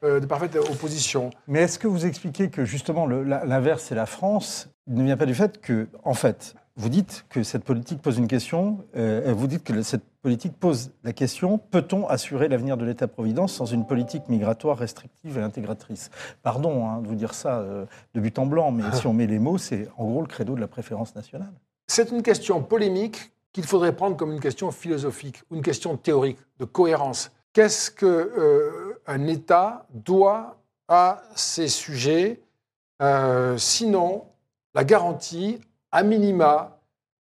de 0.00 0.26
parfaite 0.26 0.54
opposition. 0.54 1.30
Mais 1.48 1.62
est-ce 1.62 1.76
que 1.76 1.88
vous 1.88 2.06
expliquez 2.06 2.50
que 2.50 2.64
justement 2.64 3.08
l'inverse, 3.08 3.82
c'est 3.88 3.96
la 3.96 4.06
France, 4.06 4.68
ne 4.86 5.02
vient 5.02 5.16
pas 5.16 5.26
du 5.26 5.34
fait 5.34 5.60
que, 5.60 5.88
en 6.04 6.14
fait, 6.14 6.54
vous 6.76 6.88
dites 6.88 7.26
que 7.30 7.42
cette 7.42 7.64
politique 7.64 8.00
pose 8.00 8.16
une 8.16 8.28
question, 8.28 8.84
euh, 8.96 9.34
vous 9.36 9.48
dites 9.48 9.64
que 9.64 9.82
cette 9.82 10.04
politique 10.22 10.56
pose 10.56 10.92
la 11.02 11.12
question, 11.12 11.58
peut-on 11.58 12.06
assurer 12.06 12.46
l'avenir 12.46 12.76
de 12.76 12.84
l'État-providence 12.84 13.54
sans 13.54 13.66
une 13.66 13.84
politique 13.84 14.28
migratoire 14.28 14.78
restrictive 14.78 15.36
et 15.36 15.42
intégratrice? 15.42 16.10
Pardon 16.44 16.88
hein, 16.88 17.00
de 17.02 17.08
vous 17.08 17.16
dire 17.16 17.34
ça 17.34 17.58
euh, 17.58 17.86
de 18.14 18.20
but 18.20 18.38
en 18.38 18.46
blanc, 18.46 18.70
mais 18.70 18.84
si 18.92 19.08
on 19.08 19.12
met 19.12 19.26
les 19.26 19.40
mots, 19.40 19.58
c'est 19.58 19.88
en 19.96 20.06
gros 20.06 20.20
le 20.20 20.28
credo 20.28 20.54
de 20.54 20.60
la 20.60 20.68
préférence 20.68 21.16
nationale. 21.16 21.52
C'est 21.88 22.12
une 22.12 22.22
question 22.22 22.62
polémique 22.62 23.32
qu'il 23.52 23.64
faudrait 23.64 23.94
prendre 23.94 24.16
comme 24.16 24.32
une 24.32 24.40
question 24.40 24.70
philosophique, 24.70 25.42
une 25.50 25.62
question 25.62 25.96
théorique, 25.96 26.38
de 26.58 26.64
cohérence. 26.64 27.30
Qu'est-ce 27.52 27.90
qu'un 27.90 28.06
euh, 28.06 29.26
État 29.26 29.86
doit 29.90 30.56
à 30.88 31.22
ces 31.34 31.68
sujets, 31.68 32.40
sinon 33.58 34.24
la 34.74 34.84
garantie 34.84 35.60
à 35.92 36.02
minima, 36.02 36.78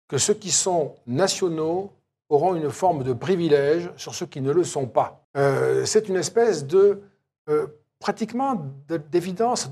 que 0.07 0.17
ceux 0.17 0.33
qui 0.33 0.51
sont 0.51 0.95
nationaux 1.07 1.91
auront 2.29 2.55
une 2.55 2.69
forme 2.69 3.03
de 3.03 3.13
privilège 3.13 3.89
sur 3.97 4.13
ceux 4.13 4.25
qui 4.25 4.41
ne 4.41 4.51
le 4.51 4.63
sont 4.63 4.87
pas? 4.87 5.25
Euh, 5.37 5.85
c'est 5.85 6.09
une 6.09 6.15
espèce 6.15 6.65
de, 6.65 7.01
euh, 7.49 7.67
pratiquement 7.99 8.61
d'évidence, 9.11 9.71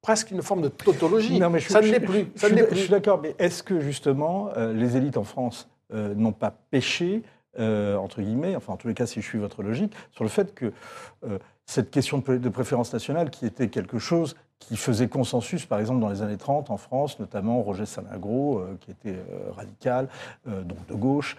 presque 0.00 0.30
une 0.30 0.42
forme 0.42 0.62
de 0.62 0.68
tautologie. 0.68 1.38
Non, 1.38 1.50
mais 1.50 1.60
ça 1.60 1.80
ne 1.80 1.86
l'est 1.86 2.00
plus. 2.00 2.26
je, 2.36 2.74
suis 2.74 2.88
d'accord, 2.88 3.20
mais 3.20 3.34
est-ce 3.38 3.62
que 3.62 3.80
justement 3.80 4.50
euh, 4.56 4.72
les 4.72 4.96
élites 4.96 5.16
en 5.16 5.24
France 5.24 5.68
n'ont 5.92 6.32
pas 6.32 6.54
péché 6.70 7.22
entre 7.58 8.22
guillemets, 8.22 8.56
enfin 8.56 8.72
en 8.72 8.76
tous 8.76 8.88
les 8.88 8.94
cas 8.94 9.06
si 9.06 9.20
je 9.20 9.26
suis 9.26 9.38
votre 9.38 9.62
logique, 9.62 9.92
sur 10.12 10.24
le 10.24 10.30
fait 10.30 10.54
que 10.54 10.72
cette 11.66 11.90
question 11.90 12.18
de 12.26 12.48
préférence 12.48 12.92
nationale 12.92 13.30
qui 13.30 13.44
était 13.44 13.68
quelque 13.68 13.98
chose 13.98 14.34
qui 14.68 14.76
faisait 14.76 15.08
consensus, 15.08 15.66
par 15.66 15.80
exemple, 15.80 16.00
dans 16.00 16.08
les 16.08 16.22
années 16.22 16.36
30 16.36 16.70
en 16.70 16.76
France, 16.76 17.18
notamment 17.18 17.62
Roger 17.62 17.86
Salingro, 17.86 18.58
euh, 18.58 18.78
qui 18.80 18.92
était 18.92 19.16
euh, 19.16 19.50
radical, 19.50 20.08
euh, 20.46 20.62
donc 20.62 20.78
de 20.86 20.94
gauche, 20.94 21.36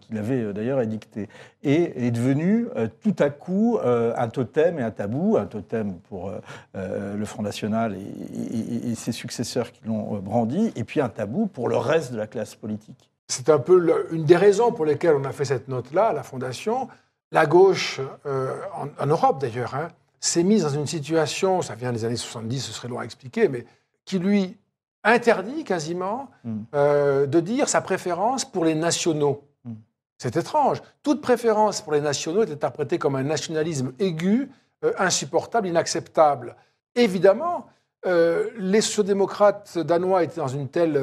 qui 0.00 0.12
l'avait 0.12 0.52
d'ailleurs 0.52 0.82
édicté, 0.82 1.26
et 1.62 2.06
est 2.06 2.10
devenu 2.10 2.66
tout 3.00 3.16
à 3.18 3.30
coup 3.30 3.78
un 3.82 4.28
totem 4.28 4.78
et 4.78 4.82
un 4.82 4.90
tabou, 4.90 5.38
un 5.38 5.46
totem 5.46 5.94
pour 6.00 6.30
le 6.74 7.24
Front 7.24 7.42
National 7.42 7.96
et, 7.96 8.94
ses 8.94 9.12
successeurs 9.12 9.72
qui 9.72 9.80
l'ont 9.86 10.18
brandi, 10.18 10.70
et 10.76 10.84
puis 10.84 11.00
un 11.00 11.08
tabou 11.08 11.46
pour 11.46 11.70
le 11.70 11.78
reste 11.78 12.12
de 12.12 12.18
la 12.18 12.26
classe 12.26 12.56
politique. 12.56 13.10
C'est 13.28 13.50
un 13.50 13.58
peu 13.58 14.06
une 14.10 14.24
des 14.24 14.36
raisons 14.36 14.72
pour 14.72 14.84
lesquelles 14.84 15.14
on 15.14 15.24
a 15.24 15.32
fait 15.32 15.44
cette 15.44 15.68
note-là 15.68 16.08
à 16.08 16.12
la 16.12 16.22
Fondation. 16.22 16.88
La 17.30 17.46
gauche, 17.46 18.00
en, 18.24 19.06
Europe 19.06 19.38
d'ailleurs, 19.38 19.74
hein, 19.74 19.88
s'est 20.18 20.42
mise 20.42 20.62
dans 20.62 20.70
une 20.70 20.86
situation, 20.86 21.60
ça 21.60 21.74
vient 21.74 21.92
des 21.92 22.06
années 22.06 22.16
70, 22.16 22.60
ce 22.60 22.72
serait 22.72 22.88
long 22.88 22.98
à 22.98 23.04
expliquer, 23.04 23.48
mais 23.48 23.66
qui 24.06 24.18
lui 24.18 24.56
interdit 25.04 25.64
quasiment 25.64 26.30
hmm. 26.44 26.56
euh, 26.74 27.26
de 27.26 27.40
dire 27.40 27.68
sa 27.68 27.80
préférence 27.80 28.44
pour 28.44 28.64
les 28.64 28.74
nationaux. 28.74 29.44
Hmm. 29.64 29.74
C'est 30.18 30.36
étrange. 30.36 30.82
Toute 31.02 31.20
préférence 31.20 31.80
pour 31.80 31.92
les 31.92 32.00
nationaux 32.00 32.42
est 32.42 32.52
interprétée 32.52 32.98
comme 32.98 33.16
un 33.16 33.22
nationalisme 33.22 33.92
aigu, 33.98 34.50
euh, 34.84 34.92
insupportable, 34.98 35.68
inacceptable. 35.68 36.56
Évidemment, 36.94 37.66
euh, 38.06 38.48
les 38.58 38.80
sociodémocrates 38.80 39.78
danois 39.78 40.24
étaient 40.24 40.40
dans 40.40 40.48
une 40.48 40.68
telle 40.68 40.96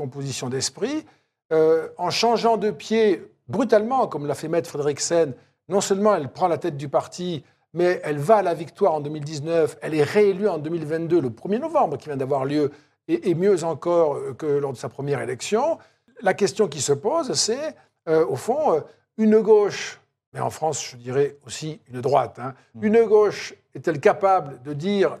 composition 0.00 0.48
d'esprit, 0.48 1.04
en 1.98 2.10
changeant 2.10 2.56
de 2.56 2.70
pied 2.70 3.22
brutalement, 3.48 4.06
comme 4.06 4.26
l'a 4.26 4.34
fait 4.34 4.48
Maître 4.48 4.70
Frederiksen, 4.70 5.34
non 5.68 5.80
seulement 5.80 6.14
elle 6.14 6.28
prend 6.28 6.48
la 6.48 6.58
tête 6.58 6.76
du 6.76 6.88
parti, 6.88 7.44
mais 7.72 8.00
elle 8.04 8.18
va 8.18 8.36
à 8.36 8.42
la 8.42 8.54
victoire 8.54 8.94
en 8.94 9.00
2019, 9.00 9.78
elle 9.82 9.94
est 9.94 10.02
réélue 10.02 10.48
en 10.48 10.58
2022, 10.58 11.20
le 11.20 11.30
1er 11.30 11.58
novembre 11.58 11.96
qui 11.98 12.06
vient 12.06 12.16
d'avoir 12.16 12.44
lieu, 12.44 12.70
et, 13.08 13.34
mieux 13.34 13.64
encore 13.64 14.18
que 14.36 14.46
lors 14.46 14.72
de 14.72 14.78
sa 14.78 14.88
première 14.88 15.20
élection. 15.20 15.78
La 16.22 16.34
question 16.34 16.68
qui 16.68 16.80
se 16.80 16.92
pose, 16.92 17.32
c'est, 17.32 17.74
euh, 18.08 18.24
au 18.26 18.36
fond, 18.36 18.74
euh, 18.74 18.80
une 19.16 19.40
gauche, 19.40 20.00
mais 20.32 20.40
en 20.40 20.50
France, 20.50 20.90
je 20.92 20.96
dirais 20.96 21.36
aussi 21.44 21.80
une 21.92 22.00
droite, 22.00 22.38
hein, 22.38 22.54
mmh. 22.74 22.84
une 22.84 23.04
gauche 23.04 23.54
est-elle 23.74 24.00
capable 24.00 24.62
de 24.62 24.72
dire 24.72 25.18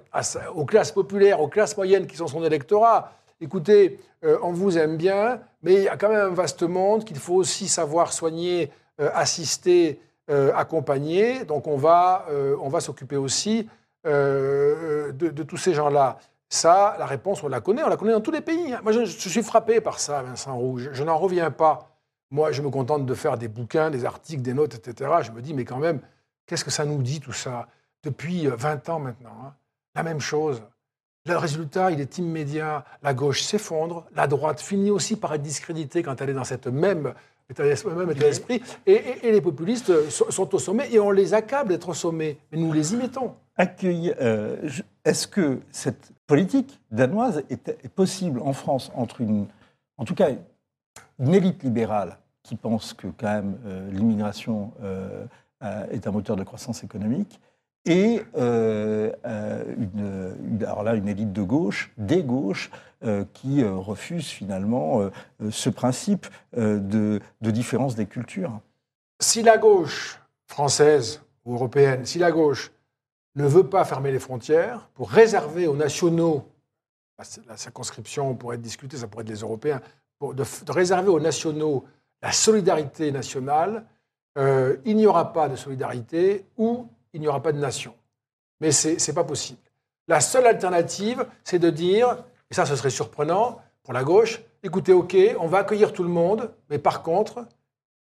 aux 0.54 0.64
classes 0.64 0.92
populaires, 0.92 1.40
aux 1.40 1.48
classes 1.48 1.76
moyennes 1.76 2.06
qui 2.06 2.16
sont 2.16 2.26
son 2.26 2.44
électorat, 2.44 3.12
écoutez, 3.40 3.98
euh, 4.24 4.38
on 4.42 4.52
vous 4.52 4.78
aime 4.78 4.96
bien, 4.96 5.40
mais 5.62 5.74
il 5.74 5.82
y 5.82 5.88
a 5.88 5.96
quand 5.96 6.08
même 6.08 6.32
un 6.32 6.34
vaste 6.34 6.62
monde 6.62 7.04
qu'il 7.04 7.18
faut 7.18 7.34
aussi 7.34 7.68
savoir 7.68 8.12
soigner, 8.12 8.70
assister, 8.98 9.98
euh, 10.30 10.52
accompagner. 10.54 11.44
Donc 11.44 11.66
on 11.66 11.76
va, 11.76 12.24
euh, 12.30 12.54
on 12.60 12.68
va 12.68 12.78
s'occuper 12.78 13.16
aussi 13.16 13.68
euh, 14.06 15.10
de, 15.10 15.42
tous 15.42 15.56
ces 15.56 15.74
gens-là. 15.74 16.18
Ça, 16.48 16.94
la 17.00 17.06
réponse, 17.06 17.42
on 17.42 17.48
la 17.48 17.60
connaît, 17.60 17.82
on 17.82 17.88
la 17.88 17.96
connaît 17.96 18.12
dans 18.12 18.20
tous 18.20 18.30
les 18.30 18.40
pays. 18.40 18.72
Hein. 18.72 18.80
Moi, 18.84 18.92
je, 18.92 19.04
suis 19.06 19.42
frappé 19.42 19.80
par 19.80 19.98
ça, 19.98 20.22
Vincent 20.22 20.56
Rouge. 20.56 20.90
Je, 20.92 21.02
n'en 21.02 21.18
reviens 21.18 21.50
pas. 21.50 21.96
Moi, 22.30 22.52
je 22.52 22.62
me 22.62 22.70
contente 22.70 23.06
de 23.06 23.14
faire 23.14 23.38
des 23.38 23.48
bouquins, 23.48 23.90
des 23.90 24.04
articles, 24.04 24.42
des 24.42 24.54
notes, 24.54 24.76
etc. 24.76 25.10
Je 25.22 25.32
me 25.32 25.42
dis, 25.42 25.52
mais 25.52 25.64
quand 25.64 25.78
même, 25.78 26.00
qu'est-ce 26.46 26.64
que 26.64 26.70
ça 26.70 26.84
nous 26.84 27.02
dit 27.02 27.18
tout 27.18 27.32
ça? 27.32 27.66
Depuis 28.04 28.46
20 28.46 28.88
ans 28.88 29.00
maintenant, 29.00 29.36
hein. 29.44 29.54
la 29.96 30.04
même 30.04 30.20
chose. 30.20 30.62
Le 31.26 31.36
résultat, 31.36 31.90
il 31.90 32.00
est 32.00 32.18
immédiat. 32.18 32.84
La 33.02 33.12
gauche 33.12 33.42
s'effondre, 33.42 34.06
la 34.14 34.26
droite 34.26 34.60
finit 34.60 34.90
aussi 34.90 35.16
par 35.16 35.34
être 35.34 35.42
discréditée 35.42 36.02
quand 36.02 36.20
elle 36.20 36.30
est 36.30 36.34
dans 36.34 36.44
cette 36.44 36.66
même 36.66 37.12
état 37.50 37.64
d'esprit. 37.64 38.62
Et, 38.86 39.30
les 39.30 39.40
populistes 39.40 40.08
sont, 40.08 40.54
au 40.54 40.58
sommet 40.58 40.92
et 40.92 40.98
on 40.98 41.10
les 41.10 41.34
accable 41.34 41.70
d'être 41.70 41.90
au 41.90 41.94
sommet. 41.94 42.38
Mais 42.50 42.58
nous 42.58 42.72
les 42.72 42.94
y 42.94 42.96
mettons. 42.96 43.34
Euh, 43.84 44.56
est-ce 45.04 45.26
que 45.26 45.60
cette 45.70 46.12
politique 46.26 46.80
danoise 46.90 47.42
est, 47.50 47.88
possible 47.88 48.40
en 48.40 48.52
France 48.52 48.90
entre 48.94 49.20
une, 49.20 49.46
en 49.98 50.04
tout 50.04 50.14
cas, 50.14 50.30
une 51.18 51.34
élite 51.34 51.62
libérale 51.62 52.18
qui 52.42 52.56
pense 52.56 52.94
que 52.94 53.08
quand 53.18 53.28
même 53.28 53.58
euh, 53.66 53.90
l'immigration 53.90 54.72
euh, 54.82 55.26
est 55.90 56.06
un 56.06 56.10
moteur 56.10 56.36
de 56.36 56.44
croissance 56.44 56.82
économique 56.84 57.38
et 57.86 58.22
euh, 58.36 59.10
euh, 59.24 59.74
une, 59.78 60.64
alors 60.64 60.82
là, 60.82 60.94
une 60.94 61.08
élite 61.08 61.32
de 61.32 61.42
gauche, 61.42 61.92
des 61.96 62.22
gauches, 62.22 62.70
euh, 63.02 63.24
qui 63.32 63.64
refusent 63.64 64.28
finalement 64.28 65.08
ce 65.50 65.70
principe 65.70 66.26
de, 66.54 67.20
différence 67.40 67.94
des 67.94 68.06
cultures. 68.06 68.60
Si 69.20 69.42
la 69.42 69.56
gauche 69.56 70.20
française 70.46 71.22
ou 71.44 71.54
européenne, 71.54 72.04
si 72.04 72.18
la 72.18 72.30
gauche 72.30 72.70
ne 73.36 73.46
veut 73.46 73.66
pas 73.66 73.84
fermer 73.84 74.12
les 74.12 74.18
frontières 74.18 74.90
pour 74.92 75.10
réserver 75.10 75.66
aux 75.66 75.76
nationaux, 75.76 76.46
la 77.48 77.56
circonscription 77.56 78.34
pourrait 78.34 78.56
être 78.56 78.62
discutée, 78.62 78.98
ça 78.98 79.06
pourrait 79.06 79.22
être 79.22 79.30
les 79.30 79.40
Européens, 79.40 79.80
pour, 80.18 80.34
de 80.34 80.44
réserver 80.68 81.08
aux 81.08 81.20
nationaux 81.20 81.84
la 82.20 82.32
solidarité 82.32 83.12
nationale, 83.12 83.86
il 84.36 84.96
n'y 84.96 85.06
aura 85.06 85.32
pas 85.32 85.48
de 85.48 85.56
solidarité 85.56 86.44
ou 86.58 86.86
il 87.12 87.20
n'y 87.20 87.28
aura 87.28 87.42
pas 87.42 87.52
de 87.52 87.58
nation. 87.58 87.94
Mais 88.60 88.72
ce 88.72 88.88
n'est 88.88 89.14
pas 89.14 89.24
possible. 89.24 89.58
La 90.08 90.20
seule 90.20 90.46
alternative, 90.46 91.26
c'est 91.44 91.58
de 91.58 91.70
dire, 91.70 92.24
et 92.50 92.54
ça 92.54 92.66
ce 92.66 92.76
serait 92.76 92.90
surprenant 92.90 93.60
pour 93.82 93.94
la 93.94 94.04
gauche, 94.04 94.40
écoutez, 94.62 94.92
ok, 94.92 95.16
on 95.38 95.46
va 95.46 95.58
accueillir 95.58 95.92
tout 95.92 96.02
le 96.02 96.08
monde, 96.08 96.50
mais 96.68 96.78
par 96.78 97.02
contre, 97.02 97.46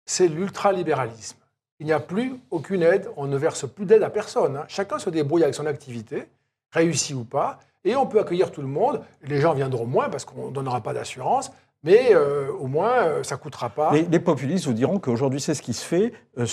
c'est 0.06 0.28
l'ultralibéralisme. 0.28 1.36
Il 1.80 1.86
n'y 1.86 1.92
a 1.92 2.00
plus 2.00 2.34
aucune 2.50 2.82
aide, 2.82 3.08
on 3.16 3.26
ne 3.26 3.36
verse 3.36 3.68
plus 3.68 3.84
d'aide 3.84 4.02
à 4.02 4.10
personne. 4.10 4.56
Hein. 4.56 4.64
Chacun 4.68 4.98
se 4.98 5.10
débrouille 5.10 5.42
avec 5.42 5.54
son 5.54 5.66
activité, 5.66 6.24
réussi 6.72 7.14
ou 7.14 7.24
pas, 7.24 7.58
et 7.84 7.94
on 7.94 8.06
peut 8.06 8.18
accueillir 8.18 8.50
tout 8.50 8.62
le 8.62 8.68
monde. 8.68 9.02
Les 9.22 9.40
gens 9.40 9.54
viendront 9.54 9.86
moins 9.86 10.08
parce 10.08 10.24
qu'on 10.24 10.48
ne 10.48 10.52
donnera 10.52 10.80
pas 10.80 10.92
d'assurance, 10.92 11.52
mais 11.84 12.14
euh, 12.14 12.50
au 12.52 12.66
moins, 12.66 13.04
euh, 13.04 13.22
ça 13.22 13.36
ne 13.36 13.40
coûtera 13.40 13.70
pas. 13.70 13.92
Les, 13.92 14.18
populistes 14.18 14.66
vous 14.66 14.72
diront 14.72 14.98
qu'aujourd'hui, 14.98 15.40
c'est 15.40 15.54
ce 15.54 15.62
qui 15.62 15.74
se 15.74 15.84
fait. 15.84 16.12
Euh, 16.38 16.46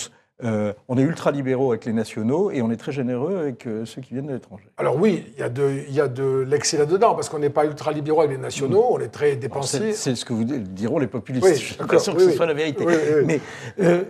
euh, 0.43 0.73
on 0.89 0.97
est 0.97 1.01
ultra-libéraux 1.01 1.71
avec 1.71 1.85
les 1.85 1.93
nationaux 1.93 2.51
et 2.51 2.61
on 2.61 2.69
est 2.69 2.75
très 2.75 2.91
généreux 2.91 3.37
avec 3.37 3.65
euh, 3.65 3.85
ceux 3.85 4.01
qui 4.01 4.13
viennent 4.13 4.27
de 4.27 4.33
l'étranger. 4.33 4.65
Alors 4.75 4.97
oui, 4.97 5.25
il 5.33 5.39
y 5.39 5.43
a 5.43 5.49
de, 5.49 6.07
de 6.07 6.39
l'excès 6.41 6.77
là-dedans, 6.77 7.15
parce 7.15 7.29
qu'on 7.29 7.39
n'est 7.39 7.49
pas 7.49 7.65
ultra-libéraux 7.65 8.19
avec 8.19 8.35
les 8.35 8.41
nationaux, 8.41 8.85
on 8.91 8.99
est 8.99 9.07
très 9.07 9.37
dépensés. 9.37 9.93
C'est 9.93 10.15
ce 10.15 10.25
que 10.25 10.33
vous 10.33 10.43
diront 10.43 10.99
les 10.99 11.07
populistes. 11.07 11.45
Oui, 11.45 11.55
Je 11.55 11.79
l'impression 11.79 12.13
que 12.13 12.19
ce 12.19 12.31
soit 12.31 12.45
la 12.45 12.53
vérité. 12.53 12.85
Mais 13.25 13.39
euh, 13.79 14.03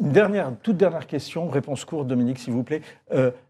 une 0.00 0.10
dernière, 0.10 0.50
toute 0.62 0.76
dernière 0.76 1.06
question, 1.06 1.48
réponse 1.48 1.84
courte, 1.84 2.08
Dominique, 2.08 2.40
s'il 2.40 2.54
vous 2.54 2.64
plaît. 2.64 2.82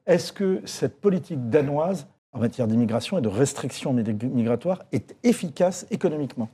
Est-ce 0.07 0.33
que 0.33 0.61
cette 0.67 1.01
politique 1.01 1.49
danoise 1.49 2.07
en 2.33 2.41
matière 2.41 2.67
d'immigration 2.67 3.17
et 3.19 3.23
de 3.23 3.29
restriction 3.29 3.95
migratoire 3.95 4.83
est 4.93 5.17
efficace 5.25 5.87
économiquement? 5.91 6.51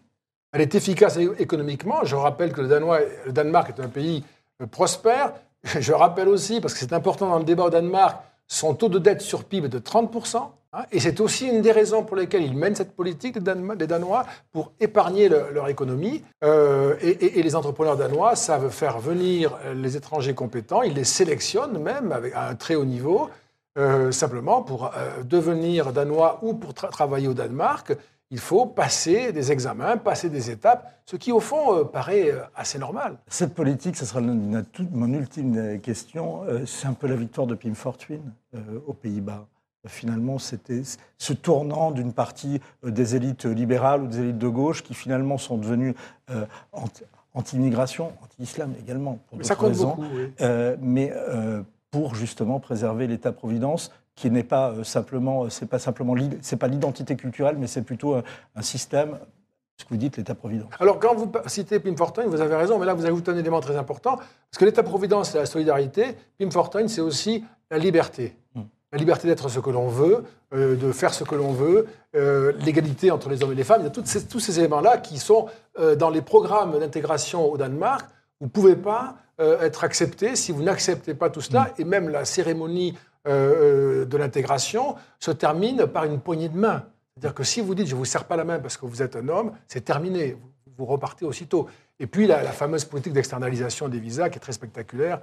Elle 0.53 0.61
est 0.61 0.76
efficace 0.76 1.18
économiquement. 1.40 2.05
Je 2.05 2.14
rappelle 2.14 2.53
que 2.53 2.61
le, 2.61 2.68
Danois, 2.68 3.01
le 3.26 3.32
Danemark 3.32 3.76
est 3.76 3.82
un 3.82 3.88
pays 3.88 4.22
prospère 4.70 5.32
Je 5.80 5.92
rappelle 5.92 6.28
aussi, 6.28 6.60
parce 6.60 6.74
que 6.74 6.80
c'est 6.80 6.92
important 6.92 7.28
dans 7.28 7.38
le 7.38 7.44
débat 7.44 7.64
au 7.64 7.70
Danemark, 7.70 8.18
son 8.46 8.74
taux 8.74 8.88
de 8.88 8.98
dette 8.98 9.20
sur 9.20 9.44
PIB 9.44 9.66
est 9.66 9.70
de 9.70 9.78
30%. 9.78 10.36
Hein, 10.76 10.82
et 10.92 11.00
c'est 11.00 11.20
aussi 11.20 11.46
une 11.48 11.62
des 11.62 11.72
raisons 11.72 12.02
pour 12.02 12.16
lesquelles 12.16 12.42
ils 12.42 12.56
mènent 12.56 12.74
cette 12.74 12.94
politique, 12.94 13.36
les 13.36 13.86
Danois, 13.86 14.26
pour 14.52 14.72
épargner 14.80 15.28
leur 15.28 15.68
économie. 15.68 16.22
Euh, 16.42 16.96
et, 17.00 17.42
les 17.42 17.56
entrepreneurs 17.56 17.96
danois 17.96 18.34
savent 18.34 18.70
faire 18.70 18.98
venir 18.98 19.56
les 19.74 19.96
étrangers 19.96 20.34
compétents, 20.34 20.82
ils 20.82 20.94
les 20.94 21.04
sélectionnent 21.04 21.78
même 21.78 22.12
avec, 22.12 22.34
à 22.34 22.48
un 22.48 22.54
très 22.56 22.74
haut 22.74 22.84
niveau, 22.84 23.30
euh, 23.76 24.12
simplement 24.12 24.62
pour 24.62 24.86
euh, 24.86 25.24
devenir 25.24 25.92
danois 25.92 26.38
ou 26.42 26.54
pour 26.54 26.74
travailler 26.74 27.26
au 27.26 27.34
Danemark. 27.34 27.92
Il 28.35 28.41
faut 28.41 28.66
passer 28.66 29.30
des 29.32 29.53
examens, 29.53 29.97
passer 29.97 30.28
des 30.28 30.51
étapes, 30.51 30.93
ce 31.07 31.14
qui 31.14 31.30
au 31.30 31.39
fond 31.39 31.85
paraît 31.85 32.32
assez 32.57 32.80
normal. 32.80 33.16
Cette 33.28 33.55
politique, 33.55 33.97
ce 33.97 34.05
sera 34.05 34.20
mon 34.20 35.12
ultime 35.12 35.80
question, 35.80 36.43
c'est 36.66 36.89
un 36.89 36.95
peu 36.95 37.07
la 37.07 37.14
victoire 37.14 37.47
de 37.47 37.55
Pim 37.55 37.74
Fortuyn 37.74 38.18
aux 38.89 38.93
Pays-Bas. 38.93 39.47
Finalement, 39.87 40.39
c'était 40.39 40.82
ce 41.18 41.32
tournant 41.35 41.91
d'une 41.91 42.12
partie 42.12 42.61
euh, 42.85 42.91
des 42.91 43.16
élites 43.16 43.45
libérales 43.45 44.03
ou 44.03 44.07
des 44.07 44.20
élites 44.20 44.39
de 44.39 44.49
gauche 44.49 44.82
qui 44.82 44.95
finalement 44.95 45.37
sont 45.37 45.59
devenues 45.59 45.95
euh, 46.30 46.47
anti-immigration, 47.35 48.12
anti-islam 48.22 48.72
également, 48.80 49.18
pour 49.28 49.39
mais 49.39 49.45
ça 49.45 49.57
compte 49.57 49.68
raisons, 49.68 49.97
beaucoup, 49.97 50.07
euh, 50.41 50.76
mais 50.80 51.12
pour 51.91 52.14
justement 52.14 52.61
préserver 52.61 53.07
l'État-providence, 53.07 53.93
qui 54.14 54.30
n'est 54.30 54.44
pas 54.44 54.74
simplement, 54.84 55.50
c'est 55.50 55.66
pas 55.66 55.78
simplement, 55.78 56.14
c'est 56.40 56.56
pas 56.56 56.68
l'identité 56.68 57.16
culturelle, 57.16 57.56
mais 57.58 57.66
c'est 57.66 57.82
plutôt 57.82 58.14
un, 58.14 58.62
système 58.62 59.18
ce 59.76 59.84
que 59.84 59.90
vous 59.90 59.96
dites, 59.96 60.16
l'État-providence. 60.16 60.70
Alors, 60.78 61.00
quand 61.00 61.16
vous 61.16 61.32
citez 61.46 61.80
Pim 61.80 61.96
Fortuyn, 61.96 62.26
vous 62.26 62.40
avez 62.40 62.54
raison, 62.54 62.78
mais 62.78 62.86
là, 62.86 62.94
vous 62.94 63.06
ajoutez 63.06 63.32
un 63.32 63.36
élément 63.36 63.60
très 63.60 63.76
important, 63.76 64.16
parce 64.16 64.58
que 64.58 64.64
l'État-providence, 64.64 65.30
c'est 65.30 65.38
la 65.38 65.46
solidarité. 65.46 66.16
Pim 66.38 66.50
Fortuyn, 66.50 66.86
c'est 66.86 67.00
aussi 67.00 67.44
la 67.70 67.78
liberté. 67.78 68.36
Hmm 68.54 68.62
la 68.94 68.98
liberté 68.98 69.26
d'être 69.26 69.48
ce 69.48 69.58
que 69.58 69.70
l'on 69.70 69.88
veut, 69.88 70.22
euh, 70.54 70.76
de 70.76 70.92
faire 70.92 71.12
ce 71.12 71.24
que 71.24 71.34
l'on 71.34 71.50
veut, 71.52 71.86
euh, 72.14 72.52
l'égalité 72.60 73.10
entre 73.10 73.28
les 73.28 73.42
hommes 73.42 73.50
et 73.50 73.56
les 73.56 73.64
femmes. 73.64 73.80
Il 73.80 73.84
y 73.84 73.88
a 73.88 74.20
tous 74.22 74.40
ces 74.40 74.58
éléments-là 74.60 74.98
qui 74.98 75.18
sont 75.18 75.48
euh, 75.80 75.96
dans 75.96 76.10
les 76.10 76.22
programmes 76.22 76.78
d'intégration 76.78 77.50
au 77.50 77.56
Danemark. 77.56 78.06
Vous 78.40 78.46
ne 78.46 78.50
pouvez 78.50 78.76
pas 78.76 79.16
être 79.36 79.82
accepté 79.82 80.36
si 80.36 80.52
vous 80.52 80.62
n'acceptez 80.62 81.12
pas 81.12 81.28
tout 81.28 81.40
cela. 81.40 81.62
Mm. 81.62 81.80
Et 81.80 81.84
même 81.84 82.08
la 82.08 82.24
cérémonie 82.24 82.96
de 83.24 84.16
l'intégration 84.16 84.96
se 85.18 85.30
termine 85.30 85.86
par 85.86 86.04
une 86.04 86.20
poignée 86.20 86.48
de 86.48 86.58
main. 86.58 86.84
C'est-à-dire 87.14 87.34
que 87.34 87.44
si 87.44 87.60
vous 87.60 87.74
dites 87.74 87.86
je 87.86 87.94
ne 87.94 87.98
vous 87.98 88.04
serre 88.04 88.24
pas 88.24 88.36
la 88.36 88.44
main 88.44 88.58
parce 88.58 88.76
que 88.76 88.86
vous 88.86 89.02
êtes 89.02 89.16
un 89.16 89.28
homme, 89.28 89.52
c'est 89.68 89.84
terminé. 89.84 90.36
Vous, 90.76 90.84
repartez 90.84 91.24
aussitôt. 91.24 91.68
Et 92.00 92.08
puis 92.08 92.26
la, 92.26 92.42
la 92.42 92.50
fameuse 92.50 92.84
politique 92.84 93.12
d'externalisation 93.12 93.88
des 93.88 94.00
visas 94.00 94.28
qui 94.28 94.38
est 94.38 94.40
très 94.40 94.52
spectaculaire, 94.52 95.20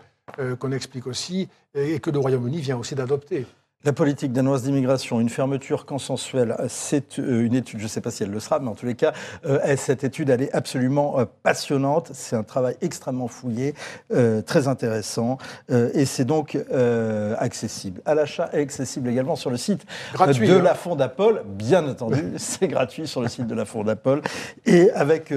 qu'on 0.59 0.71
explique 0.71 1.07
aussi, 1.07 1.49
et 1.75 1.99
que 1.99 2.09
le 2.09 2.19
Royaume-Uni 2.19 2.61
vient 2.61 2.77
aussi 2.77 2.95
d'adopter. 2.95 3.45
La 3.83 3.93
politique 3.93 4.31
danoise 4.31 4.61
d'immigration, 4.61 5.19
une 5.19 5.29
fermeture 5.29 5.87
consensuelle, 5.87 6.55
c'est 6.67 7.17
euh, 7.17 7.43
une 7.43 7.55
étude, 7.55 7.79
je 7.79 7.85
ne 7.85 7.89
sais 7.89 7.99
pas 7.99 8.11
si 8.11 8.21
elle 8.21 8.29
le 8.29 8.39
sera, 8.39 8.59
mais 8.59 8.69
en 8.69 8.75
tous 8.75 8.85
les 8.85 8.93
cas, 8.93 9.11
euh, 9.47 9.75
cette 9.75 10.03
étude, 10.03 10.29
elle 10.29 10.43
est 10.43 10.53
absolument 10.53 11.19
euh, 11.19 11.25
passionnante. 11.41 12.11
C'est 12.13 12.35
un 12.35 12.43
travail 12.43 12.75
extrêmement 12.81 13.27
fouillé, 13.27 13.73
très 14.45 14.67
intéressant, 14.67 15.37
et 15.69 16.05
c'est 16.05 16.25
donc 16.25 16.57
accessible 17.39 18.01
à 18.05 18.13
l'achat 18.13 18.49
et 18.53 18.59
accessible 18.59 19.09
également 19.09 19.35
sur 19.35 19.49
le 19.49 19.57
site 19.57 19.85
de 20.13 20.57
hein. 20.57 20.61
la 20.61 20.75
Fondapol. 20.75 21.43
Bien 21.45 21.87
entendu, 21.87 22.23
c'est 22.37 22.67
gratuit 22.67 23.07
sur 23.07 23.21
le 23.21 23.29
site 23.29 23.47
de 23.47 23.55
la 23.55 23.65
Fondapol, 23.65 24.21
et 24.65 24.91
avec 24.91 25.33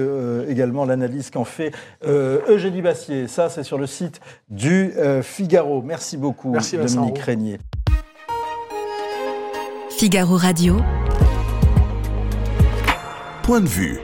également 0.47 0.85
l'analyse 0.85 1.29
qu'en 1.31 1.45
fait 1.45 1.71
Eugénie 2.03 2.81
Bassier. 2.81 3.27
Ça, 3.27 3.49
c'est 3.49 3.63
sur 3.63 3.77
le 3.77 3.87
site 3.87 4.19
du 4.49 4.93
Figaro. 5.23 5.81
Merci 5.81 6.17
beaucoup, 6.17 6.51
Merci, 6.51 6.77
Dominique 6.77 7.19
Régnier. 7.19 7.59
Figaro 9.97 10.35
Radio. 10.35 10.75
Point 13.43 13.61
de 13.61 13.69
vue. 13.69 13.97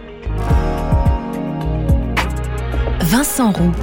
Vincent 3.02 3.52
Roux. 3.52 3.74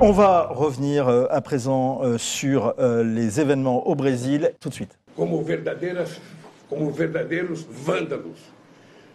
On 0.00 0.12
va 0.12 0.46
revenir 0.46 1.08
euh, 1.08 1.26
à 1.30 1.40
présent 1.40 2.00
euh, 2.04 2.16
sur 2.16 2.74
euh, 2.78 3.02
les 3.02 3.40
événements 3.40 3.88
au 3.88 3.96
Brésil 3.96 4.52
tout 4.60 4.68
de 4.68 4.74
suite. 4.74 4.96
Como 5.16 5.42
verdadeiras, 5.42 6.20
como 6.68 6.92
verdadeiros 6.92 7.66
vândalos, 7.68 8.38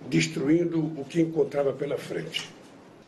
destruindo 0.09 0.79
o 0.97 1.05
que 1.05 1.21
encontrava 1.21 1.71
pela 1.71 1.97
frente. 1.97 2.49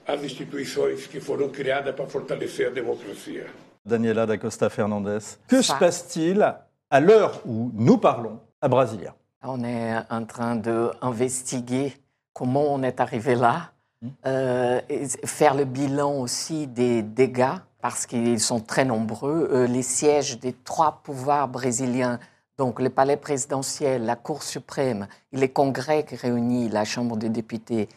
As 0.07 0.24
instituições 0.24 1.07
que 1.07 1.20
foram 1.20 1.49
criadas 1.49 1.93
para 1.93 2.07
fortalecer 2.07 2.68
a 2.68 2.70
democracia. 2.70 3.47
Daniela 3.86 4.25
da 4.25 4.38
Costa 4.38 4.69
Fernandez. 4.69 5.38
Que 5.47 5.61
se 5.61 5.73
passe-t-il 5.73 6.41
à 6.89 6.99
l'heure 6.99 7.41
où 7.45 7.71
nous 7.73 7.97
parlons 7.97 8.39
à 8.61 8.67
Brasilia? 8.67 9.13
On 9.43 9.63
est 9.63 9.95
en 10.09 10.25
train 10.25 10.55
d'investiguer 10.55 11.93
comment 12.34 12.63
on 12.73 12.81
est 12.84 12.99
arrivé 12.99 13.36
là, 13.36 13.71
hmm. 14.01 14.07
euh, 14.25 14.81
et 14.89 15.07
faire 15.25 15.53
le 15.53 15.65
bilan 15.65 16.19
aussi 16.19 16.67
des 16.67 17.01
dégâts, 17.01 17.57
parce 17.81 18.05
qu'ils 18.05 18.39
sont 18.39 18.61
très 18.61 18.86
nombreux. 18.86 19.49
Euh, 19.51 19.67
les 19.67 19.84
sièges 19.84 20.39
des 20.39 20.53
trois 20.53 21.01
pouvoirs 21.03 21.49
brésiliens, 21.49 22.19
donc 22.57 22.79
le 22.79 22.89
palais 22.89 23.17
présidentiel, 23.17 24.05
la 24.05 24.15
Cour 24.15 24.43
suprême 24.43 25.07
les 25.31 25.49
congrès 25.49 26.05
qui 26.05 26.15
réunissent 26.15 26.71
la 26.71 26.86
Chambre 26.86 27.17
des 27.17 27.29
députés 27.29 27.89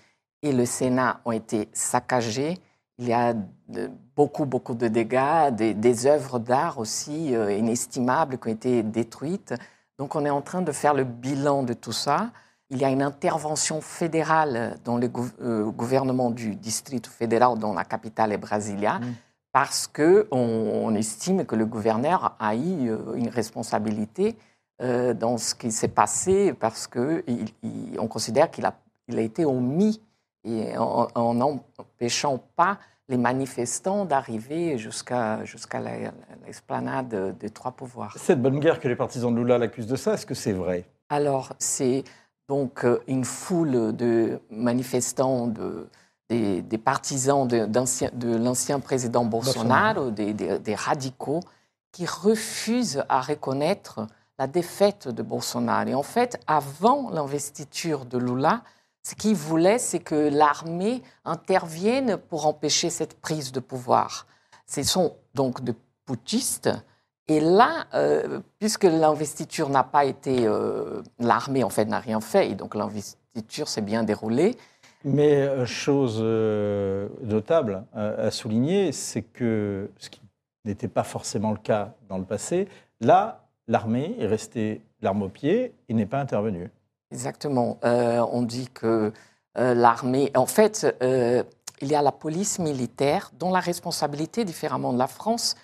et 0.43 0.53
le 0.53 0.66
Sénat 0.66 1.20
ont 1.24 1.32
été 1.32 1.68
saccagés. 1.72 2.59
Il 2.99 3.09
y 3.09 3.13
a 3.13 3.35
beaucoup, 4.15 4.47
beaucoup 4.47 4.75
de 4.75 4.89
dégâts, 4.89 5.51
des, 5.51 6.07
œuvres 6.07 6.39
d'art 6.39 6.79
aussi 6.79 7.35
euh, 7.35 7.53
inestimables 7.53 8.39
qui 8.39 8.49
ont 8.49 8.53
été 8.53 8.83
détruites. 8.83 9.55
Donc 9.99 10.15
on 10.15 10.25
est 10.25 10.31
en 10.31 10.41
train 10.41 10.63
de 10.63 10.73
faire 10.73 10.95
le 10.95 11.05
bilan 11.05 11.63
de 11.63 11.75
tout 11.75 11.93
ça. 11.93 12.31
Il 12.71 12.79
y 12.79 12.85
a 12.85 12.89
une 12.89 13.03
intervention 13.03 13.81
fédérale 13.83 14.79
dans 14.85 14.97
le 14.97 15.11
euh, 15.43 15.71
gouvernement 15.71 16.31
du 16.31 16.57
district 16.57 17.07
fédéral, 17.07 17.59
dont 17.59 17.75
la 17.75 17.85
capitale 17.85 18.33
est 18.33 18.39
Brasilia, 18.39 18.99
mm. 18.99 19.15
parce 19.53 19.87
qu'on 19.87 20.27
on 20.33 20.95
estime 20.95 21.45
que 21.45 21.55
le 21.55 21.67
gouverneur 21.67 22.35
a 22.39 22.57
eu 22.57 22.91
euh, 22.91 23.15
une 23.15 23.29
responsabilité 23.29 24.37
dans 24.79 25.39
ce 25.39 25.55
qui 25.55 25.73
s'est 25.73 25.89
passé, 25.89 26.53
parce 26.53 26.87
qu'on 26.87 28.09
considère 28.09 28.51
qu'il 28.51 28.67
a, 28.67 28.75
il 29.09 29.19
a 29.19 29.23
été 29.23 29.47
omis 29.47 30.03
et 30.47 30.77
en 30.79 31.35
n'empêchant 31.35 32.41
pas 32.57 32.79
les 33.09 33.17
manifestants 33.17 34.05
d'arriver 34.05 34.79
jusqu'à 34.79 35.45
jusqu'à 35.45 35.81
l'esplanade 36.45 37.37
des 37.39 37.51
trois 37.51 37.73
pouvoirs. 37.73 38.15
Cette 38.17 38.43
bonne 38.43 38.59
guerre 38.59 38.81
que 38.81 38.89
les 38.89 38.97
partisans 38.97 39.33
de 39.35 39.41
Lula 39.41 39.59
l'accusent 39.59 39.87
de 39.87 39.97
ça, 39.97 40.15
est-ce 40.15 40.27
que 40.27 40.35
c'est 40.35 40.53
vrai? 40.53 40.85
Alors, 41.09 41.53
c'est 41.59 42.03
donc 42.49 42.85
euh, 42.85 43.01
une 43.07 43.25
foule 43.25 43.95
de 43.95 44.41
manifestants, 44.51 45.47
de, 45.47 45.89
des, 46.29 46.79
partisans 46.79 47.47
de, 47.47 47.67
de 47.67 48.37
l'ancien 48.37 48.81
président 48.81 49.25
Bolsonaro, 49.25 50.11
Des, 50.11 50.33
des, 50.33 50.75
radicaux, 50.75 51.41
qui 51.93 52.07
refusent 52.07 53.05
à 53.09 53.21
reconnaître 53.21 54.07
la 54.39 54.47
défaite 54.47 55.09
de 55.09 55.23
Bolsonaro. 55.23 55.89
Et 55.89 55.95
en 55.95 56.03
fait, 56.03 56.41
avant 56.47 57.11
l'investiture 57.11 58.05
de 58.05 58.19
Lula, 58.19 58.63
ce 59.07 59.15
qu'ils 59.15 59.37
voulaient, 59.37 59.79
c'est 59.79 60.01
que 60.01 60.17
l'armée 60.17 61.01
intervienne 61.25 62.17
pour 62.17 62.45
empêcher 62.49 62.91
cette 62.91 63.21
prise 63.21 63.53
de 63.53 63.61
pouvoir. 63.61 64.27
Ce 64.67 64.83
sont 64.83 65.15
donc 65.33 65.63
de 65.63 65.75
putschistes. 66.07 66.71
Et 67.29 67.39
là, 67.39 67.85
euh, 67.95 68.41
puisque 68.59 68.83
l'investiture 68.83 69.69
n'a 69.69 69.85
pas 69.85 70.07
été... 70.07 70.45
Euh, 70.45 71.03
l'armée, 71.21 71.63
en 71.63 71.71
fait, 71.71 71.85
n'a 71.85 72.01
rien 72.01 72.21
fait, 72.21 72.51
et 72.51 72.57
donc 72.57 72.75
l'investiture 72.75 73.69
s'est 73.69 73.81
bien 73.81 74.03
déroulée. 74.03 74.57
Mais 75.05 75.37
euh, 75.37 75.67
chose 75.67 76.21
notable 77.23 77.85
à 77.95 78.33
souligner, 78.33 78.91
c'est 78.91 79.23
que, 79.23 79.89
ce 79.99 80.11
qui 80.11 80.21
n'était 80.65 80.89
pas 80.89 81.05
forcément 81.05 81.53
le 81.53 81.59
cas 81.59 81.95
dans 82.09 82.19
le 82.19 82.25
passé, 82.25 82.67
là, 83.01 83.47
l'armée 83.69 84.17
est 84.19 84.27
restée 84.27 84.83
l'arme 85.01 85.23
au 85.23 85.29
pied 85.29 85.75
et 85.89 85.95
n'est 85.95 86.07
pas 86.07 86.19
intervenue. 86.19 86.71
Exactement. 87.13 87.79
Euh, 87.85 88.25
on 88.33 88.43
dit 88.43 88.69
que 88.69 89.13
euh, 89.59 89.75
l'armée. 89.75 90.33
En 90.35 90.47
fait, 90.47 90.97
euh, 91.03 91.43
il 91.81 91.89
y 91.89 91.95
a 91.95 92.03
la 92.03 92.13
police 92.13 92.59
militaire 92.59 93.31
dont 93.39 93.51
la 93.51 93.61
responsabilité, 93.61 94.45
différemment 94.45 94.93
de 94.93 94.99
la 94.99 95.07
France, 95.07 95.57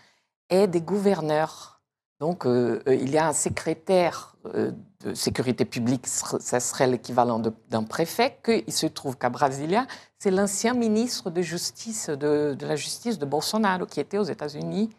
est 0.51 0.67
des 0.67 0.81
gouverneurs. 0.81 1.81
Donc, 2.21 2.45
il 2.47 3.11
y 3.11 3.19
a 3.19 3.27
un 3.27 3.33
secrétaire 3.33 4.37
de 4.45 5.13
sécurité 5.13 5.65
publique, 5.65 6.07
ça 6.07 6.61
serait 6.61 6.87
l'équivalent 6.87 7.43
d'un 7.69 7.83
préfet, 7.83 8.39
qu'il 8.45 8.73
se 8.73 8.87
trouve 8.87 9.17
qu'à 9.17 9.29
Brasilia, 9.29 9.89
c'est 10.21 10.31
l'ancien 10.31 10.73
ministre 10.73 11.31
de, 11.31 11.43
justice, 11.43 12.11
de, 12.11 12.57
la 12.61 12.77
justice 12.77 13.19
de 13.19 13.25
Bolsonaro, 13.25 13.87
qui 13.87 13.99
était 13.99 14.19
aux 14.19 14.25
États-Unis, 14.25 14.91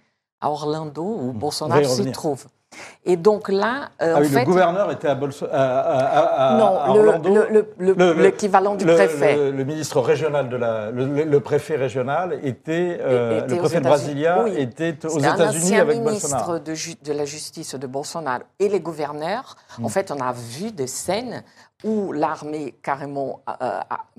à 0.42 0.50
Orlando, 0.50 1.02
où 1.02 1.32
mmh. 1.32 1.38
Bolsonaro 1.40 1.86
s'y 1.86 2.12
trouve. 2.12 2.46
Et 3.06 3.18
donc 3.18 3.50
là, 3.50 3.90
euh, 4.02 4.14
ah 4.16 4.18
en 4.18 4.22
oui, 4.22 4.28
fait, 4.30 4.40
le 4.40 4.46
gouverneur 4.46 4.92
était 4.92 5.08
à, 5.10 5.16
Bolso- 5.16 5.48
à- 5.52 6.54
à- 6.54 6.58
non, 6.58 8.14
l'équivalent 8.18 8.76
du 8.76 8.86
préfet. 8.86 9.36
Le, 9.36 9.52
le 9.52 9.64
ministre 9.66 10.00
régional 10.02 10.50
de 10.50 10.56
la, 10.58 10.92
le, 10.92 11.40
préfet 11.40 11.76
régional 11.76 12.40
était, 12.44 12.98
euh, 13.02 13.40
était 13.44 13.56
le 13.56 13.60
préfet. 13.62 13.80
Brasilia 13.82 14.44
Oui. 14.44 14.56
était 14.58 14.98
aux 15.06 15.20
États-Unis 15.20 15.76
avec 15.76 15.98
ministre 16.00 16.30
Bolsonaro. 16.30 16.60
de, 16.60 16.74
ju- 16.74 16.96
de 17.04 17.14
la 17.14 17.26
justice 17.26 17.76
de 17.76 17.88
Bolsonaro 17.88 18.44
et 18.60 18.70
les 18.70 18.80
gouverneurs. 18.80 19.56
Mm. 19.80 19.86
En 19.86 19.90
fait, 19.90 20.12
on 20.12 20.20
a 20.22 20.32
vu 20.32 20.72
des 20.72 20.88
scènes 20.88 21.44
où 21.84 22.14
l'armée 22.14 22.76
carrément, 22.82 23.42
euh, 23.50 23.54
euh, 23.62 23.78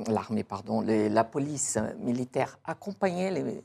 l'armée 0.08 0.44
pardon, 0.44 0.82
les- 0.82 1.08
la 1.08 1.24
police 1.24 1.78
militaire 2.00 2.58
accompagnait 2.66 3.30
les, 3.30 3.62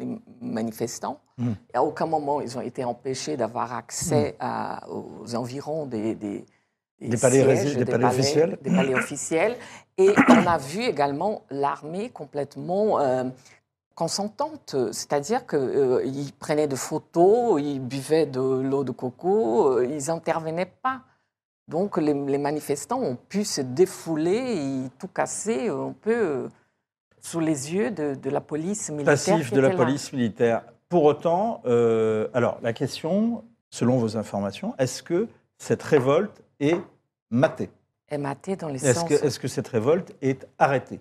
les 0.00 0.20
manifestants. 0.40 1.20
Mm. 1.38 1.50
Et 1.72 1.76
à 1.76 1.82
aucun 1.84 2.06
moment 2.06 2.40
ils 2.40 2.56
ont 2.58 2.60
été 2.60 2.82
empêchés 2.84 3.36
d'avoir 3.36 3.72
accès 3.72 4.36
à- 4.40 4.88
aux 4.90 5.34
environs 5.36 5.86
des, 5.86 6.14
des, 6.14 6.44
Des 7.00 7.16
palais 7.16 7.42
sièges, 7.44 7.74
rési- 7.74 7.76
des 7.76 7.84
palais 7.84 8.04
officiels. 8.06 8.58
des 8.62 8.70
palais 8.70 8.94
officiels. 8.94 9.56
Et 9.98 10.10
on 10.28 10.46
a 10.46 10.58
vu 10.58 10.82
également 10.82 11.42
l'armée 11.50 12.10
complètement 12.10 12.98
euh, 13.00 13.24
consentante, 13.94 14.76
c'est-à-dire 14.92 15.46
qu'ils 15.46 16.32
prenaient 16.38 16.68
des 16.68 16.76
photos, 16.76 17.60
ils 17.62 17.80
buvaient 17.80 18.26
de 18.26 18.40
l'eau 18.40 18.84
de 18.84 18.92
coco, 18.92 19.78
euh, 19.78 19.86
ils 19.86 20.06
n'intervenaient 20.08 20.72
pas. 20.82 21.02
Donc 21.68 21.98
les, 21.98 22.14
les 22.14 22.38
manifestants 22.38 23.00
ont 23.00 23.16
pu 23.16 23.44
se 23.44 23.60
défouler 23.60 24.56
et 24.86 24.88
tout 24.98 25.08
casser 25.08 25.68
un 25.68 25.92
peu 26.00 26.12
euh, 26.14 26.48
sous 27.20 27.40
les 27.40 27.72
yeux 27.72 27.90
de, 27.90 28.14
de 28.14 28.30
la 28.30 28.40
police 28.40 28.90
militaire. 28.90 29.14
Passif 29.14 29.52
de 29.52 29.60
la 29.60 29.68
là. 29.70 29.76
police 29.76 30.12
militaire. 30.12 30.62
Pour 30.88 31.04
autant, 31.04 31.62
euh, 31.66 32.28
alors 32.34 32.58
la 32.62 32.72
question, 32.72 33.44
selon 33.70 33.98
vos 33.98 34.16
informations, 34.16 34.74
est-ce 34.78 35.02
que 35.02 35.28
cette 35.56 35.82
révolte 35.82 36.42
est 36.58 36.80
matée? 37.30 37.70
Et 38.10 38.18
maté 38.18 38.56
dans 38.56 38.68
les 38.68 38.84
Est-ce 38.84 39.00
sens... 39.00 39.08
que, 39.08 39.14
est-ce 39.14 39.38
que 39.38 39.48
cette 39.48 39.68
révolte 39.68 40.12
est 40.20 40.46
arrêtée? 40.58 41.00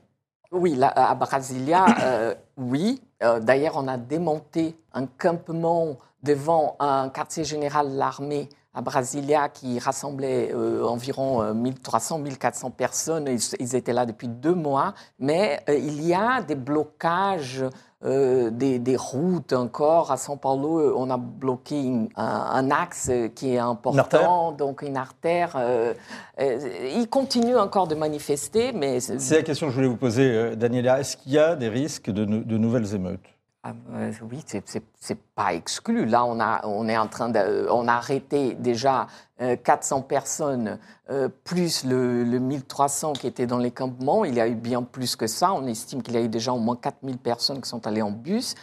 Oui, 0.52 0.76
là, 0.76 0.90
à 0.90 1.16
Brasilia, 1.16 1.86
euh, 2.04 2.36
oui. 2.58 3.02
Euh, 3.24 3.40
D'ailleurs, 3.40 3.74
on 3.78 3.88
a 3.88 3.98
démonté 3.98 4.76
un 4.94 5.06
campement 5.06 5.98
devant 6.24 6.76
un 6.80 7.10
quartier 7.10 7.44
général 7.44 7.92
de 7.92 7.98
l'armée 7.98 8.50
à 8.80 8.82
Brasilia 8.82 9.50
qui 9.50 9.78
rassemblait 9.78 10.52
euh, 10.54 10.86
environ 10.86 11.44
1300-1400 11.54 12.72
personnes. 12.72 13.26
Ils, 13.28 13.42
ils 13.60 13.76
étaient 13.76 13.94
là 13.94 14.06
depuis 14.06 14.28
deux 14.30 14.56
mois. 14.56 14.94
Mais 15.20 15.60
euh, 15.70 15.76
il 15.78 16.02
y 16.06 16.14
a 16.14 16.42
des 16.42 16.56
blocages 16.56 17.66
euh, 18.06 18.50
des, 18.52 18.80
des 18.80 18.96
routes 18.96 19.52
encore. 19.52 20.12
À 20.12 20.16
São 20.16 20.38
Paulo, 20.40 20.94
on 20.98 21.10
a 21.10 21.18
bloqué 21.18 21.82
une- 21.82 22.08
un, 22.16 22.24
un 22.60 22.72
axe 22.72 23.12
qui 23.36 23.54
est 23.56 23.58
important, 23.58 24.54
donc 24.54 24.82
une 24.82 24.96
artère. 24.96 25.56
euh, 25.58 25.94
euh, 26.40 26.92
ils 26.96 27.10
continuent 27.10 27.58
encore 27.58 27.88
de 27.88 27.96
manifester, 27.96 28.72
mais 28.72 29.02
C'est 29.02 29.36
la 29.36 29.44
question 29.44 29.68
que 29.68 29.72
je 29.72 29.76
voulais 29.76 29.90
vous 29.90 29.98
poser, 29.98 30.32
euh, 30.32 30.56
Daniela. 30.56 31.02
Est-ce 31.02 31.18
qu'il 31.18 31.34
y 31.34 31.38
a 31.38 31.56
des 31.58 31.68
risques 31.68 32.10
de 32.10 32.58
nouvelles 32.58 32.96
émeutes? 32.96 33.28
Ah, 33.70 33.76
euh, 33.94 34.12
oui, 34.32 34.44
c'est- 34.46 35.16
pas 35.36 35.54
exclu. 35.54 36.06
Là, 36.06 36.26
on, 36.26 36.40
a, 36.40 36.62
est 36.90 36.98
en 36.98 37.08
train 37.08 37.30
de, 37.30 37.38
euh, 37.38 37.68
on 37.72 37.88
a 37.88 37.94
arrêté 37.94 38.56
déjà 38.56 39.06
euh, 39.42 39.56
400 39.56 40.02
personnes, 40.02 40.80
euh, 41.12 41.30
plus 41.44 41.84
le, 41.86 42.24
le 42.24 42.40
1300 42.40 43.14
qui 43.14 43.28
étaient 43.28 43.46
dans 43.46 43.58
les 43.60 43.72
campements. 43.72 44.26
Il 44.26 44.34
y 44.36 44.42
a 44.42 44.48
eu 44.48 44.56
bien 44.56 44.82
plus 44.82 45.16
que 45.16 45.28
ça. 45.28 45.54
On 45.54 45.68
estime 45.68 46.02
qu'il 46.02 46.16
y 46.16 46.18
a 46.18 46.22
eu 46.22 46.30
déjà 46.30 46.52
au 46.52 46.58
moins 46.58 46.76
4000 46.76 47.18
personnes 47.20 47.62
qui 47.62 47.70
sont 47.70 47.86
allées 47.86 48.02
en 48.02 48.12
bus. 48.12 48.56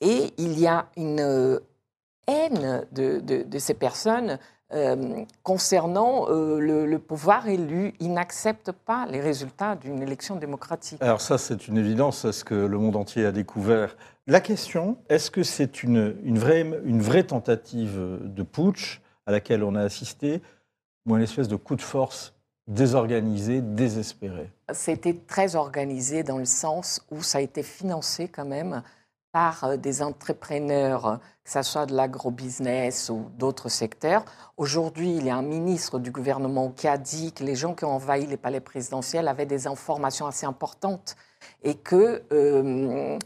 Et 0.00 0.32
il 0.38 0.58
y 0.58 0.66
a 0.66 0.86
une 0.96 1.20
euh, 1.20 1.60
haine 2.26 2.86
de 2.92 3.58
ces 3.58 3.74
personnes 3.74 4.38
euh, 4.72 5.24
concernant 5.42 6.28
euh, 6.28 6.58
le, 6.58 6.86
le 6.86 6.98
pouvoir 6.98 7.48
élu. 7.48 7.94
Ils 8.00 8.12
n'acceptent 8.12 8.72
pas 8.72 9.06
les 9.06 9.20
résultats 9.20 9.76
d'une 9.76 10.02
élection 10.02 10.36
démocratique. 10.36 11.00
Alors 11.00 11.20
ça, 11.20 11.38
c'est 11.38 11.68
une 11.68 11.78
évidence, 11.78 12.22
c'est 12.22 12.32
ce 12.32 12.44
que 12.44 12.54
le 12.54 12.78
monde 12.78 12.96
entier 12.96 13.24
a 13.24 13.32
découvert. 13.32 13.96
La 14.26 14.40
question, 14.40 14.98
est-ce 15.08 15.30
que 15.30 15.44
c'est 15.44 15.82
une, 15.82 16.16
une, 16.24 16.38
vraie, 16.38 16.62
une 16.84 17.00
vraie 17.00 17.22
tentative 17.22 18.18
de 18.22 18.42
putsch 18.42 19.00
à 19.24 19.32
laquelle 19.32 19.62
on 19.62 19.76
a 19.76 19.82
assisté, 19.82 20.42
ou 21.06 21.16
une 21.16 21.22
espèce 21.22 21.46
de 21.46 21.56
coup 21.56 21.76
de 21.76 21.82
force 21.82 22.34
désorganisé, 22.66 23.60
désespéré? 23.60 24.50
C'était 24.72 25.14
très 25.14 25.54
organisé 25.54 26.24
dans 26.24 26.38
le 26.38 26.44
sens 26.44 27.06
où 27.12 27.22
ça 27.22 27.38
a 27.38 27.40
été 27.40 27.62
financé 27.62 28.26
quand 28.26 28.44
même 28.44 28.82
par 29.36 29.64
euh, 29.64 29.76
des 29.76 30.02
entrepreneurs, 30.02 31.20
que 31.44 31.50
ce 31.50 31.60
soit 31.60 31.84
de 31.84 31.94
l'agrobusiness 31.94 33.10
ou 33.10 33.26
d'autres 33.36 33.68
secteurs. 33.68 34.24
Aujourd'hui, 34.56 35.14
il 35.14 35.26
y 35.26 35.30
a 35.30 35.36
un 35.36 35.42
ministre 35.42 35.98
du 35.98 36.10
gouvernement 36.10 36.70
qui 36.70 36.88
a 36.88 36.96
dit 36.96 37.34
que 37.34 37.44
les 37.44 37.54
gens 37.54 37.74
qui 37.74 37.84
ont 37.84 37.90
envahi 37.90 38.24
les 38.26 38.38
palais 38.38 38.60
présidentiels 38.60 39.28
avaient 39.28 39.44
des 39.44 39.66
informations 39.66 40.26
assez 40.26 40.46
importantes 40.46 41.16
et 41.62 41.74
que 41.74 42.22
euh, 42.32 43.18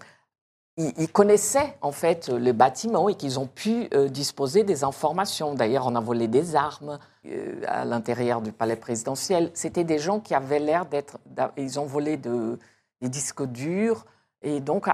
ils, 0.76 1.12
connaissaient 1.12 1.78
en 1.80 1.92
fait 1.92 2.28
le 2.28 2.50
bâtiment 2.50 3.08
et 3.08 3.14
qu'ils 3.14 3.38
ont 3.38 3.46
pu 3.46 3.86
euh, 3.94 4.08
disposer 4.08 4.64
des 4.64 4.82
informations. 4.82 5.54
D'ailleurs, 5.54 5.86
on 5.86 5.94
a 5.94 6.00
volé 6.00 6.26
des 6.26 6.56
armes 6.56 6.98
euh, 7.26 7.62
à 7.68 7.84
l'intérieur 7.84 8.42
du 8.42 8.50
palais 8.50 8.74
présidentiel. 8.74 9.52
C'était 9.54 9.84
des 9.84 10.00
gens 10.00 10.18
qui 10.18 10.34
avaient 10.34 10.58
l'air 10.58 10.86
d'être. 10.86 11.18
Ils 11.56 11.78
ont 11.78 11.86
volé 11.86 12.16
de- 12.16 12.58
des 13.00 13.08
disques 13.08 13.44
durs 13.44 14.06
et 14.42 14.58
donc 14.58 14.88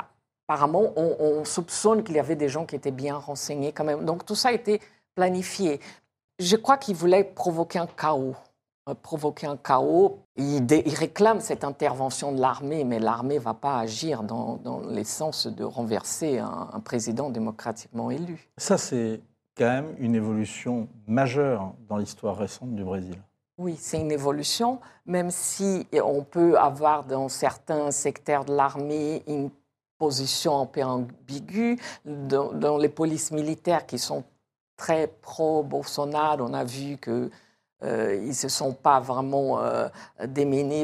apparemment 0.48 0.92
on, 0.96 1.16
on 1.18 1.44
soupçonne 1.44 2.02
qu'il 2.04 2.16
y 2.16 2.20
avait 2.20 2.36
des 2.36 2.48
gens 2.48 2.64
qui 2.66 2.76
étaient 2.76 2.90
bien 2.90 3.16
renseignés 3.16 3.72
quand 3.72 3.84
même. 3.84 4.04
Donc 4.04 4.24
tout 4.24 4.34
ça 4.34 4.48
a 4.48 4.52
été 4.52 4.80
planifié. 5.14 5.80
Je 6.38 6.56
crois 6.56 6.76
qu'ils 6.76 6.96
voulaient 6.96 7.24
provoquer 7.24 7.78
un 7.78 7.86
chaos. 7.86 8.34
euh, 8.88 8.94
Provoquer 8.94 9.46
un 9.46 9.56
chaos. 9.56 10.18
Dé- 10.36 10.82
ils 10.86 10.94
réclament 10.94 11.40
cette 11.40 11.64
intervention 11.64 12.32
de 12.32 12.40
l'armée, 12.40 12.84
mais 12.84 13.00
l'armée 13.00 13.36
ne 13.36 13.40
va 13.40 13.54
pas 13.54 13.78
agir 13.78 14.22
dans, 14.22 14.56
dans 14.56 14.80
les 14.80 15.04
sens 15.04 15.46
de 15.46 15.64
renverser 15.64 16.38
un, 16.38 16.68
un 16.72 16.80
président 16.80 17.30
démocratiquement 17.30 18.10
élu. 18.10 18.48
Ça, 18.58 18.76
c'est 18.78 19.20
quand 19.56 19.64
même 19.64 19.94
une 19.98 20.14
évolution 20.14 20.86
majeure 21.06 21.72
dans 21.88 21.96
l'histoire 21.96 22.36
récente 22.36 22.74
du 22.74 22.84
Brésil. 22.84 23.16
Oui, 23.58 23.76
c'est 23.80 23.98
une 23.98 24.12
évolution, 24.12 24.80
même 25.06 25.30
si 25.30 25.86
on 26.04 26.22
peut 26.22 26.58
avoir 26.58 27.04
dans 27.04 27.30
certains 27.30 27.90
secteurs 27.90 28.44
de 28.44 28.54
l'armée 28.54 29.22
une 29.26 29.48
position 29.98 30.60
un 30.60 30.66
peu 30.66 30.82
ambiguë. 30.82 31.78
Dans, 32.04 32.78
les 32.78 32.88
polices 32.88 33.30
militaires 33.30 33.86
qui 33.86 33.98
sont 33.98 34.24
très 34.76 35.08
pro-Bolsonaro, 35.22 36.42
on 36.42 36.54
a 36.54 36.64
vu 36.64 36.98
qu'ils 36.98 37.30
ne 37.82 38.32
se 38.32 38.48
sont 38.48 38.72
pas 38.72 39.00
vraiment 39.00 39.60
euh, 39.60 39.88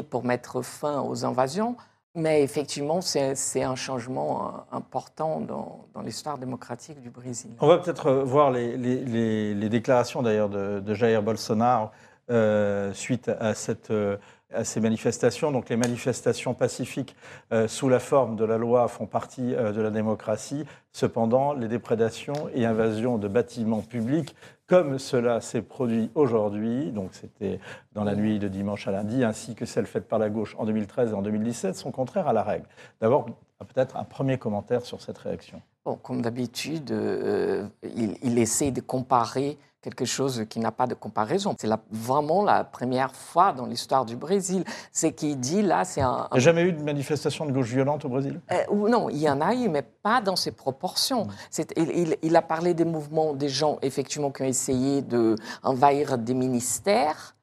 pour 0.09 0.23
mettre 0.23 0.61
fin 0.61 1.01
aux 1.01 1.25
invasions. 1.25 1.75
Mais 2.15 2.43
effectivement, 2.43 3.01
c'est 3.01 3.63
un 3.63 3.75
changement 3.75 4.47
euh, 4.71 4.77
important 4.77 5.39
dans, 5.39 5.85
l'histoire 6.03 6.37
démocratique 6.37 7.01
du 7.01 7.09
Brésil. 7.09 7.51
On 7.59 7.67
va 7.67 7.79
peut-être 7.79 8.07
euh, 8.07 8.23
voir 8.23 8.51
les, 8.51 9.69
déclarations 9.69 10.21
d'ailleurs 10.21 10.49
de, 10.49 10.93
Jair 10.93 11.23
Bolsonaro 11.23 11.89
euh, 12.29 12.93
suite 12.93 13.29
à, 13.29 13.55
cette, 13.55 13.89
euh, 13.89 14.17
à 14.53 14.63
ces 14.63 14.79
manifestations. 14.79 15.51
Donc 15.51 15.69
les 15.69 15.77
manifestations 15.77 16.53
pacifiques 16.53 17.15
euh, 17.51 17.67
sous 17.67 17.89
la 17.89 17.99
forme 17.99 18.35
de 18.35 18.45
la 18.45 18.57
loi 18.57 18.87
font 18.87 19.05
partie 19.05 19.53
euh, 19.55 19.71
de 19.71 19.81
la 19.81 19.91
démocratie. 19.91 20.65
Cependant, 20.91 21.53
les 21.53 21.67
déprédations 21.67 22.49
et 22.53 22.65
invasions 22.65 23.17
de 23.17 23.27
bâtiments 23.27 23.81
publics, 23.81 24.35
comme 24.67 24.99
cela 24.99 25.41
s'est 25.41 25.61
produit 25.61 26.11
aujourd'hui, 26.15 26.91
donc 26.91 27.13
c'était 27.13 27.59
dans 27.93 28.03
la 28.03 28.15
nuit 28.15 28.39
de 28.39 28.47
dimanche 28.47 28.87
à 28.87 28.91
lundi, 28.91 29.23
ainsi 29.23 29.55
que 29.55 29.65
celles 29.65 29.85
faites 29.85 30.07
par 30.07 30.19
la 30.19 30.29
gauche 30.29 30.55
en 30.57 30.65
2013 30.65 31.11
et 31.11 31.13
en 31.13 31.21
2017, 31.21 31.75
sont 31.75 31.91
contraires 31.91 32.27
à 32.27 32.33
la 32.33 32.43
règle. 32.43 32.67
D'abord, 33.01 33.25
peut-être 33.63 33.97
un 33.97 34.03
premier 34.03 34.37
commentaire 34.37 34.85
sur 34.85 35.01
cette 35.01 35.17
réaction. 35.17 35.61
Comme 36.01 36.21
d'habitude, 36.21 36.91
euh, 36.91 37.67
il 37.83 38.37
essaie 38.37 38.71
de 38.71 38.79
comparer 38.81 39.57
quelque 39.83 40.05
chose 40.05 40.45
qui 40.49 40.59
n'a 40.59 40.71
pas 40.71 40.87
de 40.87 40.93
comparaison. 40.95 41.53
C'est 41.59 41.69
vraiment 41.91 42.43
la 42.43 42.63
première 42.63 43.13
fois 43.13 43.51
dans 43.53 43.65
l'histoire 43.65 44.05
du 44.05 44.15
Brésil. 44.15 44.63
C'est 44.91 45.11
qu'il 45.11 45.39
dit 45.39 45.61
là, 45.61 45.83
c'est 45.85 46.01
un. 46.01 46.27
Il 46.31 46.35
n'y 46.35 46.37
a 46.37 46.41
jamais 46.41 46.61
eu 46.63 46.71
de 46.73 46.81
manifestation 46.81 47.45
de 47.45 47.51
gauche 47.51 47.69
violente 47.69 48.05
au 48.05 48.09
Brésil? 48.09 48.39
Euh, 48.51 48.63
ou 48.69 48.87
non, 48.89 49.09
il 49.09 49.17
y 49.17 49.29
en 49.29 49.41
a 49.41 49.53
eu, 49.53 49.67
mais 49.69 49.81
pas 49.83 50.21
dans 50.21 50.35
ces 50.37 50.51
proportions. 50.51 51.27
Il, 51.75 51.89
il- 51.91 52.17
il 52.23 52.35
a 52.35 52.41
parlé 52.41 52.73
des 52.73 52.85
mouvements 52.85 53.33
des 53.33 53.49
gens, 53.49 53.77
effectivement, 53.81 54.31
qui 54.31 54.41
ont 54.41 54.45
essayé 54.45 55.01
d'envahir 55.01 56.17
des 56.17 56.33
ministères, 56.33 57.35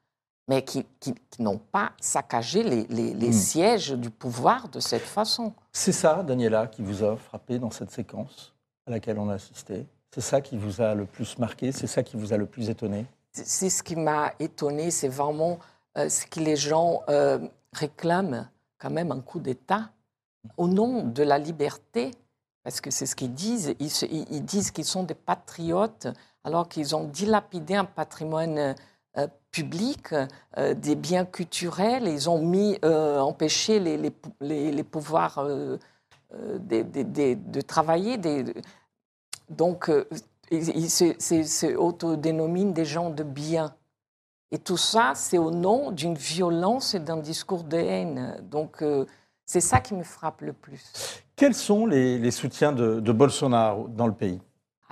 mais 0.47 0.63
qui, 0.63 0.85
qui- 0.99 1.13
qui 1.29 1.41
n'ont 1.43 1.59
pas 1.59 1.91
saccagé 2.01 2.63
les, 2.63 2.83
les- 2.87 3.13
les 3.13 3.29
Mm. 3.29 3.33
sièges 3.33 3.91
du 3.91 4.09
pouvoir 4.09 4.67
de 4.69 4.79
cette 4.79 5.03
façon. 5.03 5.53
C'est 5.71 5.91
ça, 5.91 6.23
Daniela, 6.23 6.65
qui 6.67 6.81
vous 6.81 7.03
a 7.03 7.15
frappé 7.15 7.59
dans 7.59 7.69
cette 7.71 7.91
séquence 7.91 8.53
à 8.87 8.91
laquelle 8.91 9.19
on 9.19 9.29
a 9.29 9.35
assisté? 9.35 9.85
C'est 10.13 10.21
ça 10.21 10.41
qui 10.41 10.57
vous 10.57 10.81
a 10.81 10.93
le 10.93 11.05
plus 11.05 11.37
marqué 11.39 11.71
C'est 11.71 11.87
ça 11.87 12.03
qui 12.03 12.17
vous 12.17 12.33
a 12.33 12.37
le 12.37 12.45
plus 12.45 12.69
étonné? 12.69 13.05
C'est- 13.33 13.69
ce 13.69 13.81
qui 13.81 13.95
m'a 13.95 14.33
étonné, 14.39 14.91
c'est 14.91 15.07
vraiment 15.07 15.57
euh, 15.97 16.09
ce 16.09 16.25
que 16.25 16.39
les 16.39 16.55
gens 16.57 17.01
euh, 17.09 17.39
réclament 17.73 18.49
quand 18.77 18.89
même 18.89 19.11
un 19.11 19.21
coup 19.21 19.39
d'État 19.39 19.89
au 20.57 20.67
nom 20.67 21.03
de 21.03 21.23
la 21.23 21.37
liberté 21.37 22.11
parce 22.63 22.79
que 22.81 22.91
c'est 22.91 23.05
ce 23.05 23.15
qu'ils 23.15 23.33
disent. 23.33 23.73
Ils, 23.79 23.89
se- 23.89 24.05
ils- 24.05 24.27
ils 24.31 24.43
disent 24.43 24.71
qu'ils 24.71 24.85
sont 24.85 25.03
des 25.03 25.15
patriotes 25.15 26.07
alors 26.43 26.67
qu'ils 26.67 26.95
ont 26.95 27.05
dilapidé 27.05 27.75
un 27.75 27.85
patrimoine 27.85 28.75
euh, 29.17 29.27
public, 29.51 30.13
des 30.57 30.95
biens 30.95 31.25
culturels. 31.25 32.07
Ils 32.07 32.29
ont 32.29 32.41
mis, 32.41 32.79
empêché 32.83 33.79
les, 33.79 33.97
les, 33.97 34.09
pou- 34.11 34.31
les- 34.39 34.71
les 34.71 34.83
pouvoirs 34.83 35.45
de 36.33 37.61
travailler. 37.61 38.17
Donc, 39.51 39.89
euh, 39.89 40.07
ils, 40.49 40.89
se, 40.89 41.75
autodénominent 41.75 42.73
des 42.73 42.85
gens 42.85 43.09
de 43.09 43.23
bien. 43.23 43.73
Et 44.51 44.57
tout 44.57 44.77
ça, 44.77 45.13
c'est 45.15 45.37
au 45.37 45.51
nom 45.51 45.91
d'une 45.91 46.15
violence 46.15 46.93
et 46.93 46.99
d'un 46.99 47.17
discours 47.17 47.63
de 47.63 47.77
haine. 47.77 48.37
Donc, 48.49 48.81
euh, 48.81 49.05
c'est 49.45 49.61
ça 49.61 49.79
qui 49.79 49.93
me 49.93 50.03
frappe 50.03 50.41
le 50.41 50.53
plus. 50.53 50.83
Quels 51.35 51.53
sont 51.53 51.85
les, 51.85 52.17
les 52.17 52.31
soutiens 52.31 52.71
de, 52.71 52.99
de 52.99 53.11
Bolsonaro 53.11 53.87
dans 53.87 54.07
le 54.07 54.13
pays? 54.13 54.41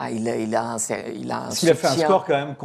Ah, 0.02 0.12
il 0.12 0.30
a, 0.30 0.38
il 0.38 0.56
a 0.56 0.76
un, 0.76 0.78
il 1.14 1.30
a 1.30 1.48
un 1.48 1.50
qu'il 1.50 1.70
a 1.70 1.76
fait 1.76 1.88
un 1.88 1.98
score 1.98 2.24
quand 2.24 2.34
même. 2.34 2.56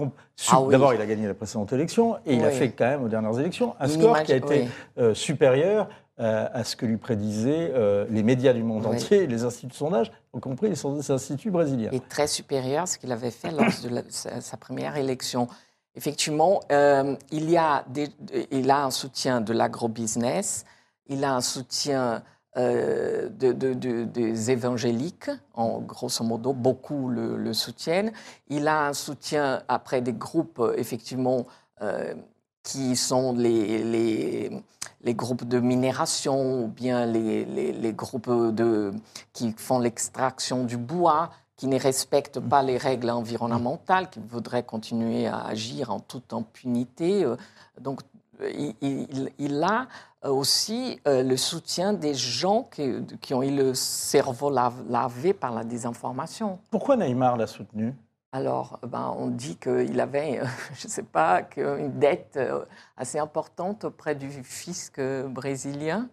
Ah 0.49 0.61
oui. 0.61 0.71
D'abord, 0.71 0.95
il 0.95 1.01
a 1.01 1.07
gagné 1.07 1.27
la 1.27 1.35
précédente 1.35 1.73
élection 1.73 2.17
et 2.25 2.35
il 2.35 2.45
a 2.45 2.51
fait 2.51 2.71
quand 2.71 2.87
même 2.87 3.03
aux 3.03 3.09
dernières 3.09 3.37
élections 3.41 3.75
un 3.81 3.89
score 3.89 4.23
qui 4.23 4.33
a 4.33 4.37
été 4.37 4.61
oui. 4.63 4.69
euh, 4.99 5.15
supérieur 5.15 5.89
à 6.19 6.63
ce 6.65 6.77
que 6.77 6.87
lui 6.87 6.97
prédisaient 6.97 7.73
euh, 7.75 8.07
les 8.09 8.23
médias 8.23 8.53
du 8.53 8.63
monde 8.63 8.87
Oui. 8.87 8.95
entier 8.97 9.25
et 9.25 9.27
les 9.27 9.43
instituts 9.45 9.67
de 9.69 9.73
sondage, 9.75 10.13
y 10.37 10.41
compris 10.41 10.69
les 10.69 11.11
instituts 11.11 11.51
brésiliens. 11.51 11.91
est 11.91 12.09
très 12.09 12.27
supérieur 12.29 12.85
à 12.85 12.87
ce 12.87 12.99
qu'il 12.99 13.11
avait 13.11 13.31
fait 13.33 13.51
lors 13.51 13.67
de 13.83 13.89
la- 13.89 14.03
sa, 14.11 14.41
sa 14.41 14.57
première 14.57 14.97
élection. 14.97 15.49
Effectivement, 15.97 16.61
euh, 16.73 17.17
il, 17.31 17.51
y 17.51 17.57
a 17.57 17.85
des- 17.89 18.11
il 18.51 18.71
a 18.71 18.85
un 18.85 18.91
soutien 18.91 19.41
de 19.41 19.53
l'agrobusiness, 19.53 20.65
il 21.07 21.25
a 21.25 21.35
un 21.35 21.41
soutien 21.41 22.23
euh, 22.57 23.29
de- 23.31 23.51
de- 23.53 23.75
de- 23.75 24.05
des 24.05 24.53
évangéliques, 24.53 25.29
en 25.55 25.81
grosso 25.81 26.23
modo, 26.23 26.53
beaucoup 26.53 27.09
le, 27.09 27.37
le 27.37 27.53
soutiennent. 27.53 28.13
Il 28.47 28.69
a 28.69 28.87
un 28.87 28.93
soutien 28.93 29.65
après 29.67 30.01
des 30.03 30.13
groupes, 30.13 30.61
euh, 30.61 30.73
effectivement, 30.77 31.47
euh, 31.83 32.15
qui 32.63 32.95
sont 32.95 33.33
les, 33.33 33.83
les, 33.83 34.63
les 35.05 35.15
groupes 35.15 35.45
de 35.47 35.61
minération 35.61 36.65
ou 36.65 36.67
bien 36.69 37.07
les, 37.07 37.45
les, 37.45 37.73
les 37.73 37.93
groupes 37.93 38.31
de, 38.55 38.93
qui 39.33 39.53
font 39.57 39.79
l'extraction 39.79 40.65
du 40.65 40.77
bois, 40.77 41.31
qui 41.57 41.69
ne 41.69 41.79
respectent 41.79 42.41
pas 42.41 42.63
les 42.63 42.79
règles 42.79 43.11
environnementales, 43.11 44.11
qui 44.11 44.19
voudraient 44.21 44.65
continuer 44.65 45.27
à 45.27 45.45
agir 45.45 45.91
en 45.93 46.01
toute 46.01 46.33
impunité. 46.33 47.25
Euh, 47.25 47.37
Donc, 47.81 48.01
il, 48.41 48.75
il- 48.81 49.31
il 49.39 49.63
a 49.63 49.87
euh, 50.25 50.31
aussi 50.31 50.99
euh, 51.07 51.23
le 51.23 51.37
soutien 51.37 51.93
des 51.93 52.15
gens 52.15 52.69
qui, 52.75 52.91
qui 53.21 53.35
ont 53.35 53.43
eu 53.43 53.55
le 53.55 53.75
cerveau 53.75 54.51
lavé 54.51 55.33
par 55.33 55.53
la 55.55 55.63
désinformation. 55.65 56.59
Pourquoi 56.71 56.97
Neymar 56.97 57.37
l'a 57.37 57.47
soutenu? 57.47 57.95
Alors, 58.39 58.81
ben, 58.83 59.15
on 59.17 59.29
dit 59.29 59.57
qu'il 59.59 60.01
avait, 60.01 60.41
euh, 60.41 60.45
je 60.77 60.89
ne 60.89 60.91
sais 60.91 61.05
pas, 61.05 61.43
une 61.57 62.01
dette 62.01 62.35
euh, 62.37 62.65
assez 62.97 63.17
importante 63.21 63.85
auprès 63.85 64.17
du 64.17 64.29
fisc 64.43 64.99
euh, 64.99 65.29
brésilien. 65.29 66.09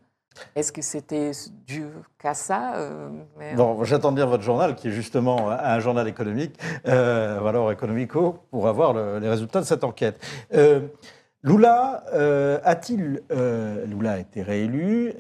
Est-ce 0.56 0.72
que 0.72 0.84
c'était 0.84 1.32
dû 1.66 1.86
qu'à 2.20 2.36
ça 2.36 2.74
Bon, 3.58 3.84
j'attends 3.84 4.12
lire 4.12 4.28
votre 4.30 4.44
journal, 4.44 4.76
qui 4.76 4.88
est 4.88 4.92
justement 4.92 5.50
un 5.50 5.80
journal 5.82 6.08
économique, 6.08 6.58
Valor 6.86 7.70
Economico, 7.74 8.38
pour 8.50 8.70
avoir 8.70 8.94
le- 8.94 9.20
les 9.20 9.28
résultats 9.28 9.60
de 9.60 9.66
cette 9.66 9.84
enquête. 9.84 10.24
Lula 11.44 12.04
a-t-il, 12.64 13.22
Lula 13.30 14.12
a 14.14 14.20
été 14.20 14.42
réélu, 14.42 15.14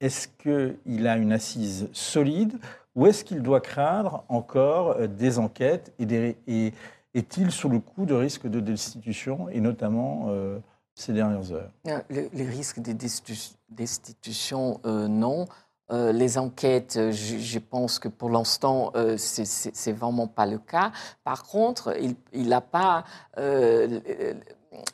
est-ce 0.00 0.28
qu'il 0.28 1.06
a 1.06 1.16
une 1.18 1.32
assise 1.34 1.90
solide 1.92 2.54
ou 2.96 3.06
est-ce 3.06 3.22
qu'il 3.24 3.42
doit 3.42 3.60
craindre 3.60 4.24
encore 4.28 4.96
euh, 4.98 5.06
des 5.06 5.38
enquêtes 5.38 5.92
et, 6.00 6.06
des- 6.06 6.36
et 6.48 6.72
est-il 7.14 7.52
sous 7.52 7.68
le 7.68 7.78
coup 7.78 8.04
de 8.06 8.14
risque 8.14 8.46
de 8.48 8.58
destitution 8.60 9.48
et 9.50 9.60
notamment 9.60 10.26
euh, 10.30 10.58
ces 10.94 11.12
dernières 11.12 11.52
heures? 11.52 11.70
Le, 11.84 12.28
les 12.32 12.48
risques 12.48 12.80
de 12.80 12.92
destitu- 12.92 13.54
destitution, 13.70 14.80
euh, 14.84 15.06
non. 15.08 15.46
Euh, 15.92 16.10
les 16.10 16.36
enquêtes, 16.36 16.98
je, 17.12 17.38
je 17.38 17.58
pense 17.60 18.00
que 18.00 18.08
pour 18.08 18.28
l'instant, 18.28 18.90
euh, 18.96 19.16
c'est- 19.16 19.92
vraiment 19.92 20.26
pas 20.26 20.44
le 20.46 20.58
cas. 20.58 20.90
Par 21.22 21.44
contre, 21.44 21.94
il 22.32 22.48
n'a 22.48 22.60
pas 22.60 23.04
euh, 23.38 23.86
le, 23.86 24.34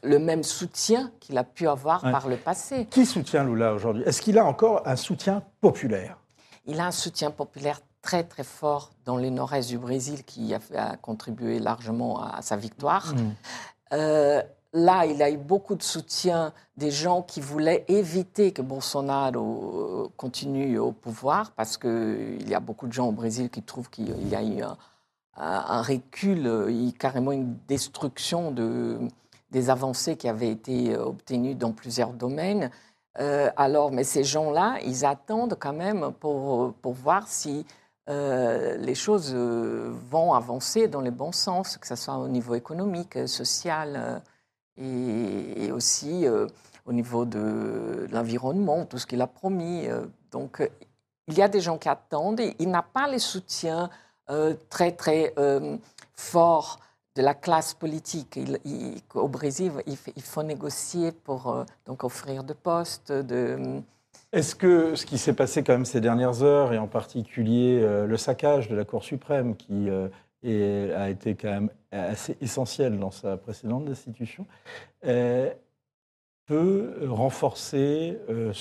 le 0.03 0.19
même 0.19 0.43
soutien 0.43 1.11
qu'il 1.19 1.39
a 1.39 1.45
pu 1.45 1.67
avoir 1.67 2.05
Ouais. 2.05 2.13
par 2.13 2.29
le 2.29 2.37
passé. 2.37 2.87
Qui 2.91 3.07
soutient 3.07 3.43
Lula 3.43 3.73
aujourd'hui? 3.73 4.03
Est-ce 4.05 4.21
qu'il 4.21 4.39
a 4.39 4.45
encore 4.45 4.83
un 4.87 4.97
soutien 4.97 5.43
populaire? 5.63 6.19
Il 6.67 6.79
a 6.79 6.87
un 6.87 6.91
soutien 6.93 7.31
populaire 7.31 7.81
très 8.03 8.25
très 8.25 8.45
fort 8.45 8.91
dans 9.05 9.17
le 9.17 9.31
nord-est 9.31 9.69
du 9.69 9.79
Brésil 9.79 10.25
qui 10.25 10.55
a, 10.55 10.97
contribué 10.97 11.59
largement 11.59 12.21
à, 12.21 12.37
à 12.37 12.43
sa 12.43 12.57
victoire. 12.57 13.15
Euh, 13.93 14.43
là, 14.73 15.07
il 15.07 15.23
a 15.23 15.31
eu 15.31 15.37
beaucoup 15.37 15.75
de 15.75 15.83
soutien 15.83 16.53
des 16.77 16.91
gens 16.91 17.23
qui 17.23 17.41
voulaient 17.41 17.85
éviter 17.89 18.53
que 18.53 18.63
Bolsonaro 18.63 19.37
euh, 19.39 20.09
continue 20.17 20.79
au 20.79 20.93
pouvoir 20.93 21.53
parce 21.53 21.77
qu'il 21.77 22.49
y 22.49 22.55
a 22.55 22.61
beaucoup 22.61 22.87
de 22.87 22.93
gens 22.93 23.09
au 23.09 23.13
Brésil 23.13 23.51
qui 23.51 23.63
trouvent 23.63 23.91
qu'il 23.91 24.29
y 24.29 24.35
a 24.35 24.43
eu 24.43 24.63
un, 25.37 25.83
recul, 25.83 26.47
euh, 26.47 26.71
il 26.71 26.93
carrément 26.95 27.33
une 27.33 27.57
destruction 27.69 28.51
de, 28.51 28.99
des 29.51 29.71
avancées 29.71 30.17
qui 30.17 30.29
avaient 30.29 30.51
été 30.51 30.97
obtenues 30.97 31.55
dans 31.55 31.73
plusieurs 31.73 32.13
domaines. 32.13 32.71
Euh, 33.21 33.51
alors, 33.57 33.93
mais 33.93 34.05
ces 34.05 34.25
gens-là, 34.25 34.79
ils 34.85 35.05
attendent 35.05 35.57
quand 35.59 35.75
même 35.75 36.13
pour, 36.19 36.73
pour 36.75 36.93
voir 36.95 37.29
si 37.29 37.67
euh, 38.09 38.77
les 38.79 38.95
choses 38.95 39.33
euh, 39.35 39.93
vont 40.11 40.35
avancer 40.35 40.89
dans 40.89 41.01
le 41.01 41.11
bon 41.11 41.31
sens, 41.31 41.77
que 41.77 41.87
ce 41.87 41.95
soit 41.95 42.17
au 42.17 42.29
niveau 42.29 42.55
économique, 42.55 43.17
euh, 43.17 43.27
social 43.27 44.23
et, 44.77 45.71
aussi 45.71 46.27
au 46.87 46.93
niveau 46.93 47.25
de 47.25 48.09
l'environnement, 48.11 48.85
tout 48.85 48.99
ce 48.99 49.07
qu'il 49.07 49.21
a 49.21 49.27
promis. 49.27 49.87
donc, 50.31 50.69
il 51.29 51.35
y 51.35 51.43
a 51.43 51.49
des 51.49 51.61
gens 51.61 51.79
qui 51.79 51.89
attendent. 51.89 52.41
Il 52.59 52.71
n'a 52.71 52.83
pas 52.83 53.07
les 53.07 53.19
soutiens 53.19 53.91
euh, 54.31 54.55
très, 54.71 54.93
très 54.93 55.33
euh, 55.39 55.77
forts 56.15 56.81
de 57.15 57.23
la 57.23 57.35
classe 57.35 57.75
politique. 57.75 58.39
Au 59.15 59.29
Brésil, 59.29 59.73
il, 59.87 60.23
faut 60.23 60.43
négocier 60.43 61.13
pour 61.13 61.65
donc 61.85 62.05
offrir 62.05 62.43
de 62.43 62.55
postes, 62.55 63.13
de... 63.13 63.83
Est-ce 64.33 64.55
que 64.55 64.95
ce 64.95 65.05
qui 65.05 65.19
s'est 65.19 65.35
passé 65.35 65.63
quand 65.63 65.75
même 65.75 65.85
ces 65.85 66.01
dernières 66.01 66.43
heures, 66.43 66.73
et 66.73 66.79
en 66.79 66.89
particulier 66.89 67.81
euh, 67.83 68.07
le 68.07 68.17
saccage 68.17 68.69
de 68.69 68.75
la 68.75 68.85
Cour 68.85 69.05
suprême, 69.05 69.57
qui 69.57 69.91
euh, 70.45 70.99
a 70.99 71.09
été 71.09 71.37
quand 71.37 71.51
même 71.51 71.71
assez 71.93 72.37
essentiel 72.41 72.99
dans 72.99 73.13
sa 73.13 73.37
précédente 73.37 73.85
destitution, 73.85 74.47
euh, 75.05 75.53
peut 76.47 77.07
renforcer 77.07 78.19
euh, 78.29 78.53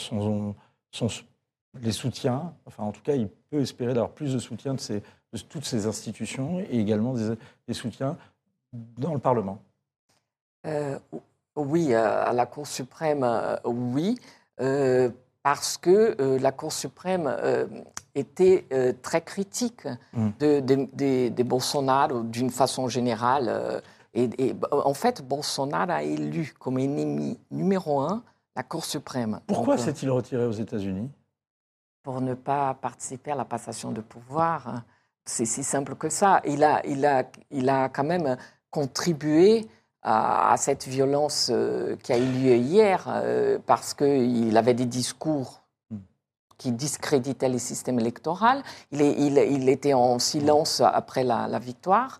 les 1.81 1.91
soutiens, 1.91 2.53
enfin 2.65 2.83
en 2.83 2.91
tout 2.91 3.01
cas 3.01 3.15
il 3.15 3.29
peut 3.49 3.61
espérer 3.61 3.93
d'avoir 3.93 4.11
plus 4.11 4.33
de 4.33 4.39
soutien 4.39 4.75
de, 4.75 5.01
toutes 5.49 5.65
ces 5.65 5.87
institutions 5.87 6.59
et 6.59 6.79
également 6.79 7.15
des, 7.15 7.73
soutiens 7.73 8.15
dans 8.73 9.13
le 9.13 9.19
Parlement. 9.19 9.59
Oui, 11.55 11.95
à 11.95 12.31
la 12.31 12.45
Cour 12.45 12.67
suprême, 12.67 13.25
oui, 13.65 14.19
parce 15.43 15.77
que 15.77 16.15
euh, 16.21 16.37
la 16.39 16.51
Cour 16.51 16.71
suprême 16.71 17.25
euh, 17.27 17.65
était 18.15 18.65
euh, 18.73 18.93
très 19.01 19.21
critique 19.21 19.87
Mm. 20.13 20.29
de, 20.39 20.59
de- 20.59 20.89
de- 20.93 21.29
de 21.29 21.43
Bolsonaro 21.43 22.23
d'une 22.23 22.49
façon 22.49 22.87
générale. 22.87 23.81
et, 24.13 24.29
et, 24.37 24.55
en 24.71 24.93
fait, 24.93 25.21
Bolsonaro 25.25 25.91
a 25.91 26.03
élu 26.03 26.53
comme 26.59 26.77
ennemi 26.77 27.39
numéro 27.49 28.01
un 28.01 28.23
la 28.55 28.63
Cour 28.63 28.83
suprême. 28.85 29.39
Pourquoi 29.47 29.77
s'est-il 29.77 30.09
retiré 30.11 30.45
aux 30.45 30.51
États-Unis? 30.51 31.09
Pour 32.03 32.19
ne 32.19 32.33
pas 32.33 32.73
participer 32.73 33.31
à 33.31 33.35
la 33.35 33.45
passation 33.45 33.91
de 33.91 34.01
pouvoir. 34.01 34.81
C'est 35.25 35.45
si 35.45 35.63
simple 35.63 35.95
que 35.95 36.09
ça. 36.09 36.41
Il 36.45 36.63
a, 36.63 36.85
il 36.85 37.05
a, 37.05 37.23
il 37.51 37.69
a 37.69 37.87
quand 37.89 38.03
même 38.03 38.35
contribué 38.71 39.67
à, 40.03 40.51
à 40.53 40.57
cette 40.57 40.87
violence 40.87 41.49
euh, 41.51 41.95
qui 42.03 42.11
a 42.13 42.17
eu 42.17 42.25
lieu 42.25 42.55
hier 42.55 43.05
euh, 43.07 43.59
parce 43.65 43.93
qu'il 43.93 44.55
avait 44.57 44.73
des 44.73 44.85
discours 44.85 45.61
qui 46.57 46.71
discréditaient 46.71 47.49
le 47.49 47.57
système 47.57 47.99
électoral. 47.99 48.61
Il, 48.91 49.01
il- 49.01 49.37
il 49.37 49.67
était 49.69 49.93
en 49.93 50.19
silence 50.19 50.81
après 50.81 51.23
la, 51.23 51.47
la 51.47 51.59
victoire 51.59 52.19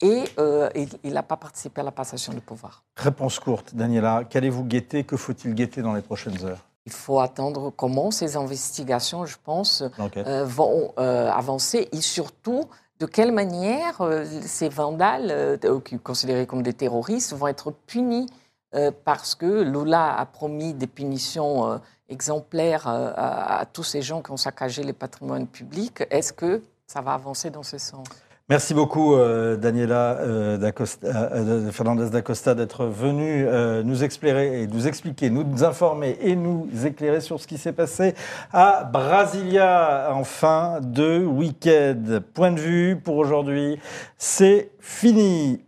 et 0.00 0.24
euh, 0.38 0.68
il 1.04 1.12
n'a 1.12 1.22
pas 1.22 1.36
participé 1.36 1.80
à 1.82 1.84
la 1.84 1.92
passation 1.92 2.32
de 2.32 2.40
pouvoir. 2.40 2.82
Réponse 2.96 3.38
courte, 3.38 3.74
Daniela, 3.74 4.24
qu'allez-vous 4.28 4.64
guetter? 4.64 5.04
Que 5.04 5.16
faut-il 5.16 5.54
guetter 5.54 5.82
dans 5.82 5.92
les 5.94 6.02
prochaines 6.02 6.42
heures? 6.44 6.64
Il 6.86 6.92
faut 6.92 7.20
attendre 7.20 7.70
comment 7.70 8.10
ces 8.10 8.36
investigations, 8.36 9.24
je 9.26 9.36
pense, 9.44 9.84
euh, 10.16 10.44
vont 10.44 10.92
euh, 10.98 11.30
avancer 11.30 11.88
et 11.92 12.00
surtout 12.00 12.64
de 13.02 13.06
quelle 13.06 13.32
manière 13.32 14.00
euh, 14.00 14.24
ces 14.42 14.68
vandales, 14.68 15.32
euh, 15.32 15.80
considérés 16.04 16.46
comme 16.46 16.62
des 16.62 16.72
terroristes, 16.72 17.32
vont 17.32 17.48
être 17.48 17.72
punis 17.72 18.28
euh, 18.76 18.92
parce 19.04 19.34
que 19.34 19.62
Lula 19.62 20.16
a 20.16 20.24
promis 20.24 20.72
des 20.72 20.86
punitions 20.86 21.80
exemplaire 22.08 22.86
à, 22.86 23.60
à 23.60 23.64
tous 23.64 23.82
ces 23.82 24.02
gens 24.02 24.22
qui 24.22 24.30
ont 24.30 24.36
saccagé 24.36 24.84
les 24.84 24.92
patrimoines 24.92 25.48
publics? 25.48 26.04
Est-ce 26.10 26.32
que 26.32 26.62
ça 26.86 27.00
va 27.00 27.14
avancer 27.14 27.50
dans 27.50 27.64
ce 27.64 27.78
sens? 27.78 28.06
Merci 28.48 28.74
beaucoup, 28.74 29.14
euh, 29.14 29.56
Daniela 29.56 30.18
euh, 30.18 30.72
euh, 31.04 31.70
Fernandez 31.70 32.10
d'Acosta, 32.10 32.56
d'être 32.56 32.86
venue 32.86 33.46
euh, 33.46 33.84
nous 33.84 34.02
éclairer 34.02 34.62
et 34.62 34.66
nous 34.66 34.88
expliquer, 34.88 35.30
nous 35.30 35.62
informer 35.62 36.18
et 36.20 36.34
nous 36.34 36.68
éclairer 36.84 37.20
sur 37.20 37.40
ce 37.40 37.46
qui 37.46 37.56
s'est 37.56 37.72
passé 37.72 38.14
à 38.52 38.82
Brasilia 38.82 40.08
en 40.12 40.24
fin 40.24 40.80
de 40.82 41.24
week-end. 41.24 42.20
Point 42.34 42.50
de 42.50 42.60
vue 42.60 42.96
pour 42.96 43.16
aujourd'hui, 43.16 43.78
c'est 44.18 44.70
fini. 44.80 45.62